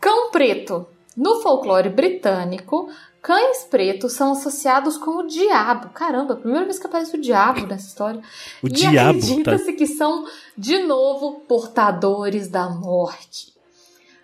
Cão 0.00 0.30
preto. 0.30 0.86
No 1.14 1.42
folclore 1.42 1.90
britânico, 1.90 2.88
cães 3.20 3.64
pretos 3.64 4.14
são 4.14 4.32
associados 4.32 4.96
com 4.96 5.18
o 5.18 5.26
diabo. 5.26 5.90
Caramba, 5.90 6.36
primeira 6.36 6.64
vez 6.64 6.78
que 6.78 6.86
aparece 6.86 7.14
o 7.14 7.20
diabo 7.20 7.66
nessa 7.66 7.88
história. 7.88 8.22
O 8.62 8.68
e 8.68 8.70
diabo. 8.70 9.18
acredita-se 9.18 9.72
tá... 9.72 9.72
que 9.72 9.86
são, 9.86 10.24
de 10.56 10.78
novo, 10.84 11.40
portadores 11.46 12.48
da 12.48 12.70
morte. 12.70 13.52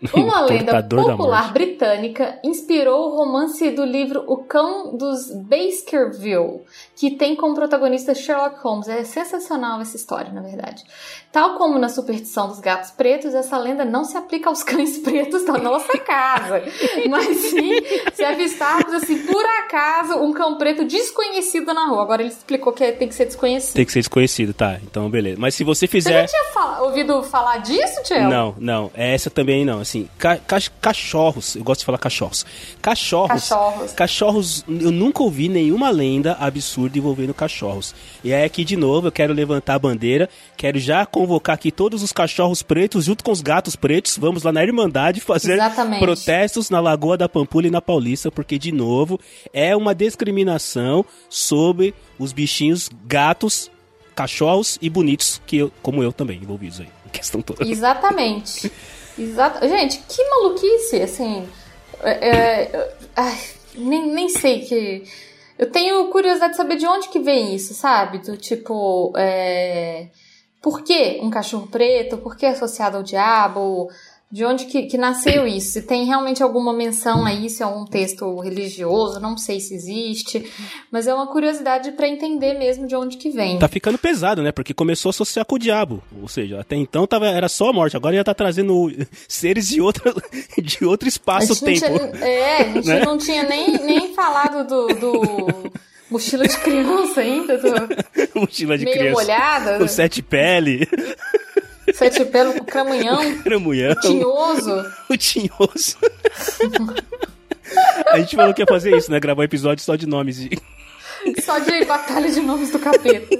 Uma 0.15 0.41
lenda 0.41 0.83
popular 0.83 1.53
britânica 1.53 2.39
inspirou 2.45 3.09
o 3.09 3.17
romance 3.17 3.71
do 3.71 3.85
livro 3.85 4.25
O 4.27 4.39
Cão 4.39 4.97
dos 4.97 5.31
Baskerville, 5.31 6.63
que 6.97 7.13
tem 7.13 7.35
como 7.35 7.55
protagonista 7.55 8.15
Sherlock 8.15 8.61
Holmes. 8.61 8.89
É 8.89 9.03
sensacional 9.03 9.81
essa 9.81 9.97
história, 9.97 10.31
na 10.31 10.43
verdade. 10.43 10.85
Tal 11.33 11.57
como 11.57 11.79
na 11.79 11.89
superstição 11.89 12.49
dos 12.49 12.61
gatos 12.61 12.91
pretos, 12.91 13.35
essa 13.35 13.59
lenda 13.59 13.85
não 13.85 14.05
se 14.05 14.17
aplica 14.17 14.49
aos 14.49 14.63
cães 14.65 14.99
pretos 14.99 15.45
da 15.45 15.59
nossa 15.59 15.99
casa, 15.99 16.63
mas 17.09 17.37
sim 17.39 17.73
se 18.13 18.23
avistarmos, 18.23 18.93
assim, 18.93 19.27
por 19.27 19.45
acaso, 19.45 20.17
um 20.17 20.33
cão 20.33 20.59
preto 20.59 20.85
desconhecido 20.85 21.73
na 21.73 21.87
rua. 21.87 22.03
Agora 22.03 22.23
ele 22.23 22.31
explicou 22.31 22.73
que 22.73 22.93
tem 22.93 23.09
que 23.09 23.15
ser 23.15 23.25
desconhecido. 23.25 23.75
Tem 23.75 23.87
que 23.87 23.93
ser 23.93 24.01
desconhecido, 24.01 24.53
tá. 24.53 24.79
Então, 24.83 25.09
beleza. 25.09 25.39
Mas 25.41 25.55
se 25.55 25.65
você 25.65 25.87
fizer... 25.87 26.29
Você 26.29 26.37
já 26.37 26.53
tinha 26.53 26.83
ouvido 26.83 27.23
falar 27.23 27.59
disso, 27.59 28.03
Tiel? 28.03 28.29
Não, 28.29 28.55
não. 28.59 28.91
Essa 28.95 29.31
também 29.31 29.65
não. 29.65 29.81
Assim, 29.81 29.95
assim, 29.95 30.09
ca 30.19 30.39
cachorros, 30.81 31.55
eu 31.55 31.63
gosto 31.63 31.81
de 31.81 31.87
falar 31.87 31.99
cachorros. 31.99 32.45
Cachorros. 32.83 33.29
Cachorros. 33.29 33.93
Cachorros, 33.93 34.65
eu 34.69 34.91
nunca 34.91 35.23
ouvi 35.23 35.49
nenhuma 35.49 35.91
lenda 35.91 36.37
absurda 36.41 36.84
envolvendo 36.97 37.35
cachorros. 37.35 37.95
E 38.23 38.33
aí 38.33 38.45
aqui 38.45 38.65
de 38.65 38.77
novo 38.77 39.09
eu 39.09 39.13
quero 39.13 39.33
levantar 39.33 39.75
a 39.75 39.79
bandeira, 39.79 40.29
quero 40.57 40.79
já 40.79 41.05
convocar 41.07 41.55
aqui 41.55 41.71
todos 41.71 42.03
os 42.03 42.13
cachorros 42.13 42.63
pretos 42.63 43.05
junto 43.05 43.25
com 43.25 43.33
os 43.33 43.41
gatos 43.41 43.77
pretos. 43.77 44.19
Vamos 44.19 44.43
lá 44.43 44.53
na 44.53 44.63
Irmandade 44.63 45.21
fazer 45.21 45.55
Exatamente. 45.55 46.01
protestos 46.01 46.71
na 46.71 46.81
Lagoa 46.81 47.17
da 47.17 47.29
Pampulha 47.29 47.69
e 47.69 47.71
na 47.71 47.81
Paulista, 47.81 48.31
porque 48.31 48.59
de 48.59 48.73
novo 48.73 49.19
é 49.53 49.77
uma 49.77 49.95
discriminação 49.95 51.05
sobre 51.29 51.95
os 52.19 52.33
bichinhos 52.33 52.89
gatos 53.07 53.71
cachorros 54.15 54.79
e 54.81 54.89
bonitos, 54.89 55.41
que 55.47 55.59
eu, 55.59 55.73
como 55.83 56.03
eu 56.03 56.13
também, 56.13 56.39
envolvidos 56.39 56.81
aí. 56.81 56.89
Questão 57.13 57.43
toda. 57.43 57.65
Exatamente. 57.65 58.71
Exato. 59.19 59.67
Gente, 59.69 60.03
que 60.09 60.29
maluquice, 60.31 61.03
assim. 61.03 61.47
É, 62.03 62.29
é, 62.29 62.95
ai, 63.15 63.39
nem, 63.77 64.13
nem 64.13 64.29
sei 64.29 64.61
que. 64.61 65.05
Eu 65.59 65.71
tenho 65.71 66.09
curiosidade 66.09 66.53
de 66.53 66.57
saber 66.57 66.77
de 66.77 66.87
onde 66.87 67.09
que 67.09 67.21
vem 67.21 67.55
isso, 67.55 67.75
sabe? 67.75 68.19
Do 68.19 68.37
tipo. 68.37 69.13
É, 69.17 70.09
por 70.61 70.83
que 70.83 71.21
um 71.23 71.31
cachorro 71.31 71.69
preto? 71.69 72.19
Por 72.19 72.37
que 72.37 72.47
associado 72.47 72.97
ao 72.97 73.03
diabo? 73.03 73.89
De 74.35 74.45
onde 74.45 74.65
que, 74.65 74.83
que 74.87 74.99
nasceu 74.99 75.47
isso. 75.47 75.75
Se 75.75 75.83
tem 75.83 76.07
realmente 76.07 76.43
alguma 76.43 76.73
menção 76.73 77.25
a 77.25 77.33
isso, 77.33 77.63
é 77.63 77.67
um 77.67 77.85
texto 77.85 78.41
religioso, 78.41 79.21
não 79.21 79.39
sei 79.39 79.61
se 79.61 79.77
existe, 79.77 80.51
mas 80.91 81.07
é 81.07 81.15
uma 81.15 81.29
curiosidade 81.29 81.93
para 81.93 82.09
entender 82.09 82.55
mesmo 82.55 82.89
de 82.89 82.97
onde 82.97 83.17
que 83.17 83.31
vem. 83.31 83.61
Tá 83.61 83.69
ficando 83.69 83.97
pesado, 83.97 84.43
né? 84.43 84.51
Porque 84.51 84.75
começou 84.75 85.11
a 85.11 85.13
associar 85.13 85.47
com 85.47 85.55
o 85.55 85.59
diabo. 85.59 86.03
Ou 86.21 86.27
seja, 86.27 86.59
até 86.59 86.75
então 86.75 87.07
tava, 87.07 87.29
era 87.29 87.49
só 87.49 87.69
a 87.69 87.73
morte, 87.73 87.97
agora 87.97 88.17
já 88.17 88.25
tá 88.25 88.35
trazendo 88.35 88.91
seres 89.29 89.69
de, 89.69 89.81
outra, 89.81 90.13
de 90.61 90.85
outro 90.85 91.07
espaço-tempo. 91.07 91.87
É, 92.21 92.57
a 92.57 92.65
gente 92.73 92.89
né? 92.91 93.05
não 93.05 93.17
tinha 93.17 93.45
nem, 93.45 93.85
nem 93.85 94.15
falado 94.15 94.67
do... 94.67 94.89
do... 94.95 95.73
Mochila 96.11 96.47
de 96.47 96.57
criança 96.59 97.21
ainda, 97.21 97.57
do... 97.57 98.41
Mochila 98.41 98.77
de 98.77 98.85
meio 98.85 98.99
criança. 98.99 99.21
molhada. 99.21 99.83
O 99.83 99.89
sete 99.89 100.23
pele. 100.23 100.87
Sete 101.95 102.25
pelo 102.25 102.53
com 102.55 102.65
cramunhão. 102.65 103.39
Cramunhão. 103.43 103.93
O 103.93 104.01
tinhoso. 104.01 104.93
O 105.09 105.17
tinhoso. 105.17 105.97
A 108.09 108.19
gente 108.19 108.37
falou 108.37 108.53
que 108.53 108.63
ia 108.63 108.67
fazer 108.67 108.97
isso, 108.97 109.11
né? 109.11 109.21
Gravar 109.21 109.43
um 109.43 109.45
episódio 109.45 109.85
só 109.85 109.95
de 109.95 110.07
nomes. 110.07 110.37
De... 110.37 110.59
Só 111.41 111.59
de 111.59 111.85
batalha 111.85 112.31
de 112.31 112.41
nomes 112.41 112.71
do 112.71 112.79
capeta. 112.79 113.39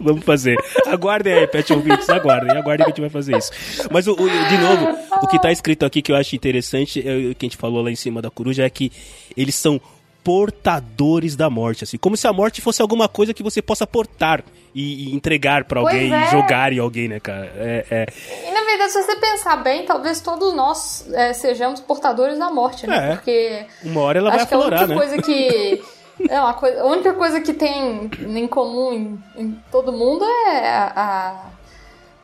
Vamos 0.00 0.24
fazer. 0.24 0.56
Aguardem 0.86 1.32
aí, 1.32 1.46
pet 1.46 1.72
ouvintes, 1.72 2.08
aguardem. 2.08 2.56
Aguardem 2.56 2.84
que 2.86 2.90
a 2.92 2.94
gente 2.94 3.00
vai 3.00 3.10
fazer 3.10 3.36
isso. 3.36 3.50
Mas, 3.90 4.06
o, 4.06 4.12
o, 4.12 4.16
de 4.16 4.58
novo, 4.58 4.98
o 5.22 5.26
que 5.26 5.40
tá 5.40 5.50
escrito 5.50 5.84
aqui 5.84 6.00
que 6.00 6.12
eu 6.12 6.16
acho 6.16 6.36
interessante, 6.36 7.00
é, 7.00 7.34
que 7.34 7.46
a 7.46 7.48
gente 7.48 7.56
falou 7.56 7.82
lá 7.82 7.90
em 7.90 7.96
cima 7.96 8.22
da 8.22 8.30
coruja, 8.30 8.64
é 8.64 8.70
que 8.70 8.92
eles 9.36 9.54
são 9.54 9.80
portadores 10.22 11.34
da 11.36 11.48
morte, 11.48 11.84
assim, 11.84 11.96
como 11.96 12.16
se 12.16 12.26
a 12.26 12.32
morte 12.32 12.60
fosse 12.60 12.82
alguma 12.82 13.08
coisa 13.08 13.32
que 13.32 13.42
você 13.42 13.62
possa 13.62 13.86
portar 13.86 14.44
e, 14.74 15.08
e 15.10 15.14
entregar 15.14 15.64
para 15.64 15.80
alguém, 15.80 16.12
é. 16.12 16.30
jogar 16.30 16.72
em 16.72 16.78
alguém, 16.78 17.08
né, 17.08 17.18
cara? 17.18 17.50
É, 17.56 17.86
é, 17.90 18.06
E 18.48 18.52
na 18.52 18.62
verdade, 18.62 18.92
se 18.92 19.02
você 19.02 19.16
pensar 19.16 19.56
bem, 19.56 19.84
talvez 19.84 20.20
todos 20.20 20.54
nós 20.54 21.08
é, 21.12 21.32
sejamos 21.32 21.80
portadores 21.80 22.38
da 22.38 22.50
morte, 22.50 22.86
né? 22.86 23.12
É. 23.12 23.14
Porque 23.14 23.66
uma 23.84 24.02
hora 24.02 24.18
ela 24.18 24.30
vai 24.30 24.40
a 24.40 24.42
aflorar, 24.42 24.80
única 24.80 24.86
né? 24.86 24.94
coisa 24.94 25.22
que 25.22 25.82
é 26.28 26.40
uma 26.40 26.54
coisa, 26.54 26.82
a 26.82 26.86
única 26.86 27.14
coisa 27.14 27.40
que 27.40 27.54
tem 27.54 28.10
em 28.20 28.46
comum 28.46 28.92
em, 28.92 29.42
em 29.42 29.62
todo 29.70 29.92
mundo 29.92 30.24
é 30.24 30.68
a, 30.68 30.92
a 30.94 31.46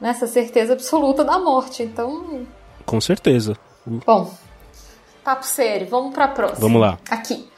nessa 0.01 0.27
certeza 0.27 0.75
absoluta 0.75 1.25
da 1.25 1.39
morte. 1.39 1.83
Então, 1.83 2.47
Com 2.85 3.01
certeza. 3.01 3.57
bom, 3.87 4.31
papo 5.25 5.47
sério, 5.47 5.87
vamos 5.89 6.13
pra 6.13 6.29
próxima. 6.29 6.61
Vamos 6.61 6.81
lá. 6.81 6.99
Aqui. 7.09 7.49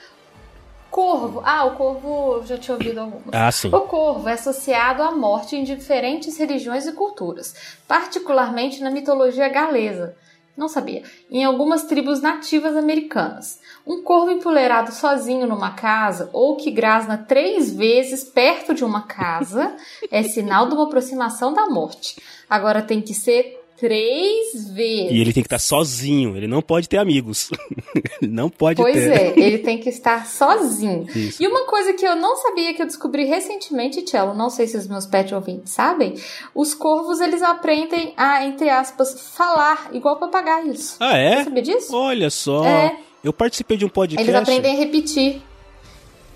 Corvo. 0.91 1.43
Ah, 1.45 1.65
o 1.65 1.77
corvo 1.77 2.37
eu 2.37 2.47
já 2.47 2.57
tinha 2.57 2.77
ouvido 2.77 2.99
algumas. 2.99 3.29
Ah, 3.33 3.51
sim. 3.51 3.69
O 3.69 3.81
corvo 3.83 4.29
é 4.29 4.33
associado 4.33 5.03
à 5.03 5.11
morte 5.11 5.57
em 5.57 5.65
diferentes 5.65 6.39
religiões 6.39 6.87
e 6.87 6.93
culturas, 6.93 7.55
particularmente 7.87 8.83
na 8.83 8.91
mitologia 8.91 9.49
galesa. 9.49 10.17
Não 10.57 10.69
sabia. 10.69 11.03
Em 11.31 11.45
algumas 11.45 11.85
tribos 11.85 12.23
nativas 12.23 12.75
americanas. 12.77 13.61
Um 13.87 14.03
corvo 14.03 14.31
empoleirado 14.31 14.91
sozinho 14.91 15.47
numa 15.47 15.73
casa 15.73 16.31
ou 16.33 16.57
que 16.57 16.71
grasna 16.71 17.19
três 17.19 17.71
vezes 17.77 18.25
perto 18.25 18.73
de 18.73 18.83
uma 18.83 19.03
casa 19.03 19.77
é 20.11 20.23
sinal 20.23 20.67
de 20.67 20.75
uma 20.75 20.85
aproximação 20.85 21.53
da 21.53 21.69
morte. 21.69 22.17
Agora 22.49 22.81
tem 22.81 23.03
que 23.03 23.13
ser 23.13 23.66
três 23.77 24.71
vezes. 24.71 25.13
E 25.13 25.21
ele 25.21 25.33
tem 25.33 25.43
que 25.43 25.47
estar 25.47 25.59
sozinho, 25.59 26.37
ele 26.37 26.47
não 26.47 26.63
pode 26.63 26.89
ter 26.89 26.99
amigos. 26.99 27.51
não 28.23 28.49
pode 28.49 28.81
Pois 28.81 28.95
ter. 28.95 29.11
é, 29.11 29.39
ele 29.39 29.59
tem 29.59 29.79
que 29.79 29.89
estar 29.89 30.27
sozinho. 30.27 31.07
Isso. 31.15 31.43
E 31.43 31.47
uma 31.47 31.67
coisa 31.67 31.93
que 31.93 32.07
eu 32.07 32.17
não 32.17 32.37
sabia, 32.37 32.75
que 32.75 32.83
eu 32.83 32.87
descobri 32.87 33.25
recentemente, 33.25 34.03
Tchelo, 34.03 34.35
não 34.35 34.51
sei 34.51 34.67
se 34.67 34.77
os 34.77 34.87
meus 34.87 35.07
pet 35.07 35.35
ouvintes 35.35 35.73
sabem, 35.73 36.15
os 36.55 36.75
corvos, 36.75 37.21
eles 37.21 37.43
aprendem 37.43 38.13
a, 38.17 38.45
entre 38.45 38.69
aspas, 38.69 39.33
falar 39.35 39.91
igual 39.93 40.17
papagaios. 40.17 40.97
Ah, 41.01 41.17
é? 41.17 41.39
Você 41.39 41.45
sabia 41.45 41.63
disso? 41.63 41.97
Olha 41.97 42.31
só. 42.31 42.65
É. 42.65 42.97
Eu 43.25 43.33
participei 43.33 43.77
de 43.77 43.85
um 43.85 43.89
podcast. 43.89 44.29
Eles 44.31 44.41
aprendem 44.41 44.73
a 44.73 44.79
repetir. 44.79 45.43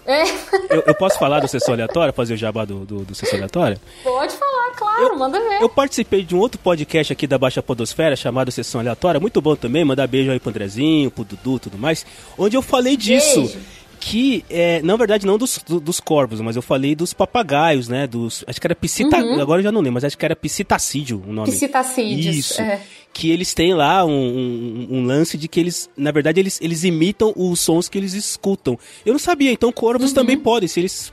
É, 0.06 0.22
Eu, 0.70 0.82
eu 0.86 0.94
posso 0.94 1.18
falar 1.18 1.40
do 1.40 1.48
Sessão 1.48 1.74
Aleatória, 1.74 2.12
fazer 2.12 2.34
o 2.34 2.36
jabá 2.36 2.64
do, 2.64 2.84
do, 2.84 3.04
do 3.04 3.14
Sessão 3.14 3.36
Aleatória? 3.36 3.78
pode 4.02 4.34
falar, 4.34 4.70
claro, 4.76 5.18
manda 5.18 5.38
ver. 5.38 5.60
Eu 5.62 5.68
participei 5.68 6.22
de 6.22 6.34
um 6.34 6.38
outro 6.38 6.58
podcast 6.60 7.12
aqui 7.12 7.26
da 7.26 7.38
Baixa 7.38 7.62
Podosfera, 7.62 8.16
chamado 8.16 8.50
Sessão 8.50 8.80
Aleatória, 8.80 9.20
muito 9.20 9.40
bom 9.40 9.54
também, 9.56 9.84
mandar 9.84 10.06
beijo 10.06 10.30
aí 10.30 10.40
pro 10.40 10.50
Andrezinho, 10.50 11.10
pro 11.10 11.24
Dudu 11.24 11.56
e 11.56 11.60
tudo 11.60 11.78
mais, 11.78 12.04
onde 12.38 12.56
eu 12.56 12.62
falei 12.62 12.96
disso. 12.96 13.42
Beijo. 13.42 13.58
Que, 14.00 14.42
é, 14.48 14.80
na 14.82 14.96
verdade, 14.96 15.26
não 15.26 15.36
dos, 15.36 15.60
do- 15.68 15.78
dos 15.78 16.00
corvos, 16.00 16.40
mas 16.40 16.56
eu 16.56 16.62
falei 16.62 16.94
dos 16.94 17.12
papagaios, 17.12 17.86
né? 17.86 18.06
Dos, 18.06 18.42
acho 18.46 18.58
que 18.58 18.66
era 18.66 18.74
psita, 18.74 19.18
agora 19.18 19.60
eu 19.60 19.64
já 19.64 19.70
não 19.70 19.80
lembro, 19.82 19.94
mas 19.94 20.04
acho 20.04 20.16
que 20.16 20.24
era 20.24 20.34
psitacídio 20.34 21.22
o 21.28 21.32
nome. 21.32 21.52
Psitacídeos, 21.52 22.34
Isso. 22.36 22.60
é. 22.62 22.80
Que 23.12 23.30
eles 23.30 23.52
têm 23.52 23.74
lá 23.74 24.04
um, 24.04 24.10
um- 24.10 24.86
um 24.98 25.04
lance 25.04 25.36
de 25.36 25.46
que 25.48 25.60
eles, 25.60 25.90
na 25.96 26.10
verdade, 26.12 26.40
eles, 26.40 26.58
eles 26.62 26.82
imitam 26.82 27.32
os 27.36 27.60
sons 27.60 27.88
que 27.90 27.98
eles 27.98 28.14
escutam. 28.14 28.78
Eu 29.04 29.12
não 29.12 29.18
sabia, 29.20 29.52
então 29.52 29.70
corvos 29.70 30.12
também 30.14 30.38
podem, 30.38 30.66
se 30.68 30.80
eles 30.80 31.12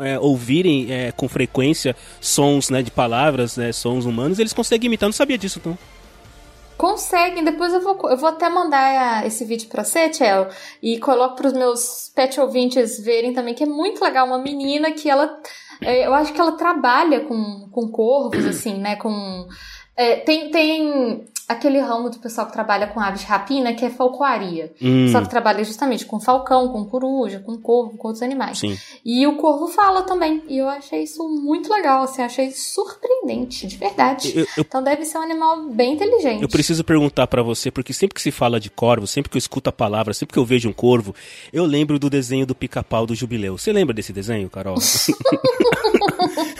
é, 0.00 0.18
ouvirem 0.18 0.90
é, 0.92 1.12
com 1.12 1.28
frequência 1.28 1.94
sons 2.20 2.70
né, 2.70 2.82
de 2.82 2.90
palavras, 2.90 3.56
né, 3.56 3.70
sons 3.70 4.04
humanos, 4.04 4.38
eles 4.40 4.52
conseguem 4.52 4.88
imitar. 4.88 5.06
Eu 5.06 5.10
não 5.10 5.14
sabia 5.16 5.38
disso, 5.38 5.58
então. 5.60 5.78
Conseguem, 6.76 7.42
depois 7.42 7.72
eu 7.72 7.80
vou, 7.80 7.98
eu 8.10 8.16
vou 8.18 8.28
até 8.28 8.48
mandar 8.50 9.22
ah, 9.22 9.26
esse 9.26 9.44
vídeo 9.46 9.68
pra 9.68 9.82
você, 9.82 10.10
Tchelo, 10.10 10.48
e 10.82 10.98
coloco 10.98 11.36
pros 11.36 11.54
meus 11.54 12.12
pet 12.14 12.38
ouvintes 12.38 13.02
verem 13.02 13.32
também, 13.32 13.54
que 13.54 13.62
é 13.62 13.66
muito 13.66 14.04
legal. 14.04 14.26
Uma 14.26 14.38
menina 14.38 14.92
que 14.92 15.08
ela. 15.08 15.40
é, 15.80 16.06
eu 16.06 16.12
acho 16.12 16.32
que 16.34 16.40
ela 16.40 16.52
trabalha 16.52 17.20
com, 17.20 17.68
com 17.72 17.88
corvos, 17.90 18.44
assim, 18.44 18.78
né? 18.78 18.96
Com. 18.96 19.46
é, 19.96 20.16
tem, 20.16 20.50
tem 20.50 21.26
aquele 21.48 21.78
ramo 21.80 22.10
do 22.10 22.18
pessoal 22.18 22.46
que 22.46 22.52
trabalha 22.52 22.86
com 22.88 22.98
aves 23.00 23.20
de 23.20 23.26
rapina, 23.26 23.72
que 23.74 23.84
é 23.84 23.90
falcoaria. 23.90 24.72
Hum, 24.82 25.08
Só 25.12 25.20
que 25.20 25.28
trabalha 25.28 25.62
justamente 25.64 26.04
com 26.04 26.18
falcão, 26.20 26.68
com 26.68 26.84
coruja, 26.84 27.38
com 27.40 27.56
corvo, 27.56 27.96
com 27.96 28.08
outros 28.08 28.22
animais. 28.22 28.58
sim. 28.58 28.76
E 29.04 29.26
o 29.26 29.36
corvo 29.36 29.68
fala 29.68 30.02
também. 30.02 30.42
E 30.48 30.58
eu 30.58 30.68
achei 30.68 31.02
isso 31.04 31.22
muito 31.28 31.70
legal, 31.72 32.02
assim, 32.02 32.22
achei 32.22 32.50
surpreendente, 32.50 33.66
de 33.66 33.76
verdade. 33.76 34.32
Eu, 34.34 34.42
eu, 34.56 34.64
Então 34.66 34.82
deve 34.82 35.04
ser 35.04 35.18
um 35.18 35.22
animal 35.22 35.68
bem 35.68 35.94
inteligente. 35.94 36.42
eu 36.42 36.48
preciso 36.48 36.82
perguntar 36.82 37.26
pra 37.26 37.42
você, 37.42 37.70
porque 37.70 37.92
sempre 37.92 38.14
que 38.14 38.22
se 38.22 38.30
fala 38.30 38.58
de 38.58 38.68
corvo, 38.70 39.06
sempre 39.06 39.30
que 39.30 39.36
eu 39.36 39.38
escuto 39.38 39.70
a 39.70 39.72
palavra, 39.72 40.12
sempre 40.12 40.32
que 40.32 40.38
eu 40.38 40.44
vejo 40.44 40.68
um 40.68 40.72
corvo, 40.72 41.14
eu 41.52 41.64
lembro 41.64 41.98
do 41.98 42.10
desenho 42.10 42.46
do 42.46 42.54
pica-pau 42.54 43.06
do 43.06 43.14
Jubileu. 43.14 43.56
Você 43.56 43.72
lembra 43.72 43.94
desse 43.94 44.12
desenho, 44.12 44.50
Carol? 44.50 44.76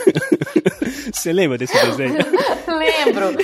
Você 1.12 1.32
lembra 1.32 1.59
desse 1.59 1.74
desenho? 1.86 2.16
Lembro. 2.66 3.36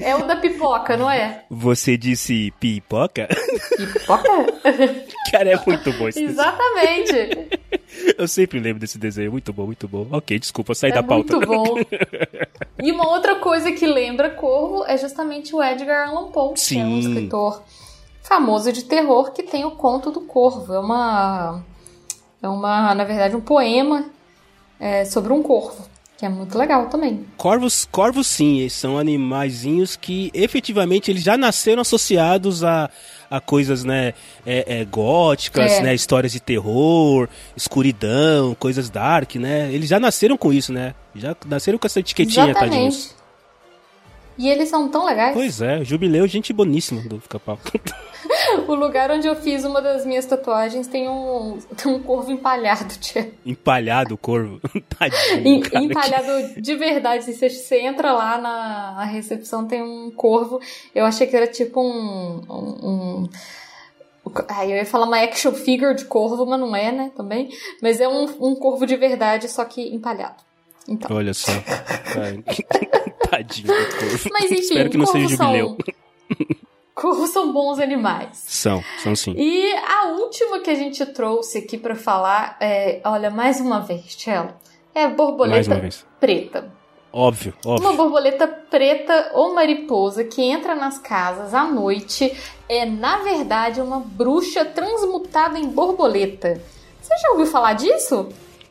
É 0.00 0.14
o 0.14 0.26
da 0.26 0.36
pipoca, 0.36 0.96
não 0.96 1.10
é? 1.10 1.44
Você 1.50 1.96
disse 1.96 2.52
pipoca? 2.60 3.28
Pipoca? 3.76 4.28
Cara, 5.30 5.50
é 5.50 5.60
muito 5.66 5.92
bom 5.94 6.08
esse 6.08 6.20
desenho. 6.20 6.30
Exatamente. 6.30 7.48
Eu 8.16 8.28
sempre 8.28 8.60
lembro 8.60 8.80
desse 8.80 8.98
desenho. 8.98 9.32
Muito 9.32 9.52
bom, 9.52 9.66
muito 9.66 9.88
bom. 9.88 10.06
Ok, 10.10 10.38
desculpa, 10.38 10.74
saí 10.74 10.90
É 10.90 10.94
da 10.94 11.02
pauta. 11.02 11.36
muito 11.36 11.46
bom. 11.46 11.74
E 12.82 12.92
uma 12.92 13.08
outra 13.08 13.36
coisa 13.36 13.72
que 13.72 13.86
lembra 13.86 14.30
Corvo 14.30 14.84
é 14.86 14.96
justamente 14.96 15.54
o 15.54 15.62
Edgar 15.62 16.08
Allan 16.08 16.30
Poe, 16.30 16.54
que 16.54 16.78
é 16.78 16.84
um 16.84 17.00
Sim. 17.02 17.08
escritor 17.08 17.62
famoso 18.22 18.72
de 18.72 18.84
terror 18.84 19.32
que 19.32 19.42
tem 19.42 19.64
o 19.64 19.72
Conto 19.72 20.10
do 20.10 20.20
Corvo. 20.22 20.72
É 20.74 20.78
uma, 20.78 21.62
é 22.42 22.48
uma, 22.48 22.94
na 22.94 23.04
verdade, 23.04 23.34
um 23.36 23.40
poema 23.40 24.04
é, 24.78 25.04
sobre 25.04 25.32
um 25.32 25.42
corvo, 25.42 25.88
que 26.16 26.24
é 26.24 26.28
muito 26.28 26.56
legal 26.56 26.86
também. 26.86 27.26
Corvos, 27.36 27.86
corvos 27.90 28.26
sim, 28.26 28.60
eles 28.60 28.72
são 28.72 28.98
animaizinhos 28.98 29.96
que 29.96 30.30
efetivamente 30.32 31.10
eles 31.10 31.22
já 31.22 31.36
nasceram 31.36 31.82
associados 31.82 32.64
a, 32.64 32.88
a 33.30 33.40
coisas, 33.40 33.84
né, 33.84 34.14
é, 34.46 34.80
é, 34.80 34.84
góticas, 34.84 35.72
É. 35.72 35.82
né, 35.82 35.94
histórias 35.94 36.32
de 36.32 36.40
terror, 36.40 37.28
escuridão, 37.56 38.54
coisas 38.54 38.88
dark, 38.88 39.34
né? 39.36 39.70
Eles 39.72 39.88
já 39.90 40.00
nasceram 40.00 40.36
com 40.36 40.52
isso, 40.52 40.72
né? 40.72 40.94
Já 41.14 41.36
nasceram 41.46 41.78
com 41.78 41.86
essa 41.86 42.00
etiquetinha, 42.00 42.54
tadinhos. 42.54 43.14
E 44.38 44.48
eles 44.48 44.68
são 44.68 44.88
tão 44.88 45.04
legais. 45.04 45.34
Pois 45.34 45.60
é, 45.60 45.82
jubileu, 45.84 46.26
gente 46.26 46.52
boníssima 46.52 47.00
do 47.02 47.18
Pica-Pau. 47.18 47.58
O 48.66 48.74
lugar 48.74 49.10
onde 49.10 49.26
eu 49.26 49.36
fiz 49.36 49.64
uma 49.64 49.80
das 49.80 50.04
minhas 50.04 50.26
tatuagens 50.26 50.86
tem 50.88 51.08
um, 51.08 51.58
tem 51.76 51.92
um 51.92 52.02
corvo 52.02 52.30
empalhado, 52.32 52.96
tia. 52.98 53.30
Empalhado 53.44 54.14
o 54.14 54.18
corvo. 54.18 54.60
Tadinho, 54.98 55.46
Em- 55.46 55.60
cara. 55.60 55.84
empalhado 55.84 56.60
de 56.60 56.74
verdade. 56.74 57.24
Se 57.24 57.32
você, 57.34 57.48
você 57.48 57.80
entra 57.80 58.12
lá 58.12 58.36
na, 58.38 58.94
na 58.96 59.04
recepção, 59.04 59.66
tem 59.66 59.82
um 59.82 60.10
corvo. 60.10 60.60
Eu 60.94 61.04
achei 61.06 61.26
que 61.26 61.36
era 61.36 61.46
tipo 61.46 61.80
um. 61.80 62.42
um, 62.50 62.88
um 63.24 63.28
Ai, 64.48 64.72
eu 64.72 64.76
ia 64.76 64.86
falar 64.86 65.06
uma 65.06 65.18
action 65.22 65.52
figure 65.52 65.94
de 65.94 66.04
corvo, 66.04 66.44
mas 66.46 66.58
não 66.58 66.74
é, 66.74 66.90
né? 66.90 67.12
Também. 67.16 67.48
Mas 67.80 68.00
é 68.00 68.08
um, 68.08 68.24
um 68.40 68.54
corvo 68.56 68.86
de 68.86 68.96
verdade, 68.96 69.48
só 69.48 69.64
que 69.64 69.94
empalhado. 69.94 70.42
Então. 70.88 71.14
Olha 71.16 71.32
só. 71.32 71.52
Tadinho 73.28 73.66
do 73.68 73.96
corvo. 73.98 74.30
Mas 74.32 74.44
enfim, 74.50 74.60
Espero 74.60 74.90
que 74.90 74.98
não 74.98 75.06
seja 75.06 75.28
jubileu. 75.28 75.76
são. 75.76 76.56
Corvos 76.94 77.28
são 77.28 77.52
bons 77.52 77.78
animais. 77.78 78.42
São, 78.46 78.82
são 79.02 79.14
sim. 79.14 79.34
E 79.36 79.70
a 79.74 80.06
última 80.06 80.60
que 80.60 80.70
a 80.70 80.74
gente 80.74 81.04
trouxe 81.04 81.58
aqui 81.58 81.76
pra 81.76 81.94
falar 81.94 82.56
é, 82.58 83.02
olha, 83.04 83.30
mais 83.30 83.60
uma 83.60 83.80
vez, 83.80 84.16
Tchelo, 84.16 84.48
é 84.94 85.04
a 85.04 85.08
borboleta 85.08 85.78
preta. 86.18 86.72
Óbvio, 87.12 87.52
óbvio. 87.64 87.86
Uma 87.88 87.96
borboleta 87.96 88.46
preta 88.46 89.30
ou 89.34 89.54
mariposa 89.54 90.24
que 90.24 90.42
entra 90.42 90.74
nas 90.74 90.98
casas 90.98 91.52
à 91.52 91.64
noite 91.64 92.34
é, 92.66 92.86
na 92.86 93.18
verdade, 93.18 93.80
uma 93.82 94.00
bruxa 94.00 94.64
transmutada 94.64 95.58
em 95.58 95.66
borboleta. 95.66 96.60
Você 97.00 97.14
já 97.18 97.30
ouviu 97.30 97.46
falar 97.46 97.74
disso? 97.74 98.28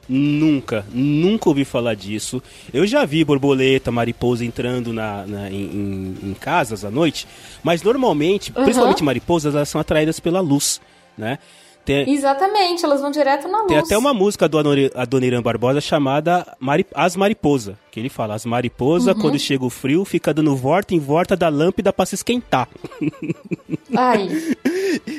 Nunca, 0.07 0.85
nunca 0.93 1.49
ouvi 1.49 1.65
falar 1.65 1.95
disso. 1.95 2.41
Eu 2.71 2.85
já 2.85 3.05
vi 3.05 3.23
borboleta, 3.23 3.91
mariposa 3.91 4.45
entrando 4.45 4.93
na, 4.93 5.25
na 5.25 5.49
em, 5.49 6.15
em, 6.23 6.35
casas 6.39 6.85
à 6.85 6.91
noite, 6.91 7.27
mas 7.63 7.81
normalmente, 7.81 8.53
uhum. 8.55 8.63
principalmente 8.63 9.03
mariposas, 9.03 9.55
elas 9.55 9.69
são 9.69 9.81
atraídas 9.81 10.19
pela 10.19 10.39
luz, 10.41 10.79
né? 11.17 11.39
Tem, 11.85 12.09
Exatamente, 12.09 12.83
elas 12.83 12.99
vão 12.99 13.11
direto 13.11 13.47
na 13.47 13.59
luz. 13.59 13.67
Tem 13.67 13.77
até 13.77 13.95
uma 13.95 14.11
música 14.11 14.49
do 14.49 14.57
Adoniran 14.95 15.41
Barbosa 15.41 15.79
chamada 15.79 16.55
Mari, 16.59 16.85
As 16.93 17.15
Mariposa, 17.15 17.77
que 17.91 17.99
ele 17.99 18.09
fala, 18.09 18.33
as 18.33 18.43
mariposas, 18.43 19.15
uhum. 19.15 19.21
quando 19.21 19.37
chega 19.37 19.63
o 19.63 19.69
frio, 19.69 20.03
fica 20.03 20.33
dando 20.33 20.55
volta 20.55 20.95
em 20.95 20.99
volta 20.99 21.35
da 21.35 21.47
lâmpada 21.47 21.93
para 21.93 22.07
se 22.07 22.15
esquentar. 22.15 22.67
Ai. 23.95 24.27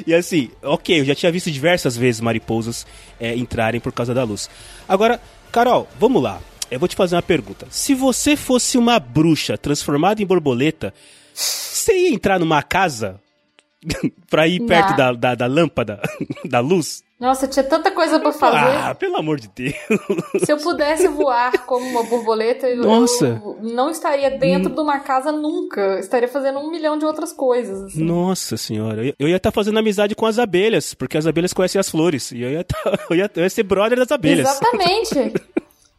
e 0.05 0.13
assim, 0.13 0.51
ok, 0.61 1.01
eu 1.01 1.05
já 1.05 1.15
tinha 1.15 1.31
visto 1.31 1.51
diversas 1.51 1.97
vezes 1.97 2.21
mariposas 2.21 2.85
é, 3.21 3.37
entrarem 3.37 3.81
por 3.81 3.93
causa 3.93 4.13
da 4.13 4.25
luz. 4.25 4.51
Agora, 4.89 5.21
Carol, 5.53 5.87
vamos 6.01 6.21
lá. 6.21 6.41
Eu 6.69 6.81
vou 6.81 6.89
te 6.89 6.97
fazer 6.97 7.15
uma 7.15 7.23
pergunta. 7.23 7.67
Se 7.71 7.95
você 7.95 8.35
fosse 8.35 8.77
uma 8.77 8.99
bruxa 8.99 9.57
transformada 9.57 10.21
em 10.21 10.27
borboleta, 10.27 10.93
você 11.33 11.97
ia 11.97 12.13
entrar 12.13 12.41
numa 12.41 12.61
casa 12.63 13.21
pra 14.31 14.47
ir 14.47 14.61
perto 14.67 14.97
da, 14.97 15.13
da, 15.13 15.35
da, 15.35 15.47
lâmpada, 15.47 16.01
da 16.45 16.61
luz. 16.61 17.05
Nossa, 17.19 17.49
tinha 17.49 17.65
tanta 17.65 17.91
coisa 17.91 18.21
para 18.21 18.31
fazer. 18.31 18.77
Ah, 18.77 18.95
pelo 18.95 19.17
amor 19.17 19.41
de 19.41 19.49
Deus. 19.49 19.75
Se 20.45 20.53
eu 20.53 20.59
pudesse 20.59 21.09
voar 21.09 21.65
como 21.65 21.87
uma 21.87 22.03
borboleta, 22.03 22.75
Nossa. 22.75 23.41
eu 23.43 23.59
não 23.63 23.89
estaria 23.89 24.31
dentro 24.31 24.71
hum. 24.71 24.75
de 24.75 24.81
uma 24.81 25.01
casa 25.01 25.33
nunca. 25.33 25.81
Eu 25.81 25.99
estaria 25.99 26.29
fazendo 26.29 26.59
um 26.59 26.71
milhão 26.71 26.99
de 26.99 27.07
outras 27.07 27.33
coisas. 27.33 27.85
Assim. 27.85 28.05
Nossa 28.05 28.59
senhora. 28.59 29.15
Eu 29.19 29.29
ia 29.29 29.37
estar 29.37 29.51
tá 29.51 29.55
fazendo 29.55 29.79
amizade 29.79 30.15
com 30.15 30.27
as 30.27 30.39
abelhas, 30.39 30.93
porque 30.93 31.17
as 31.17 31.27
abelhas 31.27 31.55
conhecem 31.55 31.79
as 31.79 31.89
flores. 31.89 32.33
E 32.33 32.43
eu 32.43 32.51
ia, 32.51 32.65
tá, 32.65 32.77
eu 33.09 33.17
ia, 33.17 33.31
eu 33.35 33.43
ia 33.43 33.51
ser 33.51 33.63
brother 33.63 33.99
das 33.99 34.13
abelhas. 34.13 34.51
Exatamente. 34.51 35.33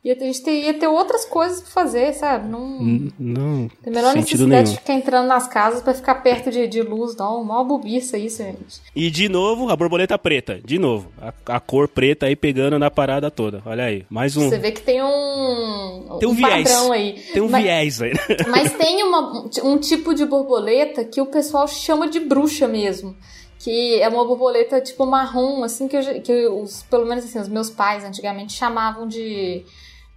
E 0.08 0.12
a 0.12 0.16
gente 0.18 0.50
ia 0.50 0.74
ter 0.74 0.88
outras 0.88 1.26
coisas 1.26 1.60
pra 1.60 1.70
fazer, 1.70 2.14
sabe? 2.14 2.48
Não. 2.48 2.80
Não. 3.20 3.68
Tem 3.84 3.92
a 3.92 3.96
menor 3.98 4.16
necessidade 4.16 4.48
nenhum. 4.48 4.64
de 4.64 4.78
ficar 4.78 4.94
entrando 4.94 5.28
nas 5.28 5.50
casas 5.50 5.82
para 5.82 5.94
ficar 5.94 6.16
perto 6.16 6.50
de, 6.50 6.66
de 6.66 6.82
luz, 6.82 7.14
não. 7.18 7.44
Mó 7.44 7.62
bobiça 7.66 8.18
isso, 8.18 8.42
gente. 8.42 8.82
E 8.96 9.12
de 9.12 9.28
novo, 9.28 9.70
a 9.70 9.76
borboleta 9.76 10.18
preta. 10.18 10.62
De 10.64 10.80
novo. 10.80 11.12
A, 11.22 11.34
a, 11.58 11.60
cor 11.60 11.90
preta 11.90 12.28
aí 12.28 12.38
pegando 12.38 12.80
na 12.80 12.90
parada 12.90 13.30
toda. 13.30 13.62
Olha 13.66 13.84
aí. 13.84 14.06
Mais 14.10 14.38
um. 14.38 14.48
Você 14.48 14.58
vê 14.58 14.72
que 14.72 14.82
tem 14.82 15.04
um. 15.04 16.18
Tem 16.22 16.30
um, 16.30 16.32
um 16.32 16.36
viés. 16.36 16.72
padrão 16.72 16.92
aí. 16.94 17.22
Tem 17.34 17.42
um 17.42 17.50
mas, 17.50 17.64
viés 17.64 18.02
aí. 18.02 18.14
Mas 18.48 18.72
tem 18.78 19.04
uma, 19.04 19.50
um 19.66 19.78
tipo 19.78 20.14
de 20.14 20.26
borboleta 20.26 21.04
que 21.04 21.20
o 21.20 21.26
pessoal 21.26 21.68
chama 21.68 22.10
de 22.10 22.22
bruxa 22.22 22.66
mesmo 22.66 23.14
que 23.60 24.00
é 24.00 24.08
uma 24.08 24.24
borboleta 24.24 24.80
tipo 24.80 25.04
marrom, 25.06 25.64
assim, 25.64 25.88
que, 25.88 25.98
eu, 25.98 26.22
que 26.22 26.48
os, 26.48 26.84
pelo 26.84 27.08
menos 27.08 27.26
assim, 27.26 27.40
os 27.40 27.50
meus 27.50 27.72
pais 27.72 28.06
antigamente 28.06 28.54
chamavam 28.54 29.08
de 29.08 29.66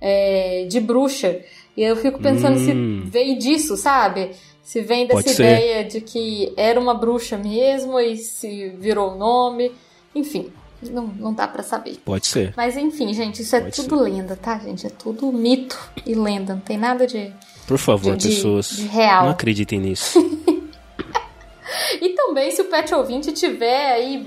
é, 0.01 0.67
de 0.69 0.81
bruxa. 0.81 1.41
E 1.77 1.83
eu 1.83 1.97
fico 1.97 2.19
pensando 2.19 2.57
hum. 2.57 3.03
se 3.05 3.11
veio 3.11 3.39
disso, 3.39 3.77
sabe? 3.77 4.31
Se 4.63 4.81
vem 4.81 5.07
dessa 5.07 5.23
Pode 5.23 5.35
ideia 5.35 5.83
ser. 5.83 5.89
de 5.89 6.01
que 6.01 6.53
era 6.57 6.79
uma 6.79 6.95
bruxa 6.95 7.37
mesmo 7.37 7.99
e 7.99 8.17
se 8.17 8.71
virou 8.79 9.15
o 9.15 9.19
nome. 9.19 9.73
Enfim, 10.15 10.51
não, 10.89 11.07
não 11.07 11.35
dá 11.35 11.47
para 11.47 11.63
saber. 11.63 11.99
Pode 12.05 12.27
ser. 12.27 12.55
Mas 12.57 12.77
enfim, 12.77 13.13
gente, 13.13 13.43
isso 13.43 13.55
é 13.57 13.61
Pode 13.61 13.77
tudo 13.77 13.99
ser. 13.99 14.05
lenda, 14.05 14.37
tá, 14.37 14.59
gente? 14.59 14.87
É 14.87 14.91
tudo 14.91 15.31
mito 15.33 15.79
e 16.07 16.15
lenda. 16.15 16.55
Não 16.55 16.61
tem 16.61 16.79
nada 16.79 17.07
de. 17.07 17.33
Por 17.67 17.79
favor, 17.79 18.17
de, 18.17 18.29
pessoas. 18.29 18.71
De 18.71 18.87
real. 18.87 19.25
Não 19.25 19.31
acreditem 19.31 19.81
nisso. 19.81 20.19
e 22.01 22.11
também, 22.11 22.51
se 22.51 22.63
o 22.63 22.67
pet 22.67 22.95
ouvinte 22.95 23.33
tiver 23.33 23.93
aí 23.93 24.27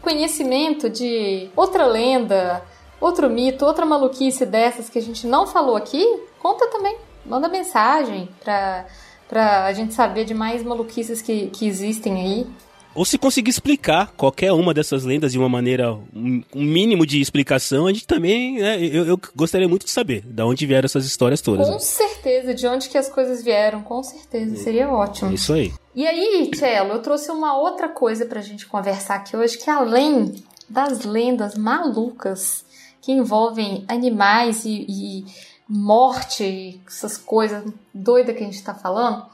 conhecimento 0.00 0.90
de 0.90 1.48
outra 1.56 1.86
lenda 1.86 2.62
outro 3.00 3.28
mito, 3.30 3.64
outra 3.64 3.84
maluquice 3.84 4.46
dessas 4.46 4.88
que 4.88 4.98
a 4.98 5.02
gente 5.02 5.26
não 5.26 5.46
falou 5.46 5.76
aqui, 5.76 6.04
conta 6.40 6.66
também. 6.68 6.96
Manda 7.24 7.48
mensagem 7.48 8.28
pra, 8.42 8.86
pra 9.28 9.64
a 9.64 9.72
gente 9.72 9.94
saber 9.94 10.24
de 10.24 10.34
mais 10.34 10.62
maluquices 10.62 11.22
que, 11.22 11.48
que 11.48 11.66
existem 11.66 12.14
aí. 12.14 12.46
Ou 12.94 13.04
se 13.04 13.18
conseguir 13.18 13.50
explicar 13.50 14.12
qualquer 14.16 14.52
uma 14.52 14.72
dessas 14.72 15.02
lendas 15.02 15.32
de 15.32 15.38
uma 15.38 15.48
maneira, 15.48 15.92
um, 16.14 16.42
mínimo 16.54 17.04
de 17.04 17.20
explicação, 17.20 17.86
a 17.86 17.92
gente 17.92 18.06
também, 18.06 18.60
né, 18.60 18.80
eu, 18.80 19.04
eu, 19.04 19.20
gostaria 19.34 19.68
muito 19.68 19.84
de 19.84 19.90
saber 19.90 20.22
de 20.24 20.42
onde 20.42 20.64
vieram 20.64 20.86
essas 20.86 21.04
histórias 21.04 21.40
todas. 21.40 21.66
Com 21.66 21.72
né? 21.72 21.78
certeza, 21.80 22.54
de 22.54 22.66
onde 22.68 22.88
que 22.88 22.96
as 22.96 23.08
coisas 23.08 23.42
vieram, 23.42 23.82
com 23.82 24.00
certeza, 24.02 24.54
seria 24.56 24.88
ótimo. 24.88 25.32
Isso 25.32 25.52
aí. 25.52 25.72
E 25.92 26.06
aí, 26.06 26.48
Tchelo, 26.52 26.92
eu 26.92 27.02
trouxe 27.02 27.32
uma 27.32 27.58
outra 27.58 27.88
coisa 27.88 28.26
pra 28.26 28.40
gente 28.40 28.64
conversar 28.66 29.16
aqui 29.16 29.36
hoje, 29.36 29.58
que 29.58 29.68
além 29.68 30.32
das 30.68 31.04
lendas 31.04 31.56
malucas 31.56 32.63
que 33.04 33.12
envolvem 33.12 33.84
animais 33.86 34.64
e, 34.64 34.86
e 34.88 35.24
morte, 35.68 36.80
essas 36.86 37.18
coisas 37.18 37.62
doidas 37.92 38.34
que 38.34 38.42
a 38.42 38.46
gente 38.46 38.56
está 38.56 38.74
falando, 38.74 39.26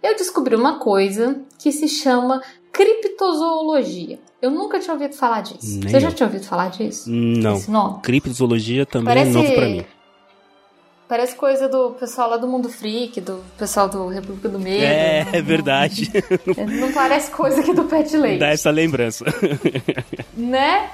eu 0.00 0.14
descobri 0.14 0.54
uma 0.54 0.78
coisa 0.78 1.40
que 1.58 1.72
se 1.72 1.88
chama 1.88 2.40
criptozoologia. 2.72 4.20
Eu 4.40 4.52
nunca 4.52 4.78
tinha 4.78 4.92
ouvido 4.92 5.14
falar 5.14 5.40
disso. 5.40 5.80
Nem 5.80 5.88
Você 5.88 5.98
já 5.98 6.12
tinha 6.12 6.26
ouvido 6.26 6.44
falar 6.44 6.68
disso? 6.68 7.10
Não. 7.10 7.98
Criptozoologia 7.98 8.86
também 8.86 9.06
Parece... 9.06 9.30
é 9.30 9.32
novo 9.32 9.54
para 9.54 9.66
mim. 9.66 9.84
Parece 11.08 11.36
coisa 11.36 11.68
do 11.68 11.90
pessoal 11.92 12.30
lá 12.30 12.36
do 12.36 12.48
Mundo 12.48 12.68
Freak, 12.68 13.20
do 13.20 13.42
pessoal 13.56 13.88
do 13.88 14.08
República 14.08 14.48
do 14.48 14.58
Medo. 14.58 14.84
É, 14.84 15.24
não, 15.24 15.34
é 15.34 15.42
verdade. 15.42 16.12
Não, 16.46 16.66
não 16.86 16.92
parece 16.92 17.30
coisa 17.30 17.60
aqui 17.60 17.72
do 17.72 17.84
Pet 17.84 18.16
Leite. 18.16 18.40
Dá 18.40 18.48
essa 18.48 18.70
lembrança. 18.70 19.24
Né? 20.36 20.90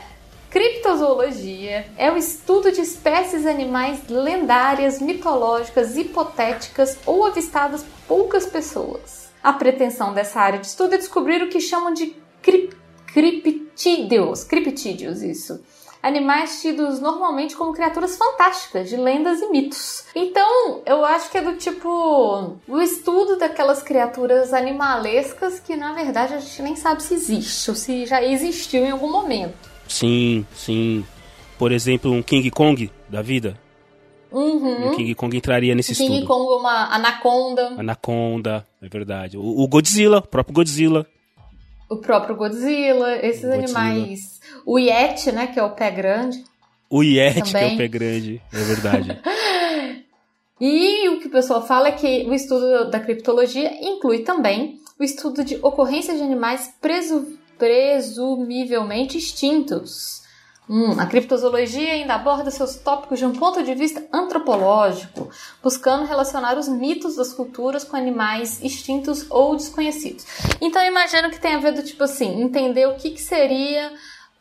Criptozoologia 0.53 1.87
é 1.97 2.13
o 2.13 2.17
estudo 2.19 2.71
de 2.71 2.83
espécies 2.83 3.47
animais 3.47 4.07
lendárias, 4.07 5.01
mitológicas, 5.01 5.97
hipotéticas 5.97 6.99
ou 7.07 7.25
avistadas 7.25 7.83
por 7.83 8.01
poucas 8.07 8.45
pessoas. 8.45 9.31
A 9.43 9.55
pretensão 9.55 10.13
dessa 10.13 10.39
área 10.39 10.59
de 10.59 10.67
estudo 10.67 10.95
é 10.95 10.99
descobrir 10.99 11.43
o 11.43 11.49
que 11.49 11.59
chamam 11.59 11.95
de 11.95 12.15
crip 12.43 12.77
criptídeos, 13.07 14.45
criptídeos, 14.45 15.23
isso. 15.23 15.59
Animais 16.03 16.61
tidos 16.61 17.01
normalmente 17.01 17.57
como 17.57 17.73
criaturas 17.73 18.19
fantásticas, 18.19 18.91
de 18.91 18.97
lendas 18.99 19.41
e 19.41 19.49
mitos. 19.49 20.05
Então, 20.15 20.83
eu 20.85 21.03
acho 21.03 21.31
que 21.31 21.39
é 21.39 21.43
do 21.43 21.57
tipo 21.57 22.59
o 22.69 22.81
estudo 22.83 23.39
daquelas 23.39 23.83
criaturas 23.83 24.53
animalescas 24.53 25.61
que 25.61 25.77
na 25.77 25.95
verdade 25.95 26.35
a 26.35 26.39
gente 26.39 26.61
nem 26.61 26.77
sabe 26.77 27.03
se 27.03 27.15
existe 27.15 27.71
ou 27.71 27.77
se 27.77 28.05
já 28.05 28.23
existiu 28.23 28.85
em 28.85 28.91
algum 28.91 29.11
momento. 29.11 29.72
Sim, 29.93 30.47
sim. 30.55 31.05
Por 31.59 31.71
exemplo, 31.71 32.11
um 32.11 32.23
King 32.23 32.51
Kong 32.51 32.91
da 33.11 33.21
vida. 33.21 33.59
Uhum. 34.31 34.89
Um 34.89 34.97
King 34.97 35.15
Kong 35.15 35.37
entraria 35.37 35.75
nesse 35.75 35.95
King 35.95 36.05
estudo. 36.05 36.17
King 36.21 36.27
Kong, 36.27 36.61
uma 36.61 36.95
anaconda. 36.95 37.75
Anaconda, 37.79 38.67
é 38.81 38.89
verdade. 38.89 39.37
O, 39.37 39.43
o 39.43 39.69
Godzilla, 39.69 40.19
o 40.19 40.27
próprio 40.27 40.55
Godzilla. 40.55 41.07
O 41.91 41.99
próprio 41.99 42.35
Godzilla, 42.35 43.19
esses 43.19 43.43
Godzilla. 43.43 43.81
animais. 43.81 44.41
O 44.65 44.79
Yeti, 44.79 45.31
né, 45.31 45.49
que 45.49 45.61
é 45.61 45.63
o 45.63 45.71
pé 45.71 45.91
grande. 45.91 46.43
O 46.89 47.03
Yeti, 47.03 47.53
também. 47.53 47.53
que 47.53 47.73
é 47.73 47.75
o 47.75 47.77
pé 47.77 47.89
grande, 47.89 48.43
é 48.51 48.65
verdade. 48.65 49.21
e 50.59 51.09
o 51.11 51.21
que 51.21 51.27
o 51.27 51.31
pessoal 51.31 51.67
fala 51.67 51.89
é 51.89 51.93
que 51.93 52.25
o 52.27 52.33
estudo 52.33 52.91
da 52.91 52.99
criptologia 52.99 53.71
inclui 53.87 54.21
também 54.21 54.81
o 54.99 55.05
estudo 55.05 55.45
de 55.45 55.57
ocorrências 55.57 56.17
de 56.17 56.23
animais 56.23 56.75
preso 56.81 57.39
presumivelmente 57.59 59.19
extintos. 59.19 60.23
Hum, 60.69 60.93
a 60.99 61.07
criptozoologia 61.07 61.93
ainda 61.93 62.15
aborda 62.15 62.51
seus 62.51 62.77
tópicos 62.77 63.19
de 63.19 63.27
um 63.27 63.33
ponto 63.33 63.63
de 63.63 63.75
vista 63.75 64.07
antropológico, 64.13 65.29
buscando 65.63 66.07
relacionar 66.07 66.57
os 66.57 66.69
mitos 66.69 67.17
das 67.17 67.33
culturas 67.33 67.83
com 67.83 67.97
animais 67.97 68.63
extintos 68.63 69.27
ou 69.29 69.57
desconhecidos. 69.57 70.25
Então 70.61 70.81
eu 70.81 70.89
imagino 70.89 71.31
que 71.31 71.41
tem 71.41 71.55
a 71.55 71.59
ver 71.59 71.73
do 71.73 71.83
tipo 71.83 72.05
assim, 72.05 72.41
entender 72.41 72.87
o 72.87 72.95
que, 72.95 73.11
que 73.11 73.21
seria 73.21 73.93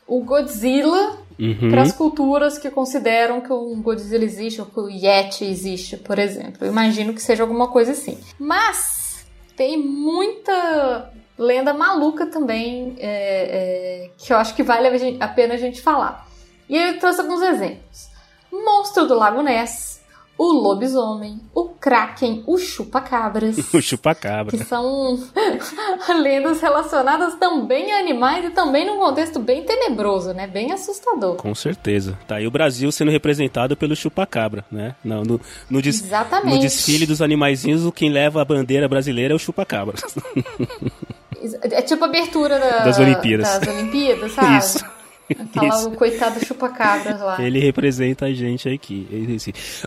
o 0.07 0.23
Godzilla 0.23 1.17
uhum. 1.39 1.71
para 1.71 1.81
as 1.81 1.91
culturas 1.91 2.57
que 2.57 2.69
consideram 2.69 3.41
que 3.41 3.51
o 3.51 3.75
Godzilla 3.77 4.23
existe 4.23 4.61
ou 4.61 4.67
que 4.67 4.79
o 4.79 4.89
Yeti 4.89 5.45
existe, 5.45 5.97
por 5.97 6.19
exemplo. 6.19 6.65
Eu 6.65 6.71
imagino 6.71 7.13
que 7.13 7.21
seja 7.21 7.43
alguma 7.43 7.69
coisa 7.69 7.93
assim. 7.93 8.17
Mas 8.37 9.25
tem 9.55 9.77
muita 9.77 11.11
lenda 11.41 11.73
maluca 11.73 12.27
também, 12.27 12.95
é, 12.99 14.05
é, 14.05 14.09
que 14.17 14.31
eu 14.31 14.37
acho 14.37 14.53
que 14.55 14.61
vale 14.61 15.17
a 15.19 15.27
pena 15.27 15.55
a 15.55 15.57
gente 15.57 15.81
falar. 15.81 16.27
E 16.69 16.77
eu 16.77 16.99
trouxe 16.99 17.19
alguns 17.19 17.41
exemplos. 17.41 18.09
Monstro 18.51 19.07
do 19.07 19.15
Lago 19.15 19.41
Ness, 19.41 20.01
o 20.37 20.53
lobisomem, 20.53 21.39
o 21.53 21.69
kraken, 21.69 22.43
o 22.45 22.57
chupa-cabras. 22.57 23.57
o 23.73 23.81
chupa-cabra. 23.81 24.55
Que 24.55 24.63
são 24.63 25.17
lendas 26.21 26.61
relacionadas 26.61 27.35
também 27.35 27.91
a 27.91 27.99
animais 27.99 28.45
e 28.45 28.49
também 28.51 28.85
num 28.85 28.99
contexto 28.99 29.39
bem 29.39 29.63
tenebroso, 29.63 30.33
né? 30.33 30.45
Bem 30.47 30.71
assustador. 30.71 31.35
Com 31.37 31.55
certeza. 31.55 32.17
Tá 32.27 32.35
aí 32.35 32.45
o 32.45 32.51
Brasil 32.51 32.91
sendo 32.91 33.11
representado 33.11 33.75
pelo 33.75 33.95
chupa-cabra, 33.95 34.63
né? 34.71 34.95
Não, 35.03 35.23
no, 35.23 35.41
no, 35.69 35.81
des 35.81 36.03
Exatamente. 36.03 36.55
no 36.55 36.61
desfile 36.61 37.05
dos 37.05 37.21
animaizinhos, 37.21 37.91
quem 37.93 38.11
leva 38.11 38.41
a 38.41 38.45
bandeira 38.45 38.87
brasileira 38.87 39.33
é 39.33 39.35
o 39.35 39.39
chupa-cabra. 39.39 39.95
É 41.63 41.81
tipo 41.81 42.03
a 42.03 42.07
abertura 42.07 42.59
da, 42.59 42.79
das 42.79 42.99
Olimpíadas. 42.99 43.59
Das 43.59 43.67
Olimpíadas, 43.67 44.31
sabe? 44.33 44.57
Isso. 44.57 44.85
Aquela, 45.39 45.87
o 45.87 45.91
coitado 45.91 46.45
chupa-cabras 46.45 47.19
lá. 47.21 47.41
Ele 47.41 47.59
representa 47.59 48.25
a 48.25 48.33
gente 48.33 48.67
aqui. 48.67 49.07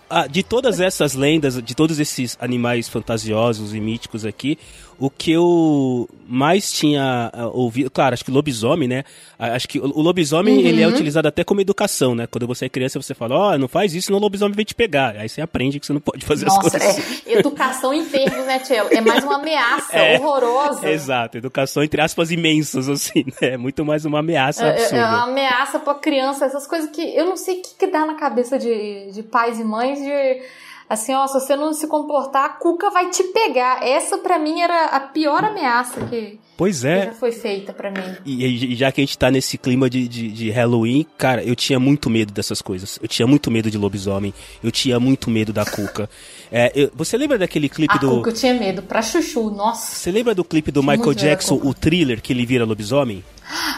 Ah, 0.09 0.27
de 0.27 0.43
todas 0.43 0.81
essas 0.81 1.15
lendas, 1.15 1.61
de 1.63 1.75
todos 1.75 1.99
esses 2.01 2.37
animais 2.41 2.89
fantasiosos 2.89 3.75
e 3.75 3.81
míticos 3.81 4.25
aqui, 4.25 4.59
o 4.99 5.11
que 5.11 5.33
eu 5.33 6.09
mais 6.27 6.73
tinha 6.73 7.31
ah, 7.33 7.49
ouvido, 7.49 7.91
claro, 7.91 8.15
acho 8.15 8.25
que 8.25 8.31
lobisomem, 8.31 8.89
né? 8.89 9.05
Ah, 9.39 9.55
acho 9.55 9.69
que 9.69 9.79
o 9.79 10.01
lobisomem 10.01 10.59
uhum. 10.59 10.67
ele 10.67 10.83
é 10.83 10.89
utilizado 10.89 11.29
até 11.29 11.45
como 11.45 11.61
educação, 11.61 12.15
né? 12.15 12.27
Quando 12.27 12.47
você 12.47 12.67
é 12.67 12.69
criança, 12.69 13.01
você 13.01 13.15
fala, 13.15 13.35
ó, 13.35 13.53
oh, 13.53 13.59
não 13.59 13.69
faz 13.69 13.95
isso, 13.95 14.07
senão 14.07 14.19
o 14.19 14.23
lobisomem 14.23 14.55
vem 14.55 14.65
te 14.65 14.75
pegar. 14.75 15.17
Aí 15.17 15.29
você 15.29 15.41
aprende 15.41 15.79
que 15.79 15.87
você 15.87 15.93
não 15.93 16.01
pode 16.01 16.25
fazer 16.25 16.47
Nossa, 16.47 16.67
as 16.67 16.73
coisas. 16.73 17.27
É, 17.27 17.33
educação 17.33 17.93
em 17.93 18.05
termos, 18.05 18.47
né, 18.47 18.59
Tchelo? 18.61 18.89
É 18.91 19.01
mais 19.01 19.25
uma 19.25 19.37
ameaça 19.37 19.95
é, 19.97 20.19
horrorosa. 20.19 20.89
Exato, 20.89 21.39
educação 21.39 21.83
entre 21.83 22.01
aspas 22.01 22.31
imensas, 22.31 22.89
assim, 22.89 23.25
né? 23.41 23.55
É 23.55 23.57
muito 23.57 23.85
mais 23.85 24.05
uma 24.05 24.21
ameaça 24.21 24.67
absurda. 24.69 24.97
É, 24.97 25.01
é 25.01 25.07
uma 25.07 25.25
ameaça 25.25 25.79
pra 25.79 25.95
criança, 25.95 26.47
essas 26.47 26.67
coisas 26.67 26.91
que 26.91 27.03
eu 27.03 27.27
não 27.27 27.37
sei 27.37 27.59
o 27.59 27.63
que, 27.63 27.75
que 27.79 27.87
dá 27.87 28.07
na 28.07 28.15
cabeça 28.15 28.59
de, 28.59 29.11
de 29.13 29.23
pais 29.23 29.59
e 29.59 29.65
mães 29.65 29.99
de 29.99 30.43
assim, 30.89 31.15
ó, 31.15 31.27
se 31.27 31.35
você 31.35 31.57
não 31.57 31.73
se 31.73 31.87
comportar, 31.87 32.45
a 32.45 32.49
Cuca 32.51 32.91
vai 32.91 33.11
te 33.11 33.23
pegar. 33.25 33.83
Essa 33.83 34.19
para 34.19 34.39
mim 34.39 34.61
era 34.61 34.87
a 34.87 35.01
pior 35.01 35.45
ameaça 35.45 36.01
que, 36.07 36.39
pois 36.57 36.85
é. 36.85 37.07
já 37.07 37.13
foi 37.13 37.33
feita 37.33 37.73
para 37.73 37.91
mim. 37.91 38.17
E, 38.25 38.73
e, 38.73 38.77
já 38.77 38.93
que 38.93 39.01
a 39.01 39.05
gente 39.05 39.19
tá 39.19 39.31
nesse 39.31 39.59
clima 39.59 39.89
de, 39.89 40.07
de, 40.07 40.31
de, 40.31 40.51
Halloween, 40.51 41.07
cara, 41.17 41.43
eu 41.43 41.55
tinha 41.55 41.79
muito 41.79 42.09
medo 42.09 42.33
dessas 42.33 42.61
coisas. 42.61 42.99
Eu 43.03 43.09
tinha 43.09 43.27
muito 43.27 43.51
medo 43.51 43.71
de 43.71 43.79
lobisomem. 43.79 44.33
Eu 44.63 44.71
tinha 44.71 44.99
muito 45.01 45.31
medo 45.31 45.53
da 45.53 45.65
Cuca. 45.65 46.09
É, 46.51 46.73
eu, 46.75 46.91
você 46.95 47.17
lembra 47.17 47.39
daquele 47.39 47.69
clipe 47.69 47.95
a 47.95 47.99
do. 47.99 48.11
Cuca 48.17 48.31
eu 48.31 48.35
tinha 48.35 48.55
medo, 48.55 48.83
pra 48.83 49.03
chuchu, 49.03 49.51
nossa. 49.51 49.95
Você 49.97 50.11
lembra 50.11 50.35
do 50.35 50.45
clipe 50.45 50.71
do 50.71 50.83
Michael 50.83 51.15
Jackson, 51.15 51.61
o 51.63 51.75
thriller, 51.75 52.21
que 52.23 52.33
ele 52.33 52.47
vira 52.47 52.65
lobisomem? 52.65 53.25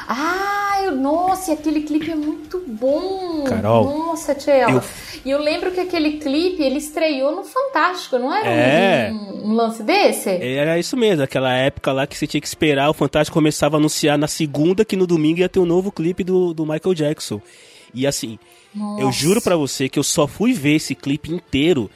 Ah, 0.08 0.45
nossa, 0.96 1.52
aquele 1.52 1.82
clipe 1.82 2.10
é 2.10 2.14
muito 2.14 2.62
bom. 2.66 3.44
Carol. 3.44 3.84
Nossa, 3.84 4.34
Tchela. 4.34 4.72
Eu... 4.72 4.82
E 5.24 5.30
eu 5.30 5.40
lembro 5.40 5.72
que 5.72 5.80
aquele 5.80 6.18
clipe 6.18 6.62
ele 6.62 6.78
estreou 6.78 7.34
no 7.34 7.44
Fantástico, 7.44 8.18
não 8.18 8.32
era 8.32 8.48
é. 8.48 9.10
um, 9.12 9.50
um, 9.50 9.52
lance 9.54 9.82
desse? 9.82 10.30
Era 10.30 10.78
isso 10.78 10.96
mesmo, 10.96 11.24
aquela 11.24 11.52
época 11.52 11.92
lá 11.92 12.06
que 12.06 12.16
você 12.16 12.26
tinha 12.26 12.40
que 12.40 12.46
esperar, 12.46 12.88
o 12.88 12.94
Fantástico 12.94 13.34
começava 13.34 13.76
a 13.76 13.78
anunciar 13.78 14.16
na 14.16 14.28
segunda, 14.28 14.84
que 14.84 14.94
no 14.94 15.06
domingo 15.06 15.40
ia 15.40 15.48
ter 15.48 15.58
um 15.58 15.66
novo 15.66 15.90
clipe 15.90 16.22
do, 16.22 16.54
do 16.54 16.64
Michael 16.64 16.94
Jackson. 16.94 17.40
E 17.92 18.06
assim, 18.06 18.38
Nossa. 18.74 19.02
eu 19.02 19.10
juro 19.10 19.42
para 19.42 19.56
você 19.56 19.88
que 19.88 19.98
eu 19.98 20.04
só 20.04 20.26
fui 20.26 20.52
ver 20.52 20.76
esse 20.76 20.94
clipe 20.94 21.32
inteiro 21.32 21.90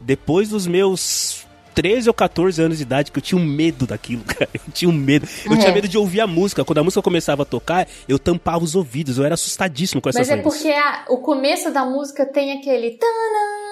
depois 0.00 0.48
dos 0.48 0.66
meus 0.66 1.46
13 1.74 2.08
ou 2.08 2.14
14 2.14 2.62
anos 2.62 2.78
de 2.78 2.82
idade 2.82 3.10
que 3.10 3.18
eu 3.18 3.22
tinha 3.22 3.40
um 3.40 3.44
medo 3.44 3.86
daquilo, 3.86 4.22
cara. 4.28 4.48
Eu 4.52 4.72
tinha 4.72 4.88
um 4.88 4.92
medo. 4.92 5.26
Eu 5.44 5.54
é. 5.54 5.56
tinha 5.56 5.72
medo 5.72 5.88
de 5.88 5.98
ouvir 5.98 6.20
a 6.20 6.26
música. 6.26 6.64
Quando 6.64 6.78
a 6.78 6.84
música 6.84 7.02
começava 7.02 7.42
a 7.42 7.44
tocar, 7.46 7.86
eu 8.08 8.18
tampava 8.18 8.64
os 8.64 8.74
ouvidos. 8.74 9.18
Eu 9.18 9.24
era 9.24 9.34
assustadíssimo 9.34 10.00
com 10.00 10.08
essas 10.08 10.28
Mas 10.28 10.38
é 10.38 10.42
porque 10.42 10.68
a, 10.68 11.04
o 11.08 11.18
começo 11.18 11.72
da 11.72 11.84
música 11.84 12.26
tem 12.26 12.58
aquele. 12.58 12.98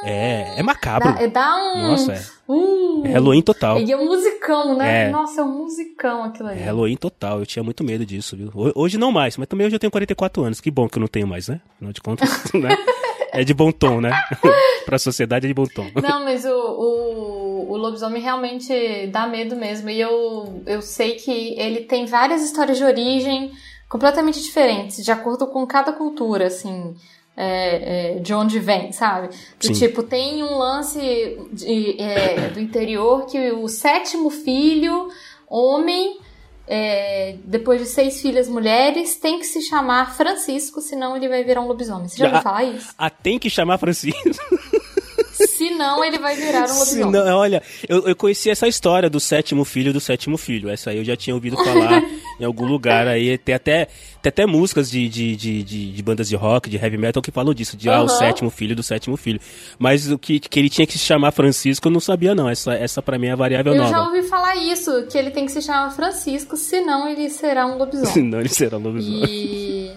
É, 0.04 0.54
é 0.58 0.62
macabro. 0.62 1.12
Dá, 1.12 1.26
dá 1.26 1.56
um. 1.56 1.82
Nossa, 1.82 2.12
é. 2.12 2.22
Um... 2.48 3.02
é 3.04 3.12
Halloween 3.12 3.42
total. 3.42 3.80
E 3.80 3.92
é 3.92 3.96
um 3.96 4.06
musicão, 4.06 4.76
né? 4.76 5.06
É. 5.06 5.10
Nossa, 5.10 5.40
é 5.40 5.44
um 5.44 5.58
musicão 5.58 6.24
aquilo 6.24 6.48
ali. 6.48 6.60
É 6.60 6.64
Halloween 6.64 6.96
total. 6.96 7.40
Eu 7.40 7.46
tinha 7.46 7.62
muito 7.62 7.84
medo 7.84 8.06
disso, 8.06 8.36
viu? 8.36 8.50
Hoje 8.74 8.96
não 8.96 9.12
mais, 9.12 9.36
mas 9.36 9.48
também 9.48 9.66
hoje 9.66 9.76
eu 9.76 9.80
tenho 9.80 9.90
44 9.90 10.44
anos. 10.44 10.60
Que 10.60 10.70
bom 10.70 10.88
que 10.88 10.98
eu 10.98 11.00
não 11.00 11.08
tenho 11.08 11.26
mais, 11.26 11.48
né? 11.48 11.60
Afinal 11.76 11.92
de 11.92 12.00
contas, 12.00 12.30
né? 12.54 12.76
É 13.32 13.44
de 13.44 13.54
bom 13.54 13.70
tom, 13.70 14.00
né? 14.00 14.12
pra 14.84 14.98
sociedade 14.98 15.46
é 15.46 15.48
de 15.48 15.54
bom 15.54 15.66
tom. 15.66 15.86
Não, 16.02 16.24
mas 16.24 16.44
o, 16.44 16.50
o, 16.50 17.72
o 17.72 17.76
lobisomem 17.76 18.22
realmente 18.22 19.06
dá 19.08 19.26
medo 19.26 19.56
mesmo. 19.56 19.90
E 19.90 20.00
eu, 20.00 20.62
eu 20.66 20.82
sei 20.82 21.16
que 21.16 21.58
ele 21.58 21.80
tem 21.80 22.06
várias 22.06 22.42
histórias 22.42 22.78
de 22.78 22.84
origem 22.84 23.52
completamente 23.88 24.42
diferentes, 24.42 25.04
de 25.04 25.10
acordo 25.10 25.46
com 25.46 25.66
cada 25.66 25.92
cultura, 25.92 26.46
assim. 26.46 26.94
É, 27.40 28.16
é, 28.16 28.18
de 28.18 28.34
onde 28.34 28.58
vem, 28.58 28.90
sabe? 28.90 29.28
Do 29.60 29.72
tipo, 29.72 30.02
tem 30.02 30.42
um 30.42 30.58
lance 30.58 31.38
de, 31.52 31.96
é, 32.02 32.48
do 32.48 32.58
interior 32.58 33.26
que 33.26 33.52
o 33.52 33.68
sétimo 33.68 34.28
filho, 34.28 35.06
homem, 35.48 36.18
é, 36.68 37.36
depois 37.44 37.80
de 37.80 37.86
seis 37.86 38.20
filhas 38.20 38.48
mulheres, 38.48 39.16
tem 39.16 39.38
que 39.38 39.46
se 39.46 39.62
chamar 39.62 40.14
Francisco, 40.14 40.82
senão 40.82 41.16
ele 41.16 41.28
vai 41.28 41.42
virar 41.42 41.62
um 41.62 41.66
lobisomem. 41.66 42.08
Você 42.08 42.18
já 42.18 42.26
ouviu 42.26 42.42
falar 42.42 42.64
isso? 42.64 42.94
Ah, 42.98 43.08
tem 43.08 43.38
que 43.38 43.48
chamar 43.48 43.78
Francisco. 43.78 44.20
Senão 45.78 46.04
ele 46.04 46.18
vai 46.18 46.34
virar 46.34 46.64
um 46.64 46.78
lobisomem. 46.78 47.04
Senão, 47.04 47.38
olha, 47.38 47.62
eu, 47.88 48.08
eu 48.08 48.16
conheci 48.16 48.50
essa 48.50 48.66
história 48.66 49.08
do 49.08 49.20
sétimo 49.20 49.64
filho 49.64 49.92
do 49.92 50.00
sétimo 50.00 50.36
filho. 50.36 50.68
Essa 50.68 50.90
aí 50.90 50.98
eu 50.98 51.04
já 51.04 51.16
tinha 51.16 51.34
ouvido 51.34 51.56
falar 51.56 52.02
em 52.40 52.44
algum 52.44 52.66
lugar 52.66 53.06
aí. 53.06 53.38
Tem 53.38 53.54
até, 53.54 53.86
tem 54.20 54.28
até 54.28 54.44
músicas 54.44 54.90
de, 54.90 55.08
de, 55.08 55.36
de, 55.36 55.62
de, 55.62 55.92
de 55.92 56.02
bandas 56.02 56.28
de 56.28 56.34
rock, 56.34 56.68
de 56.68 56.76
heavy 56.76 56.98
metal 56.98 57.22
que 57.22 57.30
falam 57.30 57.54
disso, 57.54 57.76
de 57.76 57.88
uhum. 57.88 57.94
ah, 57.94 58.02
o 58.02 58.08
sétimo 58.08 58.50
filho 58.50 58.74
do 58.74 58.82
sétimo 58.82 59.16
filho. 59.16 59.40
Mas 59.78 60.10
o 60.10 60.18
que, 60.18 60.40
que 60.40 60.58
ele 60.58 60.68
tinha 60.68 60.86
que 60.86 60.94
se 60.94 61.04
chamar 61.04 61.30
Francisco, 61.30 61.86
eu 61.86 61.92
não 61.92 62.00
sabia 62.00 62.34
não. 62.34 62.48
Essa, 62.48 62.74
essa 62.74 63.00
pra 63.00 63.16
mim 63.16 63.28
é 63.28 63.32
a 63.32 63.36
variável 63.36 63.72
eu 63.72 63.78
nova. 63.78 63.90
Eu 63.90 63.98
já 63.98 64.06
ouvi 64.08 64.22
falar 64.24 64.56
isso, 64.56 65.06
que 65.06 65.16
ele 65.16 65.30
tem 65.30 65.46
que 65.46 65.52
se 65.52 65.62
chamar 65.62 65.90
Francisco, 65.90 66.56
senão 66.56 67.08
ele 67.08 67.30
será 67.30 67.66
um 67.66 67.78
lobisomem. 67.78 68.10
senão 68.12 68.40
ele 68.40 68.48
será 68.48 68.78
um 68.78 68.82
lobisomem. 68.82 69.24
E... 69.28 69.92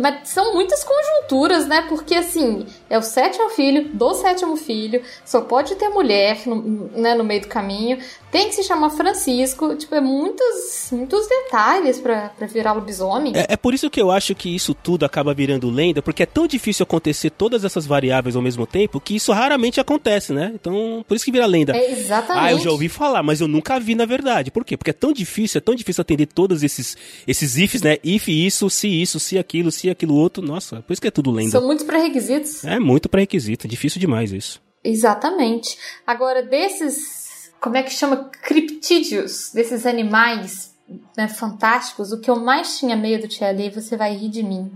Mas 0.00 0.28
são 0.28 0.54
muitas 0.54 0.84
conjunturas, 0.84 1.66
né? 1.66 1.86
Porque 1.88 2.14
assim, 2.14 2.66
é 2.90 2.98
o 2.98 3.02
sétimo 3.02 3.48
filho 3.50 3.88
do 3.94 4.14
sétimo 4.14 4.56
filho, 4.56 4.81
só 5.24 5.40
pode 5.40 5.74
ter 5.76 5.88
mulher 5.88 6.42
no, 6.46 6.90
né, 6.96 7.14
no 7.14 7.24
meio 7.24 7.42
do 7.42 7.48
caminho, 7.48 7.98
tem 8.30 8.48
que 8.48 8.54
se 8.54 8.62
chamar 8.62 8.90
Francisco, 8.90 9.74
tipo, 9.76 9.94
é 9.94 10.00
muitos, 10.00 10.88
muitos 10.90 11.28
detalhes 11.28 12.00
para 12.00 12.30
virar 12.48 12.72
lobisomem. 12.72 13.34
É, 13.36 13.46
é 13.50 13.56
por 13.56 13.74
isso 13.74 13.90
que 13.90 14.00
eu 14.00 14.10
acho 14.10 14.34
que 14.34 14.54
isso 14.54 14.74
tudo 14.74 15.04
acaba 15.04 15.34
virando 15.34 15.68
lenda, 15.68 16.00
porque 16.00 16.22
é 16.22 16.26
tão 16.26 16.46
difícil 16.46 16.84
acontecer 16.84 17.30
todas 17.30 17.64
essas 17.64 17.86
variáveis 17.86 18.34
ao 18.34 18.42
mesmo 18.42 18.66
tempo 18.66 19.00
que 19.00 19.16
isso 19.16 19.32
raramente 19.32 19.80
acontece, 19.80 20.32
né? 20.32 20.50
Então, 20.54 21.04
por 21.06 21.14
isso 21.14 21.24
que 21.24 21.30
vira 21.30 21.44
lenda. 21.44 21.76
É 21.76 21.92
exatamente. 21.92 22.46
Ah, 22.46 22.52
eu 22.52 22.58
já 22.58 22.70
ouvi 22.70 22.88
falar, 22.88 23.22
mas 23.22 23.40
eu 23.40 23.48
nunca 23.48 23.78
vi 23.78 23.94
na 23.94 24.06
verdade. 24.06 24.50
Por 24.50 24.64
quê? 24.64 24.76
Porque 24.76 24.90
é 24.90 24.94
tão 24.94 25.12
difícil, 25.12 25.58
é 25.58 25.60
tão 25.60 25.74
difícil 25.74 26.00
atender 26.00 26.26
todos 26.26 26.62
esses, 26.62 26.96
esses 27.26 27.56
ifs, 27.58 27.82
né? 27.82 27.98
If 28.02 28.28
isso, 28.28 28.70
se 28.70 28.88
isso, 28.88 29.20
se 29.20 29.38
aquilo, 29.38 29.70
se 29.70 29.90
aquilo 29.90 30.14
outro. 30.14 30.42
Nossa, 30.42 30.82
por 30.82 30.92
isso 30.92 31.02
que 31.02 31.08
é 31.08 31.10
tudo 31.10 31.30
lenda. 31.30 31.50
São 31.50 31.66
muitos 31.66 31.84
pré-requisitos. 31.84 32.64
É 32.64 32.78
muito 32.78 33.08
pré-requisito, 33.08 33.68
difícil 33.68 34.00
demais 34.00 34.32
isso. 34.32 34.60
Exatamente. 34.84 35.78
Agora, 36.06 36.42
desses 36.42 37.22
como 37.62 37.76
é 37.76 37.82
que 37.84 37.92
chama? 37.92 38.28
Criptídeos, 38.42 39.52
desses 39.54 39.86
animais 39.86 40.74
né, 41.16 41.28
fantásticos, 41.28 42.10
o 42.10 42.20
que 42.20 42.28
eu 42.28 42.34
mais 42.34 42.76
tinha 42.76 42.96
medo, 42.96 43.28
Tia 43.28 43.48
Ali, 43.48 43.70
você 43.70 43.96
vai 43.96 44.14
rir 44.14 44.28
de 44.28 44.42
mim. 44.42 44.70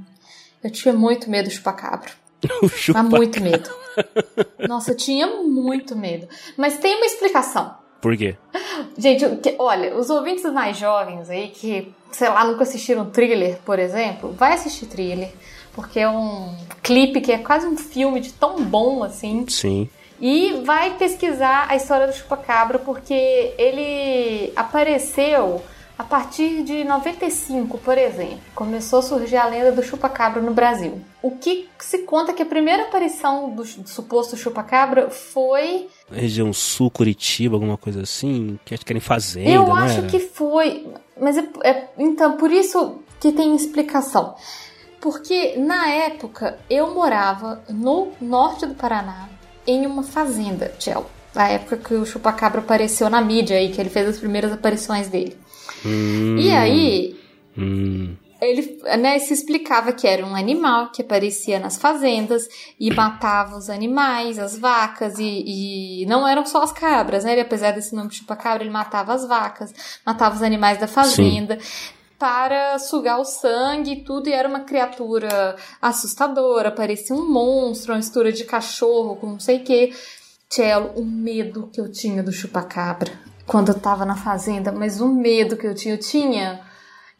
Eu 0.62 0.70
tinha 0.70 0.94
muito 0.94 1.28
medo 1.28 1.48
do 1.48 1.50
chupacabra. 1.52 2.10
Chupa 2.70 3.02
Mas 3.02 3.10
muito 3.12 3.42
medo. 3.42 3.68
Nossa, 4.68 4.92
eu 4.92 4.96
tinha 4.96 5.26
muito 5.26 5.96
medo. 5.96 6.28
Mas 6.56 6.78
tem 6.78 6.94
uma 6.96 7.06
explicação. 7.06 7.74
Por 8.00 8.16
quê? 8.16 8.36
Gente, 8.96 9.24
olha, 9.58 9.96
os 9.96 10.08
ouvintes 10.08 10.44
mais 10.52 10.76
jovens 10.76 11.28
aí 11.28 11.48
que, 11.48 11.92
sei 12.12 12.28
lá, 12.28 12.44
nunca 12.44 12.62
assistiram 12.62 13.10
thriller, 13.10 13.58
por 13.64 13.80
exemplo, 13.80 14.32
vai 14.32 14.52
assistir 14.52 14.86
thriller. 14.86 15.32
Porque 15.76 16.00
é 16.00 16.08
um 16.08 16.56
clipe 16.82 17.20
que 17.20 17.30
é 17.30 17.38
quase 17.38 17.66
um 17.66 17.76
filme 17.76 18.18
de 18.18 18.32
tão 18.32 18.64
bom 18.64 19.04
assim. 19.04 19.44
Sim. 19.48 19.88
E 20.18 20.62
vai 20.64 20.94
pesquisar 20.94 21.66
a 21.68 21.76
história 21.76 22.06
do 22.06 22.12
chupacabra 22.14 22.78
porque 22.78 23.54
ele 23.58 24.52
apareceu 24.56 25.62
a 25.98 26.04
partir 26.04 26.62
de 26.62 26.84
95, 26.84 27.78
por 27.78 27.96
exemplo. 27.96 28.38
Começou 28.54 28.98
a 28.98 29.02
surgir 29.02 29.36
a 29.36 29.46
lenda 29.46 29.72
do 29.72 29.82
chupacabra 29.82 30.42
no 30.42 30.52
Brasil. 30.52 31.00
O 31.22 31.32
que 31.32 31.68
se 31.78 31.98
conta 31.98 32.32
que 32.32 32.42
a 32.42 32.46
primeira 32.46 32.84
aparição 32.84 33.50
do, 33.50 33.64
suposto 33.64 34.36
chupacabra 34.36 35.10
foi 35.10 35.88
região 36.10 36.52
sul 36.52 36.90
Curitiba, 36.90 37.56
alguma 37.56 37.76
coisa 37.76 38.02
assim, 38.02 38.58
que 38.64 38.74
acho 38.74 38.84
que 38.84 38.92
era 38.92 38.98
em 38.98 39.00
fazenda, 39.00 39.50
Eu 39.50 39.74
acho 39.74 40.02
que 40.04 40.20
foi, 40.20 40.86
mas 41.20 41.36
é, 41.36 41.48
é, 41.64 41.88
então 41.98 42.36
por 42.36 42.50
isso 42.50 43.00
que 43.18 43.32
tem 43.32 43.56
explicação. 43.56 44.34
Porque 45.06 45.54
na 45.56 45.88
época 45.88 46.58
eu 46.68 46.92
morava 46.92 47.62
no 47.68 48.10
norte 48.20 48.66
do 48.66 48.74
Paraná, 48.74 49.28
em 49.64 49.86
uma 49.86 50.02
fazenda, 50.02 50.74
Tchelo. 50.80 51.06
Na 51.32 51.48
época 51.48 51.76
que 51.76 51.94
o 51.94 52.04
chupacabra 52.04 52.60
apareceu 52.60 53.08
na 53.08 53.20
mídia 53.20 53.56
aí, 53.56 53.70
que 53.70 53.80
ele 53.80 53.88
fez 53.88 54.08
as 54.08 54.18
primeiras 54.18 54.50
aparições 54.50 55.06
dele. 55.06 55.36
Hum, 55.84 56.38
e 56.40 56.50
aí. 56.50 57.20
Hum. 57.56 58.16
ele 58.42 58.80
né, 58.98 59.20
se 59.20 59.32
explicava 59.32 59.92
que 59.92 60.08
era 60.08 60.26
um 60.26 60.34
animal 60.34 60.90
que 60.90 61.02
aparecia 61.02 61.60
nas 61.60 61.78
fazendas 61.78 62.48
e 62.78 62.92
matava 62.92 63.56
os 63.56 63.70
animais, 63.70 64.40
as 64.40 64.58
vacas, 64.58 65.20
e, 65.20 66.02
e 66.02 66.06
não 66.06 66.26
eram 66.26 66.44
só 66.44 66.64
as 66.64 66.72
cabras, 66.72 67.22
né? 67.22 67.30
Ele, 67.30 67.42
apesar 67.42 67.70
desse 67.70 67.94
nome 67.94 68.10
chupa-cabra, 68.10 68.64
ele 68.64 68.72
matava 68.72 69.14
as 69.14 69.24
vacas, 69.24 69.72
matava 70.04 70.34
os 70.34 70.42
animais 70.42 70.78
da 70.78 70.88
fazenda. 70.88 71.60
Sim. 71.60 71.94
Para 72.18 72.78
sugar 72.78 73.20
o 73.20 73.24
sangue 73.24 73.92
e 73.92 74.04
tudo, 74.04 74.28
e 74.28 74.32
era 74.32 74.48
uma 74.48 74.60
criatura 74.60 75.56
assustadora, 75.82 76.70
parecia 76.70 77.14
um 77.14 77.30
monstro, 77.30 77.92
uma 77.92 77.98
mistura 77.98 78.32
de 78.32 78.44
cachorro 78.44 79.16
com 79.16 79.26
não 79.26 79.40
sei 79.40 79.58
o 79.58 79.64
que. 79.64 79.94
Cello, 80.48 80.92
o 80.96 81.04
medo 81.04 81.68
que 81.72 81.80
eu 81.80 81.90
tinha 81.90 82.22
do 82.22 82.32
chupacabra 82.32 83.12
quando 83.46 83.68
eu 83.68 83.78
tava 83.78 84.04
na 84.04 84.16
fazenda, 84.16 84.72
mas 84.72 85.00
o 85.00 85.08
medo 85.08 85.56
que 85.56 85.66
eu 85.66 85.74
tinha, 85.74 85.94
eu 85.94 85.98
tinha 85.98 86.60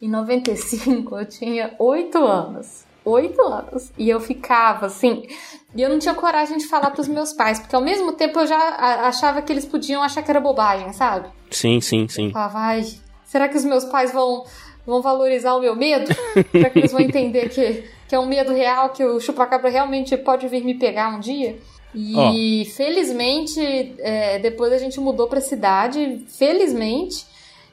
em 0.01 0.09
95 0.09 1.17
eu 1.17 1.25
tinha 1.25 1.75
8 1.79 2.17
anos. 2.17 2.85
8 3.03 3.41
anos. 3.41 3.91
E 3.97 4.09
eu 4.09 4.19
ficava 4.19 4.87
assim. 4.87 5.25
E 5.73 5.81
eu 5.81 5.89
não 5.89 5.97
tinha 5.97 6.13
coragem 6.13 6.57
de 6.57 6.67
falar 6.67 6.91
pros 6.91 7.07
meus 7.07 7.33
pais, 7.33 7.59
porque 7.59 7.75
ao 7.75 7.81
mesmo 7.81 8.11
tempo 8.13 8.39
eu 8.39 8.45
já 8.45 8.57
achava 9.07 9.41
que 9.41 9.51
eles 9.51 9.65
podiam 9.65 10.03
achar 10.03 10.21
que 10.21 10.29
era 10.29 10.39
bobagem, 10.39 10.91
sabe? 10.93 11.29
Sim, 11.49 11.79
sim, 11.79 12.07
sim. 12.07 12.27
Eu 12.27 12.31
falava, 12.31 12.59
ai, 12.59 12.85
será 13.25 13.47
que 13.47 13.57
os 13.57 13.63
meus 13.63 13.85
pais 13.85 14.11
vão, 14.11 14.43
vão 14.87 15.01
valorizar 15.01 15.53
o 15.55 15.59
meu 15.59 15.75
medo? 15.75 16.07
será 16.51 16.69
que 16.69 16.79
eles 16.79 16.91
vão 16.93 17.01
entender 17.01 17.49
que, 17.49 17.83
que 18.07 18.15
é 18.15 18.19
um 18.19 18.25
medo 18.25 18.53
real, 18.53 18.89
que 18.89 19.03
o 19.03 19.19
chupacabra 19.19 19.69
realmente 19.69 20.15
pode 20.17 20.47
vir 20.47 20.63
me 20.63 20.73
pegar 20.73 21.13
um 21.13 21.19
dia? 21.19 21.59
E 21.93 22.63
oh. 22.65 22.71
felizmente, 22.71 23.59
é, 23.99 24.39
depois 24.39 24.71
a 24.71 24.77
gente 24.77 24.99
mudou 24.99 25.27
pra 25.27 25.41
cidade, 25.41 26.23
felizmente. 26.27 27.25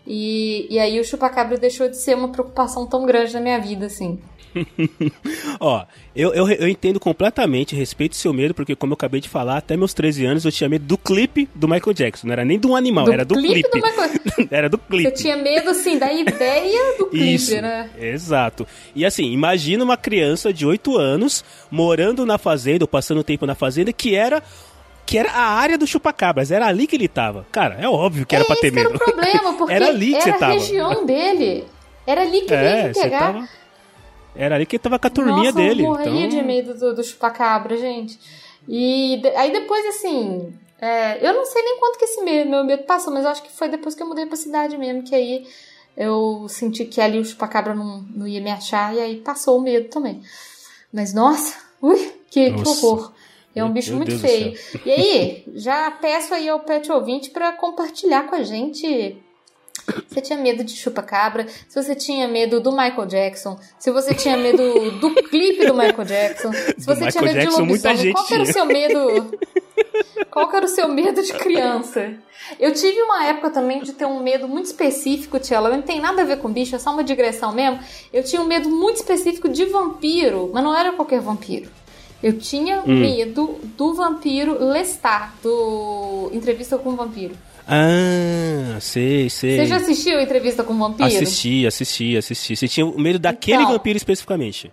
E, 0.06 0.66
e 0.68 0.78
aí 0.78 0.98
o 0.98 1.04
chupacabra 1.04 1.56
deixou 1.56 1.88
de 1.88 1.96
ser 1.96 2.14
uma 2.16 2.28
preocupação 2.28 2.86
tão 2.86 3.06
grande 3.06 3.32
na 3.32 3.40
minha 3.40 3.58
vida, 3.58 3.86
assim. 3.86 4.18
Ó, 5.60 5.84
eu, 6.14 6.32
eu, 6.32 6.48
eu, 6.48 6.68
entendo 6.68 7.00
completamente, 7.00 7.74
respeito 7.74 8.16
seu 8.16 8.32
medo, 8.32 8.54
porque 8.54 8.76
como 8.76 8.92
eu 8.92 8.94
acabei 8.94 9.20
de 9.20 9.28
falar, 9.28 9.58
até 9.58 9.76
meus 9.76 9.92
13 9.92 10.26
anos 10.26 10.44
eu 10.44 10.52
tinha 10.52 10.68
medo 10.68 10.84
do 10.84 10.96
clipe 10.96 11.48
do 11.54 11.68
Michael 11.68 11.94
Jackson. 11.94 12.26
Não 12.26 12.32
era 12.32 12.44
nem 12.44 12.58
de 12.58 12.66
um 12.66 12.76
animal, 12.76 13.04
do 13.04 13.12
era 13.12 13.24
do 13.24 13.34
clipe. 13.34 13.68
clipe. 13.68 13.80
Do 13.80 13.86
Michael... 13.86 14.48
era 14.50 14.68
do 14.68 14.78
clipe. 14.78 15.10
Você 15.10 15.22
tinha 15.22 15.36
medo, 15.36 15.70
assim, 15.70 15.98
da 15.98 16.12
ideia 16.12 16.98
do 16.98 17.06
clipe, 17.06 17.34
Isso, 17.34 17.60
né? 17.60 17.90
Exato. 17.98 18.66
E 18.94 19.04
assim, 19.04 19.30
imagina 19.32 19.82
uma 19.82 19.96
criança 19.96 20.52
de 20.52 20.66
8 20.66 20.96
anos 20.96 21.44
morando 21.70 22.24
na 22.24 22.38
fazenda, 22.38 22.84
ou 22.84 22.88
passando 22.88 23.24
tempo 23.24 23.46
na 23.46 23.54
fazenda, 23.54 23.92
que 23.92 24.14
era 24.14 24.42
que 25.06 25.18
era 25.18 25.30
a 25.30 25.50
área 25.50 25.76
do 25.76 25.86
chupacabras, 25.86 26.50
era 26.50 26.66
ali 26.66 26.86
que 26.86 26.96
ele 26.96 27.08
tava. 27.08 27.46
Cara, 27.52 27.76
é 27.78 27.88
óbvio 27.88 28.24
que 28.24 28.34
era 28.34 28.44
é 28.44 28.46
pra 28.46 28.56
ter 28.56 28.72
medo. 28.72 28.88
Era 28.88 28.96
o 28.96 28.98
problema, 28.98 29.52
porque 29.58 29.74
era 29.74 29.88
ali 29.88 30.14
que 30.14 30.22
você 30.22 30.32
tava. 30.32 30.46
a 30.46 30.54
região 30.54 31.06
dele. 31.06 31.64
Era 32.06 32.22
ali 32.22 32.42
que 32.42 32.54
é, 32.54 32.78
ele 32.78 32.88
ia 32.88 33.02
pegar. 33.02 33.18
Tava... 33.18 33.48
Era 34.34 34.56
ali 34.56 34.66
que 34.66 34.76
ele 34.76 34.82
tava 34.82 34.98
com 34.98 35.06
a 35.06 35.10
turminha 35.10 35.36
Nossa, 35.36 35.52
dele. 35.52 35.82
Eu 35.82 35.88
morria 35.88 36.26
então... 36.26 36.28
de 36.28 36.42
medo 36.42 36.74
do, 36.74 36.94
do 36.94 37.04
chupacabra, 37.04 37.76
gente. 37.76 38.18
E 38.68 39.22
aí 39.36 39.52
depois, 39.52 39.84
assim, 39.86 40.52
é, 40.80 41.26
eu 41.26 41.32
não 41.32 41.44
sei 41.44 41.62
nem 41.62 41.78
quanto 41.78 41.98
que 41.98 42.04
esse 42.04 42.22
meu, 42.22 42.46
meu 42.46 42.64
medo 42.64 42.82
passou, 42.84 43.12
mas 43.12 43.24
eu 43.24 43.30
acho 43.30 43.42
que 43.42 43.52
foi 43.52 43.68
depois 43.68 43.94
que 43.94 44.02
eu 44.02 44.08
mudei 44.08 44.26
pra 44.26 44.36
cidade 44.36 44.76
mesmo, 44.76 45.02
que 45.02 45.14
aí 45.14 45.46
eu 45.96 46.46
senti 46.48 46.84
que 46.84 47.00
ali 47.00 47.18
o 47.18 47.24
chupacabra 47.24 47.74
não, 47.74 48.02
não 48.14 48.26
ia 48.26 48.40
me 48.40 48.50
achar, 48.50 48.94
e 48.94 49.00
aí 49.00 49.16
passou 49.16 49.58
o 49.58 49.62
medo 49.62 49.88
também. 49.88 50.22
Mas 50.92 51.14
nossa, 51.14 51.56
ui, 51.80 52.12
que, 52.30 52.52
que 52.52 52.68
horror. 52.68 53.12
É 53.54 53.62
um 53.62 53.72
bicho 53.72 53.90
Meu 53.90 53.98
muito 53.98 54.08
Deus 54.08 54.20
feio. 54.20 54.58
E 54.84 54.90
aí, 54.90 55.44
já 55.54 55.88
peço 55.92 56.34
aí 56.34 56.48
ao 56.48 56.60
pet 56.60 56.90
ouvinte 56.90 57.30
para 57.30 57.52
compartilhar 57.52 58.24
com 58.26 58.34
a 58.34 58.42
gente. 58.42 59.16
Você 60.08 60.20
tinha 60.20 60.38
medo 60.38 60.62
de 60.64 60.76
chupa-cabra? 60.76 61.46
Se 61.68 61.82
você 61.82 61.94
tinha 61.94 62.28
medo 62.28 62.60
do 62.60 62.70
Michael 62.70 63.06
Jackson? 63.06 63.58
Se 63.78 63.90
você 63.90 64.14
tinha 64.14 64.36
medo 64.36 64.90
do 64.92 65.14
clipe 65.28 65.66
do 65.66 65.74
Michael 65.74 66.04
Jackson? 66.04 66.52
Se 66.52 66.86
você 66.86 67.08
tinha 67.08 67.22
medo 67.22 67.38
Jackson, 67.40 67.62
de 67.62 67.68
lobisomem? 67.68 68.12
Qual 68.12 68.26
era 68.30 68.42
o 68.42 68.46
seu 68.46 68.64
medo? 68.64 69.38
Qual 70.30 70.52
era 70.54 70.64
o 70.64 70.68
seu 70.68 70.88
medo 70.88 71.22
de 71.22 71.32
criança? 71.32 72.14
Eu 72.58 72.72
tive 72.72 73.00
uma 73.02 73.24
época 73.26 73.50
também 73.50 73.82
de 73.82 73.92
ter 73.92 74.04
um 74.04 74.22
medo 74.22 74.48
muito 74.48 74.66
específico, 74.66 75.38
Tchela. 75.38 75.68
Não 75.68 75.82
tem 75.82 76.00
nada 76.00 76.22
a 76.22 76.24
ver 76.24 76.38
com 76.38 76.52
bicho, 76.52 76.74
é 76.74 76.78
só 76.78 76.90
uma 76.92 77.04
digressão 77.04 77.52
mesmo. 77.52 77.78
Eu 78.12 78.22
tinha 78.22 78.40
um 78.40 78.46
medo 78.46 78.68
muito 78.68 78.96
específico 78.96 79.48
de 79.48 79.64
vampiro, 79.64 80.50
mas 80.52 80.62
não 80.62 80.76
era 80.76 80.92
qualquer 80.92 81.20
vampiro. 81.20 81.70
Eu 82.24 82.38
tinha 82.38 82.82
hum. 82.86 83.00
medo 83.00 83.60
do 83.76 83.92
vampiro 83.92 84.56
Lestat, 84.64 85.30
do 85.42 86.30
Entrevista 86.32 86.78
com 86.78 86.88
o 86.88 86.96
Vampiro. 86.96 87.34
Ah, 87.68 88.78
sei, 88.80 89.28
sei. 89.28 89.58
Você 89.58 89.66
já 89.66 89.76
assistiu 89.76 90.18
Entrevista 90.18 90.64
com 90.64 90.72
o 90.72 90.78
Vampiro? 90.78 91.04
Assisti, 91.04 91.66
assisti, 91.66 92.16
assisti. 92.16 92.56
Você 92.56 92.66
tinha 92.66 92.90
medo 92.96 93.18
daquele 93.18 93.64
então, 93.64 93.72
vampiro 93.72 93.98
especificamente? 93.98 94.72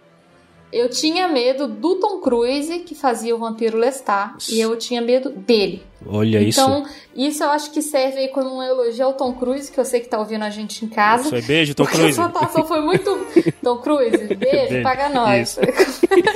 Eu 0.72 0.89
tinha 0.89 1.28
medo 1.28 1.68
do 1.68 1.95
Tom 1.95 2.22
Cruise, 2.22 2.80
que 2.80 2.95
fazia 2.95 3.36
o 3.36 3.39
vampiro 3.39 3.78
Lestat, 3.78 4.49
e 4.49 4.62
eu 4.62 4.78
tinha 4.78 5.02
medo 5.02 5.30
dele. 5.30 5.84
Olha 6.06 6.38
então, 6.38 6.47
isso. 6.47 6.62
Então, 6.62 6.86
isso 7.16 7.43
eu 7.43 7.49
acho 7.49 7.72
que 7.72 7.82
serve 7.82 8.20
aí 8.20 8.28
como 8.30 8.58
um 8.58 8.64
elogio 8.64 9.06
ao 9.06 9.14
Tom 9.14 9.34
Cruise, 9.34 9.72
que 9.72 9.80
eu 9.80 9.86
sei 9.86 9.99
que 9.99 10.08
tá 10.08 10.18
ouvindo 10.18 10.43
a 10.43 10.49
gente 10.49 10.84
em 10.86 10.88
casa. 10.88 11.36
Isso 11.36 11.47
beijo, 11.47 11.76
Tom 11.76 11.86
Cruise. 11.86 12.10
A 12.10 12.14
sua 12.14 12.26
atuação 12.26 12.66
foi 12.66 12.82
muito. 12.82 13.10
Tom 13.62 13.78
Cruise, 13.78 14.18
beijo, 14.18 14.70
beijo. 14.70 14.84
paga 14.84 15.10
nós. 15.10 15.60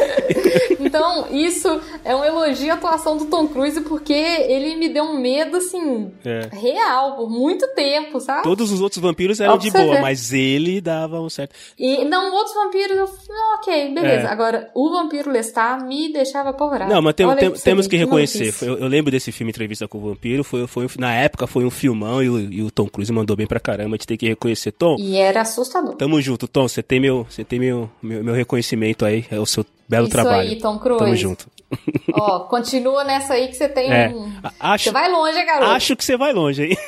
então, 0.79 1.27
isso 1.31 1.81
é 2.03 2.15
um 2.15 2.23
elogio 2.23 2.71
à 2.71 2.75
atuação 2.75 3.17
do 3.17 3.25
Tom 3.25 3.47
Cruise, 3.47 3.81
porque 3.81 4.13
ele 4.13 4.75
me 4.75 4.89
deu 4.89 5.03
um 5.03 5.19
medo, 5.19 5.57
assim, 5.57 6.11
é. 6.23 6.49
real, 6.51 7.15
por 7.15 7.29
muito 7.29 7.67
tempo, 7.73 8.19
sabe? 8.19 8.43
Todos 8.43 8.71
os 8.71 8.81
outros 8.81 9.01
vampiros 9.01 9.39
eram 9.39 9.57
de 9.57 9.71
boa, 9.71 9.95
ver. 9.95 10.01
mas 10.01 10.33
ele 10.33 10.81
dava 10.81 11.19
um 11.19 11.29
certo. 11.29 11.55
E 11.79 12.05
não, 12.05 12.33
outros 12.33 12.53
vampiros, 12.53 12.97
eu. 12.97 13.09
Ok, 13.55 13.93
beleza. 13.93 14.23
É. 14.23 14.25
É. 14.25 14.27
Agora, 14.27 14.69
o 14.73 14.89
Vampiro 14.89 15.31
Lestat 15.31 15.83
me 15.83 16.11
deixava 16.11 16.49
apavorado. 16.49 16.91
Não, 16.91 17.01
mas 17.01 17.13
tem, 17.15 17.35
tem, 17.35 17.51
temos 17.51 17.87
que 17.87 17.95
reconhecer. 17.95 18.53
eu, 18.61 18.77
eu, 18.77 18.87
lembro 18.87 19.11
desse 19.11 19.31
filme 19.31 19.51
Entrevista 19.55 19.87
com 19.87 19.97
o 19.97 20.01
Vampiro. 20.01 20.43
Foi, 20.43 20.67
foi, 20.67 20.87
na 20.99 21.13
época 21.13 21.47
foi 21.47 21.63
um 21.63 21.71
filmão 21.71 22.21
e 22.21 22.29
o, 22.29 22.39
e 22.39 22.61
o 22.61 22.69
Tom 22.69 22.87
Cruise 22.87 23.11
mandou 23.11 23.35
bem 23.35 23.47
pra 23.47 23.59
caramba. 23.59 23.95
A 23.95 23.97
gente 23.97 24.07
tem 24.07 24.17
que 24.17 24.27
reconhecer. 24.27 24.71
Tom. 24.73 24.97
E 24.99 25.15
era 25.15 25.41
assustador. 25.41 25.95
Tamo 25.95 26.21
junto, 26.21 26.47
Tom. 26.47 26.67
Você 26.67 26.83
tem 26.83 26.99
meu, 26.99 27.25
você 27.29 27.43
tem 27.43 27.59
meu, 27.59 27.89
meu, 28.01 28.23
meu 28.23 28.33
reconhecimento 28.33 29.05
aí. 29.05 29.25
É 29.31 29.39
o 29.39 29.45
seu 29.45 29.65
belo 29.87 30.07
Isso 30.07 30.11
trabalho. 30.11 30.43
Isso 30.43 30.55
aí, 30.55 30.61
Tom 30.61 30.79
Cruise. 30.79 31.03
Tamo 31.03 31.15
junto. 31.15 31.47
Ó, 32.13 32.41
continua 32.41 33.03
nessa 33.03 33.33
aí 33.33 33.47
que 33.47 33.55
você 33.55 33.67
tem 33.69 33.91
é. 33.91 34.09
um. 34.09 34.31
Acho, 34.59 34.83
você 34.85 34.91
vai 34.91 35.09
longe, 35.09 35.45
garoto. 35.45 35.71
Acho 35.71 35.95
que 35.95 36.03
você 36.03 36.17
vai 36.17 36.33
longe, 36.33 36.65
hein? 36.65 36.77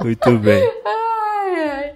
Muito 0.00 0.38
bem. 0.38 0.62
Ai, 0.84 1.68
ai. 1.68 1.92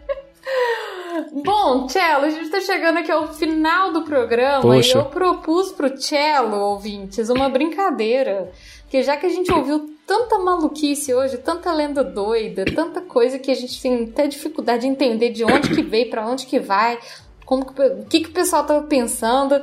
Bom, 1.33 1.89
Cello, 1.89 2.25
a 2.25 2.31
gente 2.31 2.45
está 2.45 2.61
chegando 2.61 2.99
aqui 2.99 3.11
ao 3.11 3.33
final 3.33 3.93
do 3.93 4.03
programa 4.03 4.63
Poxa. 4.63 4.99
e 4.99 5.01
eu 5.01 5.05
propus 5.07 5.73
pro 5.73 6.01
Cello, 6.01 6.57
ouvintes, 6.57 7.29
uma 7.29 7.49
brincadeira. 7.49 8.51
Que 8.89 9.03
já 9.03 9.17
que 9.17 9.27
a 9.27 9.29
gente 9.29 9.53
ouviu 9.53 9.97
tanta 10.07 10.39
maluquice 10.39 11.13
hoje, 11.13 11.39
tanta 11.39 11.73
lenda 11.73 12.05
doida, 12.05 12.65
tanta 12.65 13.01
coisa 13.01 13.39
que 13.39 13.51
a 13.51 13.55
gente 13.55 13.81
tem 13.81 14.05
até 14.05 14.27
dificuldade 14.27 14.83
de 14.83 14.89
entender 14.89 15.31
de 15.31 15.45
onde 15.45 15.75
que 15.75 15.83
veio, 15.83 16.09
para 16.09 16.27
onde 16.27 16.47
que 16.47 16.61
vai, 16.61 16.99
como 17.45 17.65
que, 17.65 17.83
o 17.83 18.05
que, 18.07 18.21
que 18.21 18.29
o 18.29 18.33
pessoal 18.33 18.65
tava 18.65 18.87
pensando, 18.87 19.61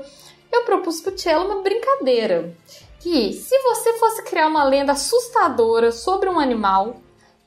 eu 0.52 0.64
propus 0.64 1.02
pro 1.02 1.18
Cello 1.18 1.46
uma 1.46 1.62
brincadeira. 1.62 2.54
Que 3.00 3.34
se 3.34 3.58
você 3.62 3.94
fosse 3.94 4.24
criar 4.24 4.48
uma 4.48 4.64
lenda 4.64 4.94
assustadora 4.94 5.92
sobre 5.92 6.30
um 6.30 6.40
animal, 6.40 6.98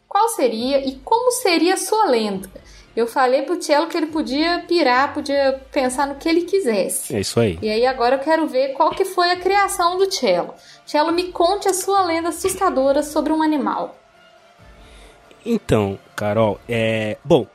qual 0.08 0.28
seria 0.28 0.86
e 0.86 0.96
como 0.96 1.30
seria 1.30 1.74
a 1.74 1.78
sua 1.78 2.06
lenda? 2.06 2.50
Eu 2.96 3.06
falei 3.06 3.42
pro 3.42 3.60
Cello 3.62 3.88
que 3.88 3.96
ele 3.96 4.06
podia 4.06 4.64
pirar, 4.66 5.12
podia 5.12 5.60
pensar 5.70 6.06
no 6.06 6.14
que 6.14 6.26
ele 6.26 6.42
quisesse. 6.42 7.14
É 7.14 7.20
isso 7.20 7.38
aí. 7.38 7.58
E 7.60 7.68
aí 7.68 7.84
agora 7.84 8.16
eu 8.16 8.20
quero 8.20 8.46
ver 8.46 8.72
qual 8.72 8.90
que 8.90 9.04
foi 9.04 9.30
a 9.30 9.36
criação 9.36 9.98
do 9.98 10.10
Cello. 10.10 10.54
Cello, 10.86 11.12
me 11.12 11.24
conte 11.24 11.68
a 11.68 11.74
sua 11.74 12.02
lenda 12.02 12.30
assustadora 12.30 13.02
sobre 13.02 13.34
um 13.34 13.42
animal. 13.42 13.98
Então, 15.44 15.98
Carol, 16.16 16.58
é... 16.66 17.18
Bom, 17.22 17.46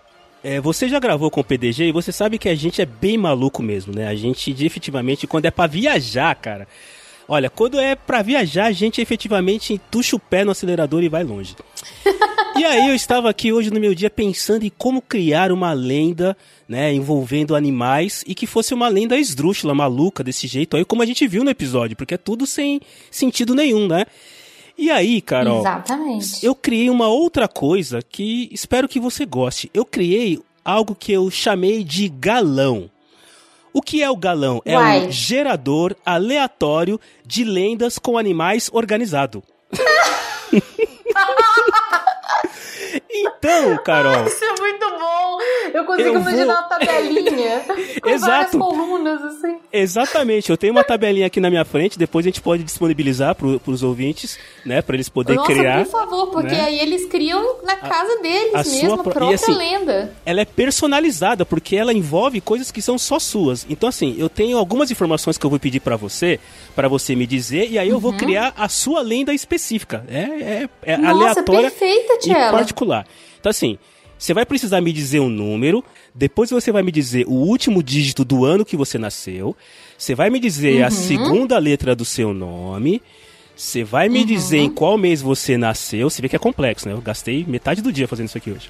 é, 0.43 0.61
você 0.61 0.87
já 0.87 0.99
gravou 0.99 1.31
com 1.31 1.41
o 1.41 1.43
PDG 1.43 1.85
e 1.85 1.91
você 1.91 2.11
sabe 2.11 2.37
que 2.37 2.47
a 2.47 2.55
gente 2.55 2.79
é 2.79 2.85
bem 2.85 3.17
maluco 3.17 3.63
mesmo, 3.63 3.95
né? 3.95 4.07
A 4.07 4.15
gente, 4.15 4.51
efetivamente, 4.63 5.25
quando 5.25 5.45
é 5.45 5.51
para 5.51 5.67
viajar, 5.67 6.35
cara... 6.35 6.67
Olha, 7.33 7.49
quando 7.49 7.79
é 7.79 7.95
para 7.95 8.21
viajar, 8.21 8.65
a 8.65 8.71
gente 8.73 8.99
efetivamente 8.99 9.71
entuxa 9.71 10.17
o 10.17 10.19
pé 10.19 10.43
no 10.43 10.51
acelerador 10.51 11.01
e 11.01 11.07
vai 11.07 11.23
longe. 11.23 11.55
e 12.59 12.65
aí 12.65 12.89
eu 12.89 12.93
estava 12.93 13.29
aqui 13.29 13.53
hoje 13.53 13.71
no 13.71 13.79
meu 13.79 13.95
dia 13.95 14.09
pensando 14.09 14.65
em 14.65 14.71
como 14.77 15.01
criar 15.01 15.49
uma 15.49 15.71
lenda, 15.71 16.35
né, 16.67 16.93
envolvendo 16.93 17.55
animais 17.55 18.21
e 18.27 18.35
que 18.35 18.45
fosse 18.45 18.73
uma 18.73 18.89
lenda 18.89 19.15
esdrúxula, 19.17 19.73
maluca 19.73 20.25
desse 20.25 20.45
jeito 20.45 20.75
aí, 20.75 20.83
como 20.83 21.03
a 21.03 21.05
gente 21.05 21.25
viu 21.25 21.41
no 21.41 21.49
episódio, 21.49 21.95
porque 21.95 22.15
é 22.15 22.17
tudo 22.17 22.45
sem 22.45 22.81
sentido 23.09 23.55
nenhum, 23.55 23.87
né? 23.87 24.03
E 24.77 24.91
aí, 24.91 25.21
Carol, 25.21 25.61
Exatamente. 25.61 26.45
eu 26.45 26.53
criei 26.53 26.89
uma 26.89 27.07
outra 27.07 27.47
coisa 27.47 28.01
que 28.01 28.49
espero 28.51 28.89
que 28.89 28.99
você 28.99 29.25
goste. 29.25 29.71
Eu 29.73 29.85
criei 29.85 30.37
algo 30.65 30.93
que 30.93 31.13
eu 31.13 31.31
chamei 31.31 31.81
de 31.81 32.09
galão. 32.09 32.89
O 33.73 33.81
que 33.81 34.03
é 34.03 34.09
o 34.09 34.15
galão? 34.17 34.61
É 34.65 34.77
Uai. 34.77 35.07
um 35.07 35.11
gerador 35.11 35.95
aleatório 36.05 36.99
de 37.25 37.43
lendas 37.43 37.97
com 37.97 38.17
animais 38.17 38.69
organizado. 38.73 39.43
então, 43.13 43.77
Carol. 43.83 44.25
Isso 44.25 44.43
é 44.43 44.59
muito 44.59 44.81
consigo 45.85 46.09
Eu 46.09 46.21
imaginar 46.21 46.45
vou- 46.45 46.53
uma 46.55 46.63
tabelinha 46.63 47.59
com 47.67 47.73
várias 47.73 48.05
Exato. 48.13 48.59
colunas, 48.59 49.21
assim. 49.23 49.57
Exatamente, 49.71 50.49
eu 50.49 50.57
tenho 50.57 50.73
uma 50.73 50.83
tabelinha 50.83 51.27
aqui 51.27 51.39
na 51.39 51.49
minha 51.49 51.65
frente, 51.65 51.97
depois 51.97 52.25
a 52.25 52.29
gente 52.29 52.41
pode 52.41 52.63
disponibilizar 52.63 53.35
pro, 53.35 53.59
pros 53.59 53.83
ouvintes, 53.83 54.37
né, 54.65 54.81
para 54.81 54.95
eles 54.95 55.09
poderem 55.09 55.39
Nossa, 55.39 55.53
criar. 55.53 55.83
por 55.85 55.91
favor, 55.91 56.27
porque 56.27 56.53
né? 56.53 56.61
aí 56.61 56.79
eles 56.79 57.05
criam 57.05 57.57
na 57.63 57.75
casa 57.75 58.17
deles 58.21 58.53
a 58.53 58.57
mesmo, 58.59 58.79
sua 58.89 58.93
a 58.93 58.97
pro- 58.97 59.09
e 59.11 59.13
própria 59.13 59.35
assim, 59.35 59.53
lenda. 59.53 60.13
Ela 60.25 60.41
é 60.41 60.45
personalizada 60.45 61.45
porque 61.45 61.75
ela 61.75 61.93
envolve 61.93 62.39
coisas 62.41 62.71
que 62.71 62.81
são 62.81 62.97
só 62.97 63.19
suas. 63.19 63.65
Então 63.69 63.87
assim, 63.89 64.15
eu 64.17 64.29
tenho 64.29 64.57
algumas 64.57 64.91
informações 64.91 65.37
que 65.37 65.45
eu 65.45 65.49
vou 65.49 65.59
pedir 65.59 65.79
pra 65.79 65.95
você, 65.95 66.39
pra 66.75 66.87
você 66.87 67.15
me 67.15 67.25
dizer, 67.27 67.69
e 67.71 67.77
aí 67.79 67.89
eu 67.89 67.99
vou 67.99 68.13
criar 68.13 68.53
a 68.57 68.67
sua 68.69 69.01
lenda 69.01 69.33
específica. 69.33 70.03
É, 70.09 70.19
é, 70.21 70.69
é 70.83 70.95
Uhum. 70.95 71.01
Nossa, 71.01 71.11
aleatória 71.39 71.71
perfeita, 71.71 72.13
e 72.25 72.33
particular. 72.51 73.00
Então 73.41 73.49
assim, 73.49 73.77
você 74.17 74.33
vai 74.33 74.45
precisar 74.45 74.79
me 74.79 74.93
dizer 74.93 75.19
um 75.19 75.27
número, 75.29 75.83
depois 76.15 76.49
você 76.51 76.71
vai 76.71 76.83
me 76.83 76.91
dizer 76.91 77.25
o 77.27 77.33
último 77.33 77.81
dígito 77.83 78.23
do 78.23 78.45
ano 78.45 78.63
que 78.63 78.77
você 78.77 78.97
nasceu, 78.97 79.55
você 79.97 80.15
vai 80.15 80.29
me 80.29 80.39
dizer 80.39 80.83
a 80.83 80.85
Uhum. 80.85 80.91
segunda 80.91 81.57
letra 81.57 81.93
do 81.95 82.05
seu 82.05 82.33
nome, 82.33 83.01
você 83.55 83.83
vai 83.83 84.07
me 84.09 84.23
dizer 84.23 84.59
Uhum. 84.59 84.65
em 84.65 84.69
qual 84.69 84.97
mês 84.97 85.21
você 85.21 85.57
nasceu, 85.57 86.09
você 86.09 86.21
vê 86.21 86.29
que 86.29 86.35
é 86.35 86.39
complexo, 86.39 86.87
né? 86.87 86.93
Eu 86.93 87.01
gastei 87.01 87.43
metade 87.47 87.81
do 87.81 87.91
dia 87.91 88.07
fazendo 88.07 88.27
isso 88.27 88.37
aqui 88.37 88.51
hoje. 88.51 88.69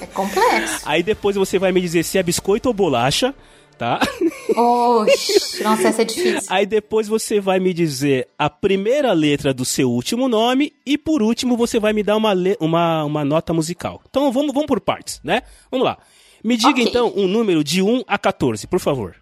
É 0.00 0.06
complexo. 0.06 0.80
Aí 0.84 1.02
depois 1.02 1.34
você 1.34 1.58
vai 1.58 1.72
me 1.72 1.80
dizer 1.80 2.04
se 2.04 2.18
é 2.18 2.22
biscoito 2.22 2.68
ou 2.68 2.74
bolacha, 2.74 3.34
tá? 3.78 4.00
Oxi, 4.56 5.62
nossa, 5.62 5.88
essa 5.88 6.02
é 6.02 6.04
difícil. 6.04 6.40
Aí 6.48 6.66
depois 6.66 7.06
você 7.06 7.40
vai 7.40 7.60
me 7.60 7.72
dizer 7.72 8.28
a 8.36 8.50
primeira 8.50 9.12
letra 9.12 9.54
do 9.54 9.64
seu 9.64 9.90
último 9.90 10.28
nome 10.28 10.72
e 10.84 10.98
por 10.98 11.22
último 11.22 11.56
você 11.56 11.78
vai 11.78 11.92
me 11.92 12.02
dar 12.02 12.16
uma, 12.16 12.34
uma, 12.60 13.04
uma 13.04 13.24
nota 13.24 13.54
musical. 13.54 14.02
Então 14.10 14.32
vamos, 14.32 14.52
vamos 14.52 14.66
por 14.66 14.80
partes, 14.80 15.20
né? 15.22 15.42
Vamos 15.70 15.84
lá. 15.86 15.98
Me 16.42 16.56
diga 16.56 16.70
Ok. 16.70 16.84
então 16.84 17.12
um 17.16 17.26
número 17.28 17.62
de 17.62 17.80
1 17.82 18.02
a 18.06 18.18
14, 18.18 18.66
por 18.66 18.80
favor. 18.80 19.14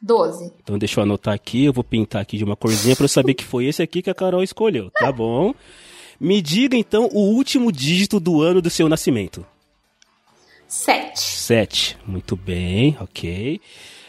12. 0.00 0.52
Então 0.62 0.78
deixa 0.78 1.00
eu 1.00 1.04
anotar 1.04 1.32
aqui, 1.32 1.64
eu 1.64 1.72
vou 1.72 1.82
pintar 1.82 2.20
aqui 2.20 2.36
de 2.36 2.44
uma 2.44 2.56
corzinha 2.56 2.94
pra 2.94 3.04
eu 3.04 3.08
saber 3.08 3.32
que 3.34 3.44
foi 3.44 3.64
esse 3.66 3.82
aqui 3.82 4.02
que 4.02 4.10
a 4.10 4.14
Carol 4.14 4.42
escolheu, 4.42 4.90
tá 4.90 5.10
bom? 5.10 5.54
Me 6.20 6.42
diga 6.42 6.76
então 6.76 7.08
o 7.12 7.20
último 7.20 7.72
dígito 7.72 8.20
do 8.20 8.42
ano 8.42 8.60
do 8.60 8.68
seu 8.68 8.88
nascimento. 8.88 9.44
7. 10.74 11.20
7. 11.20 11.98
Muito 12.04 12.34
bem, 12.34 12.96
ok. 13.00 13.60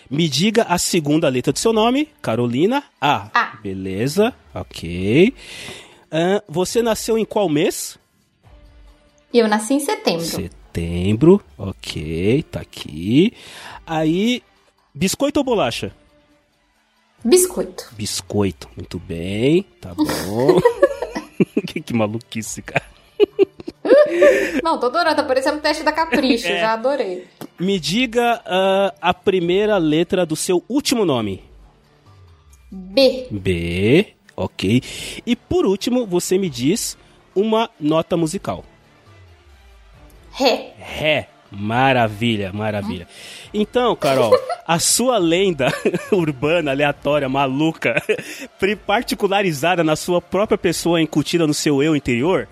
Me 0.09 0.27
diga 0.27 0.63
a 0.63 0.77
segunda 0.77 1.29
letra 1.29 1.53
do 1.53 1.59
seu 1.59 1.71
nome, 1.71 2.09
Carolina. 2.21 2.83
A. 2.99 3.29
A. 3.33 3.55
Beleza, 3.57 4.33
ok. 4.53 5.33
Ahn, 6.11 6.39
você 6.49 6.81
nasceu 6.81 7.17
em 7.17 7.25
qual 7.25 7.47
mês? 7.47 7.99
Eu 9.33 9.47
nasci 9.47 9.75
em 9.75 9.79
setembro. 9.79 10.25
Setembro, 10.25 11.41
ok, 11.57 12.43
tá 12.43 12.61
aqui. 12.61 13.33
Aí, 13.85 14.41
biscoito 14.93 15.39
ou 15.39 15.43
bolacha? 15.43 15.95
Biscoito. 17.23 17.89
Biscoito, 17.95 18.69
muito 18.75 18.97
bem, 18.99 19.65
tá 19.79 19.93
bom. 19.93 20.59
que, 21.67 21.81
que 21.81 21.93
maluquice, 21.93 22.61
cara. 22.61 22.85
Não, 24.63 24.79
tô 24.79 24.87
adorando, 24.87 25.15
tá 25.15 25.23
parecendo 25.23 25.57
um 25.57 25.61
teste 25.61 25.83
da 25.83 25.91
Capricho, 25.91 26.47
É. 26.51 26.59
já 26.59 26.73
adorei. 26.73 27.25
Me 27.59 27.79
diga 27.79 28.41
ah, 28.45 28.93
a 29.01 29.13
primeira 29.13 29.77
letra 29.77 30.25
do 30.25 30.35
seu 30.35 30.63
último 30.67 31.05
nome. 31.05 31.43
B. 32.71 33.27
B, 33.31 34.13
ok. 34.35 34.81
E 35.25 35.35
por 35.35 35.65
último, 35.65 36.05
você 36.05 36.37
me 36.37 36.49
diz 36.49 36.97
uma 37.33 37.69
nota 37.79 38.17
musical. 38.17 38.65
Ré. 40.31 40.73
Ré. 40.77 41.29
Maravilha, 41.51 42.51
maravilha. 42.51 43.07
Então, 43.53 43.95
Carol, 43.95 44.33
a 44.67 44.77
sua 44.77 45.17
lenda 45.17 45.67
urbana, 46.11 46.71
aleatória, 46.71 47.29
maluca, 47.29 48.03
particularizada 48.85 49.83
na 49.83 49.95
sua 49.95 50.19
própria 50.19 50.57
pessoa, 50.57 51.01
incutida 51.01 51.47
no 51.47 51.53
seu 51.53 51.81
eu 51.81 51.95
interior, 51.95 52.49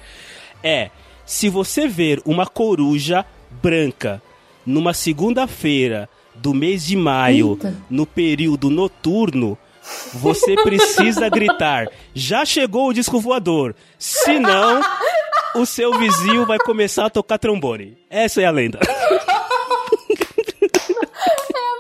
é: 0.64 0.89
se 1.26 1.49
você 1.49 1.88
ver 1.88 2.21
uma 2.26 2.45
coruja 2.45 3.26
branca 3.61 4.21
numa 4.65 4.93
segunda-feira 4.93 6.09
do 6.36 6.53
mês 6.53 6.86
de 6.86 6.95
maio, 6.95 7.53
Eita. 7.53 7.76
no 7.89 8.05
período 8.05 8.69
noturno, 8.69 9.57
você 10.13 10.55
precisa 10.63 11.30
gritar: 11.30 11.88
já 12.13 12.45
chegou 12.45 12.89
o 12.89 12.93
disco 12.93 13.19
voador. 13.19 13.76
Senão, 13.97 14.82
o 15.55 15.65
seu 15.65 15.97
vizinho 15.97 16.45
vai 16.45 16.57
começar 16.59 17.05
a 17.05 17.09
tocar 17.09 17.38
trombone. 17.38 17.97
Essa 18.09 18.41
é 18.41 18.45
a 18.45 18.51
lenda. 18.51 18.80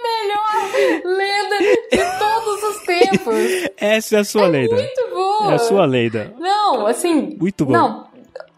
Melhor 0.03 1.05
lenda 1.05 1.59
de 1.91 2.19
todos 2.19 2.63
os 2.63 2.85
tempos. 2.85 3.35
Essa 3.77 4.17
é 4.17 4.19
a 4.19 4.23
sua 4.23 4.47
lenda. 4.47 4.75
Muito 4.75 5.09
boa. 5.09 5.51
É 5.51 5.55
a 5.55 5.59
sua 5.59 5.85
lenda. 5.85 6.33
Não, 6.39 6.85
assim. 6.87 7.35
Muito 7.39 7.65
bom. 7.65 7.71
Não. 7.73 8.12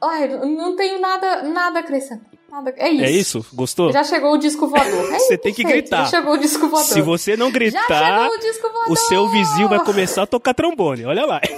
Ai, 0.06 0.28
não 0.28 0.76
tenho 0.76 1.00
nada, 1.00 1.44
nada 1.44 1.80
a 1.80 1.82
acrescentar. 1.82 2.26
Nada- 2.52 2.74
É 2.78 2.90
isso. 2.90 3.04
É 3.04 3.12
isso? 3.12 3.46
Gostou? 3.54 3.92
Já 3.92 4.04
chegou 4.04 4.34
o 4.34 4.38
disco 4.38 4.68
voador. 4.68 5.12
É 5.14 5.20
Você 5.20 5.38
tem 5.38 5.54
que 5.54 5.64
gritar. 5.64 6.06
Já 6.06 6.18
chegou 6.20 6.34
o 6.34 6.38
disco 6.38 6.68
voador. 6.70 6.86
Se 6.94 7.02
você 7.02 7.36
não 7.36 7.52
gritar, 7.52 8.30
o 8.88 8.94
o 8.94 8.96
seu 8.96 9.28
vizinho 9.30 9.68
vai 9.68 9.80
começar 9.84 10.24
a 10.24 10.28
tocar 10.28 10.54
trombone. 10.54 11.06
Olha 11.06 11.26
lá. 11.26 11.42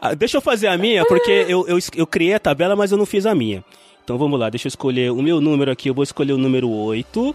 Ah, 0.00 0.14
deixa 0.14 0.36
eu 0.36 0.40
fazer 0.42 0.66
a 0.68 0.76
minha, 0.76 1.04
porque 1.06 1.46
eu, 1.48 1.66
eu, 1.66 1.78
eu 1.96 2.06
criei 2.06 2.34
a 2.34 2.38
tabela, 2.38 2.76
mas 2.76 2.92
eu 2.92 2.98
não 2.98 3.06
fiz 3.06 3.24
a 3.26 3.34
minha. 3.34 3.64
Então 4.04 4.18
vamos 4.18 4.38
lá, 4.38 4.48
deixa 4.50 4.66
eu 4.66 4.68
escolher 4.68 5.10
o 5.10 5.22
meu 5.22 5.40
número 5.40 5.70
aqui. 5.70 5.88
Eu 5.88 5.94
vou 5.94 6.04
escolher 6.04 6.32
o 6.32 6.38
número 6.38 6.68
8. 6.70 7.34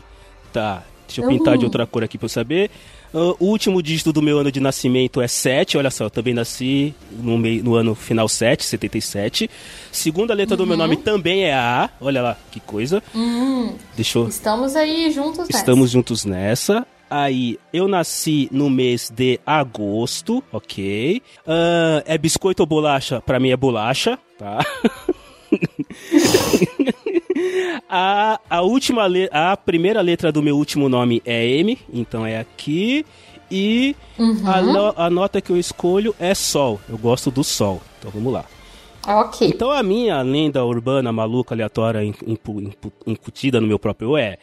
Tá, 0.53 0.83
deixa 1.15 1.21
eu 1.21 1.27
pintar 1.37 1.53
de 1.57 1.59
Uhum. 1.59 1.65
outra 1.67 1.85
cor 1.85 2.03
aqui 2.03 2.17
pra 2.17 2.25
eu 2.25 2.29
saber. 2.29 2.69
Ah, 3.13 3.33
o 3.39 3.45
último 3.47 3.81
dígito 3.81 4.11
do 4.13 4.21
meu 4.21 4.39
ano 4.39 4.51
de 4.51 4.59
nascimento 4.59 5.21
é 5.21 5.27
7. 5.27 5.77
Olha 5.77 5.91
só, 5.91 6.05
eu 6.05 6.09
também 6.09 6.33
nasci 6.33 6.93
no, 7.11 7.37
mei- 7.37 7.61
no 7.61 7.75
ano 7.75 7.93
final 7.95 8.27
7, 8.29 8.63
77. 8.63 9.49
Segunda 9.91 10.33
letra 10.33 10.55
do 10.57 10.65
meu 10.65 10.73
Uhum. 10.75 10.81
nome 10.83 10.97
também 10.97 11.43
é 11.45 11.53
A. 11.53 11.89
Olha 11.99 12.21
lá, 12.21 12.37
que 12.51 12.59
coisa. 12.59 13.03
Hum, 13.13 13.73
Deixa 13.95 14.17
eu. 14.19 14.27
estamos 14.27 14.75
aí 14.75 15.11
juntos 15.11 15.39
nessa. 15.47 15.57
Estamos 15.57 15.91
juntos 15.91 16.25
nessa. 16.25 16.85
Aí, 17.09 17.59
eu 17.73 17.89
nasci 17.89 18.47
no 18.53 18.69
mês 18.69 19.11
de 19.13 19.37
agosto, 19.45 20.41
ok. 20.49 21.21
Ah, 21.45 22.01
é 22.05 22.17
biscoito 22.17 22.63
ou 22.63 22.67
bolacha? 22.67 23.19
Pra 23.19 23.37
mim 23.37 23.49
é 23.49 23.57
bolacha, 23.57 24.17
tá? 24.39 24.59
a, 27.89 28.39
a 28.49 28.61
última 28.61 29.07
le 29.07 29.29
a 29.31 29.55
primeira 29.57 30.01
letra 30.01 30.31
do 30.31 30.41
meu 30.41 30.57
último 30.57 30.87
nome 30.89 31.21
é 31.25 31.45
M, 31.59 31.77
então 31.93 32.25
é 32.25 32.39
aqui. 32.39 33.05
E 33.53 33.95
a, 34.45 34.61
no- 34.61 34.93
a 34.95 35.09
nota 35.09 35.41
que 35.41 35.51
eu 35.51 35.57
escolho 35.57 36.15
é 36.17 36.33
Sol. 36.33 36.79
Eu 36.87 36.97
gosto 36.97 37.29
do 37.29 37.43
Sol. 37.43 37.81
Então 37.99 38.09
vamos 38.11 38.31
lá. 38.31 38.45
Ok. 39.05 39.45
Então 39.47 39.71
a 39.71 39.83
minha 39.83 40.21
lenda 40.21 40.63
urbana, 40.63 41.11
maluca, 41.11 41.53
aleatória, 41.53 41.99
incutida 43.05 43.59
no 43.59 43.67
meu 43.67 43.77
próprio 43.77 44.15
é: 44.15 44.37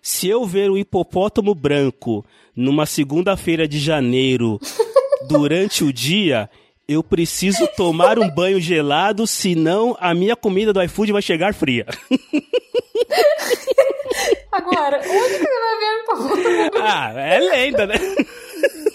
se 0.00 0.28
eu 0.28 0.44
ver 0.44 0.70
um 0.70 0.76
hipopótamo 0.76 1.52
branco 1.54 2.24
numa 2.54 2.86
segunda-feira 2.86 3.66
de 3.66 3.80
janeiro 3.80 4.60
durante 5.26 5.82
o 5.82 5.92
dia, 5.92 6.48
eu 6.88 7.02
preciso 7.02 7.66
tomar 7.76 8.18
um 8.18 8.28
banho 8.28 8.60
gelado, 8.60 9.26
senão 9.26 9.96
a 9.98 10.14
minha 10.14 10.36
comida 10.36 10.72
do 10.72 10.82
iFood 10.82 11.12
vai 11.12 11.22
chegar 11.22 11.54
fria. 11.54 11.86
Agora, 14.52 14.98
onde 14.98 15.38
que 15.38 15.46
você 15.46 15.60
vai 15.60 15.78
ver 15.78 16.70
ah, 16.82 17.12
é 17.16 17.38
lenda, 17.40 17.86
né? 17.86 17.94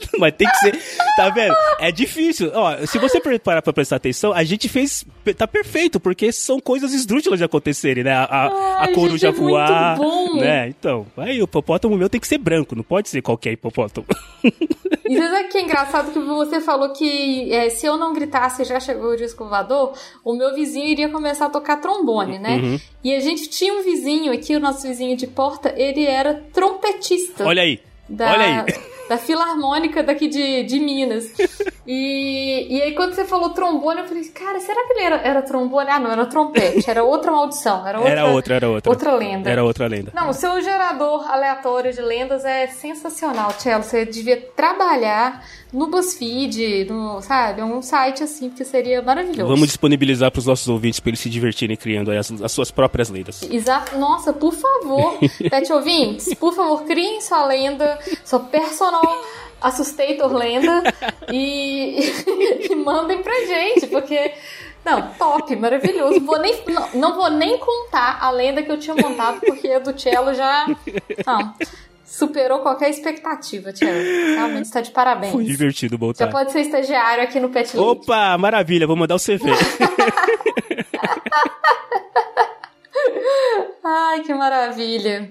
Mas 0.18 0.34
tem 0.36 0.48
que 0.48 0.56
ser. 0.56 0.78
Tá 1.16 1.28
vendo? 1.30 1.54
É 1.78 1.90
difícil. 1.92 2.50
Ó, 2.54 2.86
se 2.86 2.98
você 2.98 3.20
parar 3.38 3.62
pra 3.62 3.72
prestar 3.72 3.96
atenção, 3.96 4.32
a 4.32 4.42
gente 4.44 4.68
fez. 4.68 5.04
Tá 5.36 5.46
perfeito, 5.46 6.00
porque 6.00 6.32
são 6.32 6.58
coisas 6.60 6.92
esdrúxulas 6.92 7.38
de 7.38 7.44
acontecerem, 7.44 8.04
né? 8.04 8.12
A, 8.12 8.24
a, 8.24 8.46
a 8.46 8.80
Ai, 8.82 8.92
coruja 8.94 9.28
gente, 9.28 9.38
é 9.38 9.40
muito 9.42 9.52
voar. 9.54 9.96
bom. 9.96 10.34
Né? 10.36 10.68
Então, 10.68 11.06
aí 11.16 11.40
o 11.40 11.44
hipopótamo 11.44 11.96
meu 11.96 12.08
tem 12.08 12.20
que 12.20 12.26
ser 12.26 12.38
branco, 12.38 12.74
não 12.74 12.82
pode 12.82 13.08
ser 13.08 13.22
qualquer 13.22 13.52
hipopótamo. 13.52 14.06
E 15.08 15.16
você 15.18 15.28
sabe 15.28 15.48
que 15.48 15.58
é 15.58 15.62
engraçado 15.62 16.12
que 16.12 16.20
você 16.20 16.60
falou 16.60 16.92
que 16.92 17.52
é, 17.52 17.68
se 17.68 17.84
eu 17.84 17.96
não 17.96 18.12
gritasse 18.14 18.62
já 18.62 18.78
chegou 18.78 19.10
o 19.10 19.16
disco 19.16 19.44
voador, 19.48 19.92
o 20.24 20.34
meu 20.36 20.54
vizinho 20.54 20.86
iria 20.86 21.08
começar 21.08 21.46
a 21.46 21.50
tocar 21.50 21.78
trombone, 21.78 22.38
né? 22.38 22.56
Uhum. 22.62 22.78
E 23.02 23.12
a 23.16 23.18
gente 23.18 23.48
tinha 23.48 23.74
um 23.74 23.82
vizinho 23.82 24.32
aqui, 24.32 24.54
o 24.54 24.60
nosso 24.60 24.86
vizinho 24.86 25.16
de 25.16 25.26
porta, 25.26 25.74
ele 25.76 26.04
era 26.06 26.44
trompetista. 26.52 27.44
Olha 27.44 27.62
aí. 27.62 27.80
da- 28.08 28.30
Olha 28.32 28.64
aí. 28.64 28.74
da 29.10 29.18
Filarmônica 29.18 30.04
daqui 30.04 30.28
de, 30.28 30.62
de 30.62 30.78
Minas. 30.78 31.32
E, 31.84 32.68
e 32.70 32.80
aí, 32.80 32.94
quando 32.94 33.12
você 33.12 33.24
falou 33.24 33.50
trombone, 33.50 34.02
eu 34.02 34.06
falei, 34.06 34.22
cara, 34.26 34.60
será 34.60 34.86
que 34.86 34.92
ele 34.92 35.02
era, 35.02 35.16
era 35.16 35.42
trombone? 35.42 35.90
Ah, 35.90 35.98
não, 35.98 36.12
era 36.12 36.26
trompete, 36.26 36.88
era 36.88 37.02
outra 37.02 37.32
maldição. 37.32 37.84
Era 37.84 37.98
outra, 37.98 38.12
era 38.12 38.26
outra, 38.26 38.54
era 38.54 38.68
outra. 38.70 38.90
Outra 38.92 39.14
lenda. 39.16 39.50
Era 39.50 39.64
outra 39.64 39.88
lenda. 39.88 40.12
Não, 40.14 40.30
o 40.30 40.32
seu 40.32 40.62
gerador 40.62 41.28
aleatório 41.28 41.92
de 41.92 42.00
lendas 42.00 42.44
é 42.44 42.68
sensacional, 42.68 43.52
Tchelo. 43.54 43.82
Você 43.82 44.04
devia 44.04 44.40
trabalhar 44.54 45.42
no 45.72 45.86
BuzzFeed, 45.86 46.86
no, 46.90 47.20
sabe, 47.22 47.62
um 47.62 47.80
site 47.80 48.22
assim, 48.22 48.48
porque 48.48 48.64
seria 48.64 49.02
maravilhoso. 49.02 49.48
Vamos 49.48 49.68
disponibilizar 49.68 50.30
para 50.30 50.40
os 50.40 50.46
nossos 50.46 50.68
ouvintes 50.68 50.98
para 51.00 51.10
eles 51.10 51.20
se 51.20 51.30
divertirem 51.30 51.76
criando 51.76 52.10
as, 52.10 52.30
as, 52.42 52.52
suas 52.52 52.70
próprias 52.70 53.08
lendas. 53.08 53.42
Exato. 53.42 53.96
Nossa, 53.96 54.32
por 54.32 54.52
favor, 54.52 55.18
pet 55.48 55.72
ouvintes, 55.72 56.34
por 56.34 56.54
favor, 56.54 56.84
criem 56.84 57.20
sua 57.20 57.46
lenda, 57.46 57.98
sua 58.24 58.40
personal 58.40 58.99
Assustator 59.60 60.32
lenda 60.32 60.82
e, 61.30 62.00
e 62.70 62.74
mandem 62.74 63.22
pra 63.22 63.34
gente, 63.44 63.86
porque 63.88 64.32
não, 64.84 65.12
top, 65.14 65.54
maravilhoso. 65.56 66.20
Vou 66.20 66.38
nem, 66.38 66.62
não, 66.66 66.88
não, 66.94 67.14
vou 67.14 67.30
nem 67.30 67.58
contar 67.58 68.18
a 68.22 68.30
lenda 68.30 68.62
que 68.62 68.72
eu 68.72 68.78
tinha 68.78 68.96
montado, 68.96 69.40
porque 69.40 69.68
a 69.68 69.78
do 69.78 69.98
Cello 69.98 70.32
já. 70.32 70.66
Não, 71.26 71.54
superou 72.04 72.60
qualquer 72.60 72.88
expectativa, 72.90 73.72
Tiago. 73.72 73.98
Realmente 74.34 74.64
está 74.66 74.80
de 74.80 74.90
parabéns. 74.90 75.32
Foi 75.32 75.44
divertido 75.44 75.98
botar. 75.98 76.24
Já 76.24 76.30
pode 76.30 76.52
ser 76.52 76.60
estagiário 76.60 77.22
aqui 77.22 77.38
no 77.38 77.50
Pet 77.50 77.76
League. 77.76 77.90
Opa, 77.90 78.38
maravilha, 78.38 78.86
vou 78.86 78.96
mandar 78.96 79.16
o 79.16 79.18
CV. 79.18 79.50
Ai, 83.84 84.20
que 84.20 84.32
maravilha. 84.32 85.30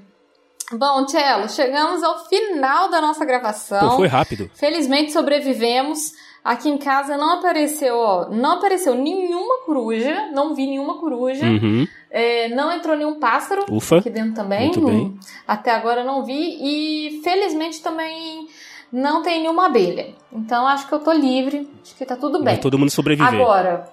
Bom, 0.72 1.06
Tchelo, 1.06 1.50
chegamos 1.50 2.04
ao 2.04 2.26
final 2.26 2.90
da 2.90 3.02
nossa 3.02 3.26
gravação. 3.26 3.90
Pô, 3.90 3.96
foi 3.98 4.08
rápido. 4.08 4.50
Felizmente 4.54 5.12
sobrevivemos. 5.12 6.14
Aqui 6.44 6.70
em 6.70 6.78
casa 6.78 7.18
não 7.18 7.38
apareceu, 7.38 7.98
ó, 7.98 8.30
não 8.30 8.54
apareceu 8.54 8.96
nenhuma 8.96 9.66
coruja, 9.66 10.30
não 10.32 10.56
vi 10.56 10.68
nenhuma 10.68 10.98
coruja. 10.98 11.46
Uhum. 11.46 11.86
É, 12.10 12.48
não 12.50 12.72
entrou 12.72 12.96
nenhum 12.96 13.20
pássaro 13.20 13.66
Ufa, 13.70 13.98
aqui 13.98 14.10
dentro 14.10 14.34
também. 14.34 14.68
Muito 14.68 14.82
bem. 14.82 15.20
Até 15.48 15.72
agora 15.72 16.04
não 16.04 16.24
vi. 16.24 16.58
E 16.62 17.22
felizmente 17.24 17.82
também 17.82 18.48
não 18.92 19.22
tem 19.22 19.42
nenhuma 19.42 19.66
abelha. 19.66 20.16
Então 20.32 20.66
acho 20.66 20.88
que 20.88 20.94
eu 20.94 21.00
tô 21.00 21.12
livre. 21.12 21.70
Acho 21.84 21.96
que 21.96 22.06
tá 22.06 22.16
tudo 22.16 22.38
bem. 22.38 22.56
Vai 22.56 22.58
todo 22.58 22.80
mundo 22.80 22.90
sobreviver. 22.90 23.34
Agora, 23.34 23.90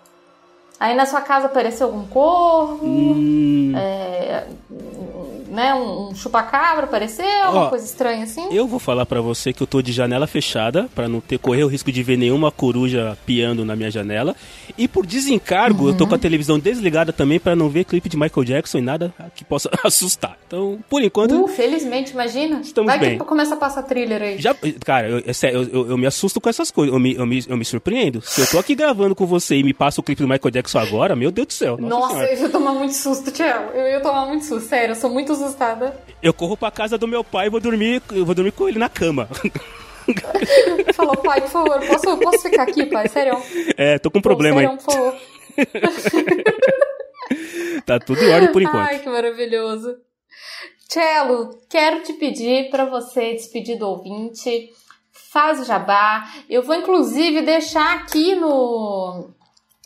aí 0.78 0.94
na 0.94 1.04
sua 1.04 1.22
casa 1.22 1.46
apareceu 1.46 1.88
algum 1.88 2.06
corvo? 2.06 2.86
Hum. 2.86 3.72
É, 3.76 4.46
né, 5.56 5.74
um, 5.74 6.10
um 6.10 6.14
chupacabra 6.14 6.84
apareceu, 6.84 7.24
uma 7.50 7.70
coisa 7.70 7.84
estranha 7.84 8.24
assim? 8.24 8.46
Eu 8.52 8.66
vou 8.66 8.78
falar 8.78 9.06
para 9.06 9.22
você 9.22 9.54
que 9.54 9.62
eu 9.62 9.66
tô 9.66 9.80
de 9.80 9.90
janela 9.90 10.26
fechada 10.26 10.86
para 10.94 11.08
não 11.08 11.18
ter 11.18 11.38
correr 11.38 11.64
o 11.64 11.66
risco 11.66 11.90
de 11.90 12.02
ver 12.02 12.18
nenhuma 12.18 12.52
coruja 12.52 13.16
piando 13.24 13.64
na 13.64 13.74
minha 13.74 13.90
janela. 13.90 14.36
E 14.76 14.86
por 14.86 15.06
desencargo, 15.06 15.84
uhum. 15.84 15.90
eu 15.90 15.96
tô 15.96 16.04
uhum. 16.04 16.10
com 16.10 16.14
a 16.16 16.18
televisão 16.18 16.58
desligada 16.58 17.10
também 17.10 17.40
para 17.40 17.56
não 17.56 17.70
ver 17.70 17.84
clipe 17.84 18.06
de 18.06 18.18
Michael 18.18 18.44
Jackson 18.44 18.78
e 18.78 18.82
nada 18.82 19.14
que 19.34 19.44
possa 19.44 19.70
assustar. 19.82 20.36
Então, 20.46 20.78
por 20.90 21.02
enquanto, 21.02 21.44
uh, 21.44 21.48
felizmente, 21.48 22.12
imagina. 22.12 22.60
Estamos 22.60 22.90
Vai 22.90 22.98
bem. 22.98 23.18
que 23.18 23.24
começa 23.24 23.54
a 23.54 23.56
passar 23.56 23.82
thriller 23.82 24.20
aí. 24.20 24.38
Já, 24.38 24.54
cara, 24.84 25.08
eu, 25.08 25.18
eu, 25.20 25.62
eu, 25.72 25.90
eu, 25.90 25.98
me 25.98 26.06
assusto 26.06 26.38
com 26.38 26.50
essas 26.50 26.70
coisas, 26.70 26.92
eu 26.92 27.00
me, 27.00 27.14
eu, 27.14 27.24
me, 27.24 27.44
eu 27.48 27.56
me 27.56 27.64
surpreendo. 27.64 28.20
Se 28.20 28.42
eu 28.42 28.46
tô 28.46 28.58
aqui 28.58 28.74
gravando 28.74 29.14
com 29.14 29.24
você 29.24 29.56
e 29.56 29.62
me 29.62 29.72
passa 29.72 30.00
o 30.00 30.04
clipe 30.04 30.22
do 30.22 30.28
Michael 30.28 30.50
Jackson 30.50 30.78
agora, 30.78 31.16
meu 31.16 31.30
Deus 31.30 31.46
do 31.46 31.52
céu. 31.54 31.78
Nossa, 31.78 32.14
nossa 32.14 32.24
eu 32.26 32.42
ia 32.42 32.48
tomar 32.50 32.72
muito 32.74 32.94
susto, 32.94 33.30
Tiago. 33.30 33.70
Eu 33.72 33.88
ia 33.88 34.00
tomar 34.00 34.26
muito 34.26 34.44
susto, 34.44 34.68
sério, 34.68 34.92
eu 34.92 34.96
sou 34.96 35.10
muito 35.10 35.34
assustada. 35.46 35.98
Eu 36.22 36.34
corro 36.34 36.56
pra 36.56 36.70
casa 36.70 36.96
do 36.98 37.08
meu 37.08 37.22
pai 37.22 37.46
e 37.46 37.50
vou 37.50 37.60
dormir, 37.60 38.02
vou 38.08 38.34
dormir 38.34 38.52
com 38.52 38.68
ele 38.68 38.78
na 38.78 38.88
cama. 38.88 39.28
Falou, 40.94 41.16
pai, 41.16 41.40
por 41.40 41.50
favor, 41.50 41.84
posso, 41.86 42.16
posso 42.18 42.42
ficar 42.42 42.62
aqui, 42.62 42.86
pai? 42.86 43.08
Sério? 43.08 43.42
É, 43.76 43.98
tô 43.98 44.08
com 44.10 44.18
um 44.18 44.22
problema 44.22 44.60
sério, 44.60 44.70
aí. 44.70 44.76
por 44.76 44.92
favor. 44.92 45.14
tá 47.84 47.98
tudo 47.98 48.22
em 48.22 48.32
ordem 48.32 48.52
por 48.52 48.60
enquanto. 48.62 48.88
Ai, 48.88 49.00
que 49.00 49.08
maravilhoso. 49.08 49.96
Cello, 50.88 51.58
quero 51.68 52.02
te 52.02 52.12
pedir 52.12 52.70
para 52.70 52.84
você 52.84 53.32
despedir 53.32 53.78
do 53.78 53.88
ouvinte. 53.88 54.70
Faz 55.12 55.60
o 55.60 55.64
jabá. 55.64 56.24
Eu 56.48 56.62
vou, 56.62 56.76
inclusive, 56.76 57.42
deixar 57.42 57.96
aqui 57.96 58.36
no, 58.36 59.30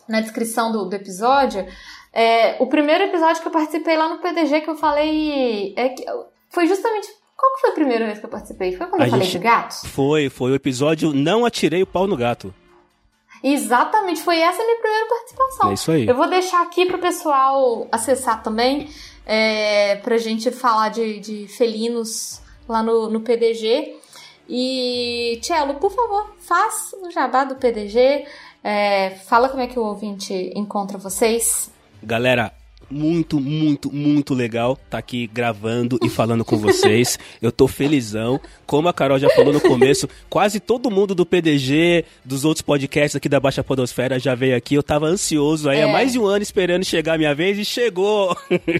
na 0.07 0.21
descrição 0.21 0.71
do, 0.71 0.85
do 0.85 0.95
episódio 0.95 1.65
é, 2.13 2.57
o 2.59 2.67
primeiro 2.67 3.05
episódio 3.05 3.41
que 3.41 3.47
eu 3.47 3.51
participei 3.51 3.95
lá 3.95 4.09
no 4.09 4.19
PDG 4.19 4.61
que 4.61 4.69
eu 4.69 4.75
falei. 4.75 5.73
É, 5.77 5.89
que, 5.89 6.05
foi 6.49 6.67
justamente. 6.67 7.07
Qual 7.37 7.55
que 7.55 7.61
foi 7.61 7.69
a 7.71 7.73
primeira 7.73 8.05
vez 8.05 8.19
que 8.19 8.25
eu 8.25 8.29
participei? 8.29 8.75
Foi 8.75 8.85
quando 8.85 9.01
a 9.01 9.05
eu 9.05 9.11
falei 9.11 9.27
de 9.27 9.39
gatos? 9.39 9.81
Foi, 9.87 10.29
foi 10.29 10.51
o 10.51 10.55
episódio 10.55 11.11
Não 11.11 11.43
Atirei 11.43 11.81
o 11.81 11.87
Pau 11.87 12.05
no 12.05 12.15
Gato. 12.15 12.53
Exatamente, 13.43 14.21
foi 14.21 14.39
essa 14.39 14.61
a 14.61 14.65
minha 14.65 14.77
primeira 14.77 15.07
participação. 15.07 15.71
É 15.71 15.73
isso 15.73 15.91
aí. 15.91 16.07
Eu 16.07 16.15
vou 16.15 16.29
deixar 16.29 16.61
aqui 16.61 16.85
pro 16.85 16.99
pessoal 16.99 17.87
acessar 17.91 18.43
também, 18.43 18.87
é, 19.25 19.95
pra 19.95 20.17
gente 20.19 20.51
falar 20.51 20.89
de, 20.89 21.19
de 21.19 21.47
felinos 21.47 22.39
lá 22.69 22.83
no, 22.83 23.09
no 23.09 23.21
PDG. 23.21 23.95
E, 24.47 25.39
Tchelo, 25.41 25.75
por 25.75 25.91
favor, 25.91 26.35
faça 26.37 26.95
o 26.97 27.09
jabá 27.09 27.43
do 27.43 27.55
PDG. 27.55 28.27
É, 28.63 29.11
fala 29.25 29.49
como 29.49 29.63
é 29.63 29.67
que 29.67 29.79
o 29.79 29.83
ouvinte 29.83 30.51
encontra 30.55 30.99
vocês. 30.99 31.71
Galera, 32.01 32.53
muito, 32.91 33.39
muito, 33.39 33.91
muito 33.91 34.33
legal 34.33 34.73
estar 34.73 34.85
tá 34.89 34.97
aqui 34.97 35.27
gravando 35.27 35.97
e 36.03 36.09
falando 36.09 36.43
com 36.43 36.57
vocês. 36.57 37.17
Eu 37.41 37.51
tô 37.51 37.67
felizão. 37.67 38.39
Como 38.65 38.87
a 38.87 38.93
Carol 38.93 39.19
já 39.19 39.29
falou 39.29 39.53
no 39.53 39.61
começo, 39.61 40.07
quase 40.29 40.59
todo 40.59 40.91
mundo 40.91 41.13
do 41.15 41.25
PDG, 41.25 42.05
dos 42.23 42.45
outros 42.45 42.61
podcasts 42.61 43.15
aqui 43.15 43.27
da 43.27 43.39
Baixa 43.39 43.63
Podosfera 43.63 44.19
já 44.19 44.35
veio 44.35 44.55
aqui. 44.55 44.75
Eu 44.75 44.83
tava 44.83 45.07
ansioso 45.07 45.69
aí 45.69 45.79
é. 45.79 45.83
há 45.83 45.87
mais 45.87 46.11
de 46.11 46.19
um 46.19 46.25
ano 46.25 46.43
esperando 46.43 46.85
chegar 46.85 47.15
a 47.15 47.17
minha 47.17 47.33
vez 47.33 47.57
e 47.57 47.65
chegou. 47.65 48.35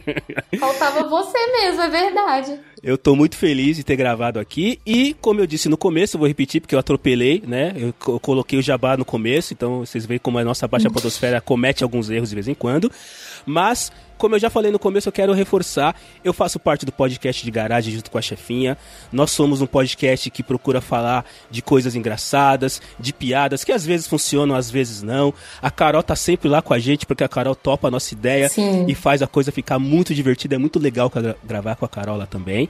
Faltava 0.59 1.07
você 1.07 1.37
mesmo, 1.51 1.81
é 1.81 1.89
verdade. 1.89 2.59
Eu 2.83 2.97
tô 2.97 3.15
muito 3.15 3.37
feliz 3.37 3.77
de 3.77 3.83
ter 3.83 3.95
gravado 3.95 4.39
aqui 4.39 4.79
e, 4.85 5.15
como 5.21 5.39
eu 5.39 5.45
disse 5.45 5.69
no 5.69 5.77
começo, 5.77 6.15
eu 6.15 6.19
vou 6.19 6.27
repetir 6.27 6.59
porque 6.59 6.73
eu 6.73 6.79
atropelei, 6.79 7.43
né? 7.45 7.73
Eu, 7.75 7.93
eu 8.07 8.19
coloquei 8.19 8.57
o 8.57 8.61
jabá 8.61 8.97
no 8.97 9.05
começo, 9.05 9.53
então 9.53 9.85
vocês 9.85 10.03
veem 10.03 10.19
como 10.19 10.39
a 10.39 10.43
nossa 10.43 10.67
Baixa 10.67 10.89
Podosfera 10.91 11.39
comete 11.39 11.83
alguns 11.83 12.09
erros 12.09 12.29
de 12.29 12.35
vez 12.35 12.47
em 12.47 12.55
quando. 12.55 12.91
Mas 13.45 13.91
como 14.21 14.35
eu 14.35 14.39
já 14.39 14.51
falei 14.51 14.71
no 14.71 14.77
começo, 14.77 15.09
eu 15.09 15.11
quero 15.11 15.33
reforçar. 15.33 15.95
Eu 16.23 16.31
faço 16.31 16.59
parte 16.59 16.85
do 16.85 16.91
podcast 16.91 17.43
de 17.43 17.49
garagem 17.49 17.91
junto 17.91 18.11
com 18.11 18.19
a 18.19 18.21
chefinha. 18.21 18.77
Nós 19.11 19.31
somos 19.31 19.61
um 19.61 19.65
podcast 19.65 20.29
que 20.29 20.43
procura 20.43 20.79
falar 20.79 21.25
de 21.49 21.63
coisas 21.63 21.95
engraçadas, 21.95 22.79
de 22.99 23.11
piadas 23.11 23.63
que 23.63 23.71
às 23.71 23.83
vezes 23.83 24.05
funcionam, 24.05 24.55
às 24.55 24.69
vezes 24.69 25.01
não. 25.01 25.33
A 25.59 25.71
Carol 25.71 26.03
tá 26.03 26.15
sempre 26.15 26.47
lá 26.47 26.61
com 26.61 26.71
a 26.71 26.77
gente 26.77 27.07
porque 27.07 27.23
a 27.23 27.27
Carol 27.27 27.55
topa 27.55 27.87
a 27.87 27.91
nossa 27.91 28.13
ideia 28.13 28.47
Sim. 28.47 28.85
e 28.87 28.93
faz 28.93 29.23
a 29.23 29.27
coisa 29.27 29.51
ficar 29.51 29.79
muito 29.79 30.13
divertida. 30.13 30.53
É 30.53 30.59
muito 30.59 30.77
legal 30.77 31.11
gravar 31.43 31.75
com 31.75 31.85
a 31.85 31.89
Carol 31.89 32.15
lá 32.15 32.27
também. 32.27 32.69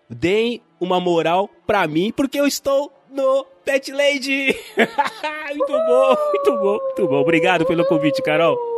deem 0.08 0.62
uma 0.80 1.00
moral 1.00 1.50
pra 1.66 1.88
mim, 1.88 2.12
porque 2.14 2.38
eu 2.38 2.46
estou 2.46 2.92
no 3.10 3.44
Pet 3.64 3.90
Lady. 3.90 4.56
muito 5.56 5.72
bom, 5.72 6.16
muito 6.32 6.52
bom, 6.52 6.78
muito 6.78 7.08
bom. 7.08 7.20
Obrigado 7.20 7.66
pelo 7.66 7.84
convite, 7.84 8.22
Carol. 8.22 8.77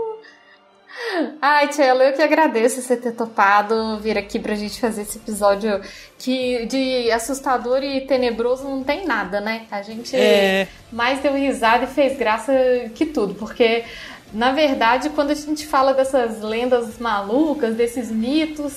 Ai, 1.41 1.69
Tchelo, 1.69 2.03
eu 2.03 2.13
que 2.13 2.23
agradeço 2.23 2.81
você 2.81 2.97
ter 2.97 3.13
topado 3.13 3.99
vir 3.99 4.17
aqui 4.19 4.39
pra 4.39 4.55
gente 4.55 4.81
fazer 4.81 5.03
esse 5.03 5.19
episódio 5.19 5.81
que 6.19 6.67
de 6.67 7.11
assustador 7.11 7.83
e 7.83 8.03
tenebroso 8.03 8.65
não 8.65 8.83
tem 8.83 9.07
nada, 9.07 9.41
né? 9.41 9.67
A 9.71 9.83
gente 9.83 10.15
é... 10.17 10.69
mais 10.93 11.21
deu 11.21 11.35
risada 11.35 11.85
e 11.85 11.89
fez 11.89 12.19
graça 12.19 12.53
que 12.95 13.07
tudo, 13.07 13.35
porque 13.35 13.85
na 14.33 14.53
verdade, 14.53 15.11
quando 15.11 15.31
a 15.31 15.35
gente 15.35 15.67
fala 15.67 15.93
dessas 15.93 16.41
lendas 16.41 16.99
malucas, 16.99 17.75
desses 17.75 18.11
mitos, 18.11 18.75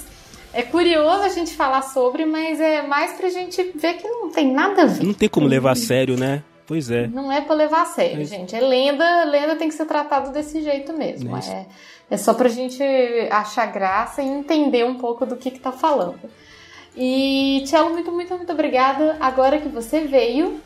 é 0.53 0.61
curioso 0.61 1.24
a 1.24 1.30
gente 1.30 1.53
falar 1.53 1.82
sobre, 1.82 2.26
mas 2.26 2.59
é 2.59 2.82
mais 2.82 3.14
pra 3.14 3.30
gente 3.30 3.72
ver 3.76 3.93
que 3.95 4.07
não 4.07 4.30
tem 4.30 4.51
nada 4.51 4.84
a 4.84 4.86
ver. 4.86 5.03
Não 5.03 5.14
tem 5.14 5.30
como 5.30 5.47
levar 5.47 5.72
a 5.72 5.76
sério, 5.76 6.18
né? 6.18 6.43
Pois 6.74 6.90
é. 6.90 7.06
Não 7.06 7.32
é 7.32 7.40
pra 7.40 7.54
levar 7.54 7.84
a 7.84 7.86
sério, 7.86 8.24
é 8.24 8.26
gente. 8.26 8.56
É 8.56 8.60
lenda, 8.60 9.26
lenda 9.26 9.56
tem 9.56 9.68
que 9.68 9.76
ser 9.76 9.86
tratado 9.86 10.32
desse 10.32 10.60
jeito 10.60 10.92
mesmo. 10.92 11.38
É, 11.38 11.52
é, 11.52 11.66
é 12.10 12.18
só 12.18 12.34
pra 12.34 12.50
gente 12.50 12.82
achar 13.30 13.68
graça 13.68 14.24
e 14.24 14.28
entender 14.28 14.84
um 14.84 14.95
pouco 14.95 15.24
do 15.24 15.36
que 15.36 15.52
que 15.52 15.60
tá 15.60 15.72
falando. 15.72 16.20
E, 16.98 17.62
Tchelo, 17.68 17.91
muito, 17.91 18.12
muito, 18.12 18.36
muito 18.36 18.52
obrigada. 18.52 19.18
Agora 19.20 19.60
que 19.60 19.70
você 19.70 20.00
veio, 20.02 20.60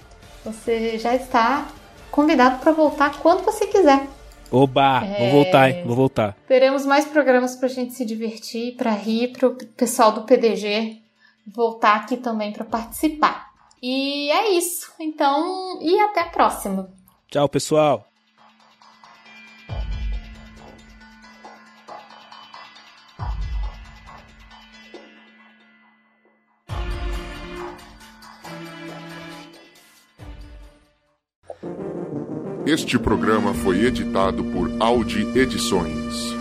você 0.46 0.98
já 0.98 1.14
está 1.14 1.68
convidado 2.10 2.60
para 2.60 2.72
voltar 2.72 3.20
quando 3.20 3.44
você 3.44 3.68
quiser. 3.68 4.08
Oba, 4.50 5.04
é... 5.04 5.30
vou 5.30 5.44
voltar, 5.44 5.70
hein? 5.70 5.84
Vou 5.86 5.96
voltar. 5.98 6.38
Teremos 6.48 6.86
mais 6.86 7.04
programas 7.04 7.58
pra 7.58 7.68
gente 7.68 7.92
se 7.96 8.06
divertir, 8.06 8.78
pra 8.78 8.92
rir, 8.92 9.34
pro 9.34 9.58
pessoal 9.76 10.14
do 10.14 10.22
PDG 10.22 11.02
voltar 11.46 11.98
aqui 11.98 12.16
também 12.16 12.54
para 12.54 12.64
participar. 12.64 13.47
E 13.82 14.30
é 14.32 14.52
isso. 14.52 14.92
Então, 15.00 15.80
e 15.82 16.00
até 16.00 16.22
a 16.22 16.30
próxima. 16.30 16.92
Tchau, 17.30 17.48
pessoal. 17.48 18.08
Este 32.66 33.00
programa 33.00 33.54
foi 33.54 33.86
editado 33.86 34.44
por 34.44 34.70
Audi 34.82 35.22
Edições. 35.38 36.37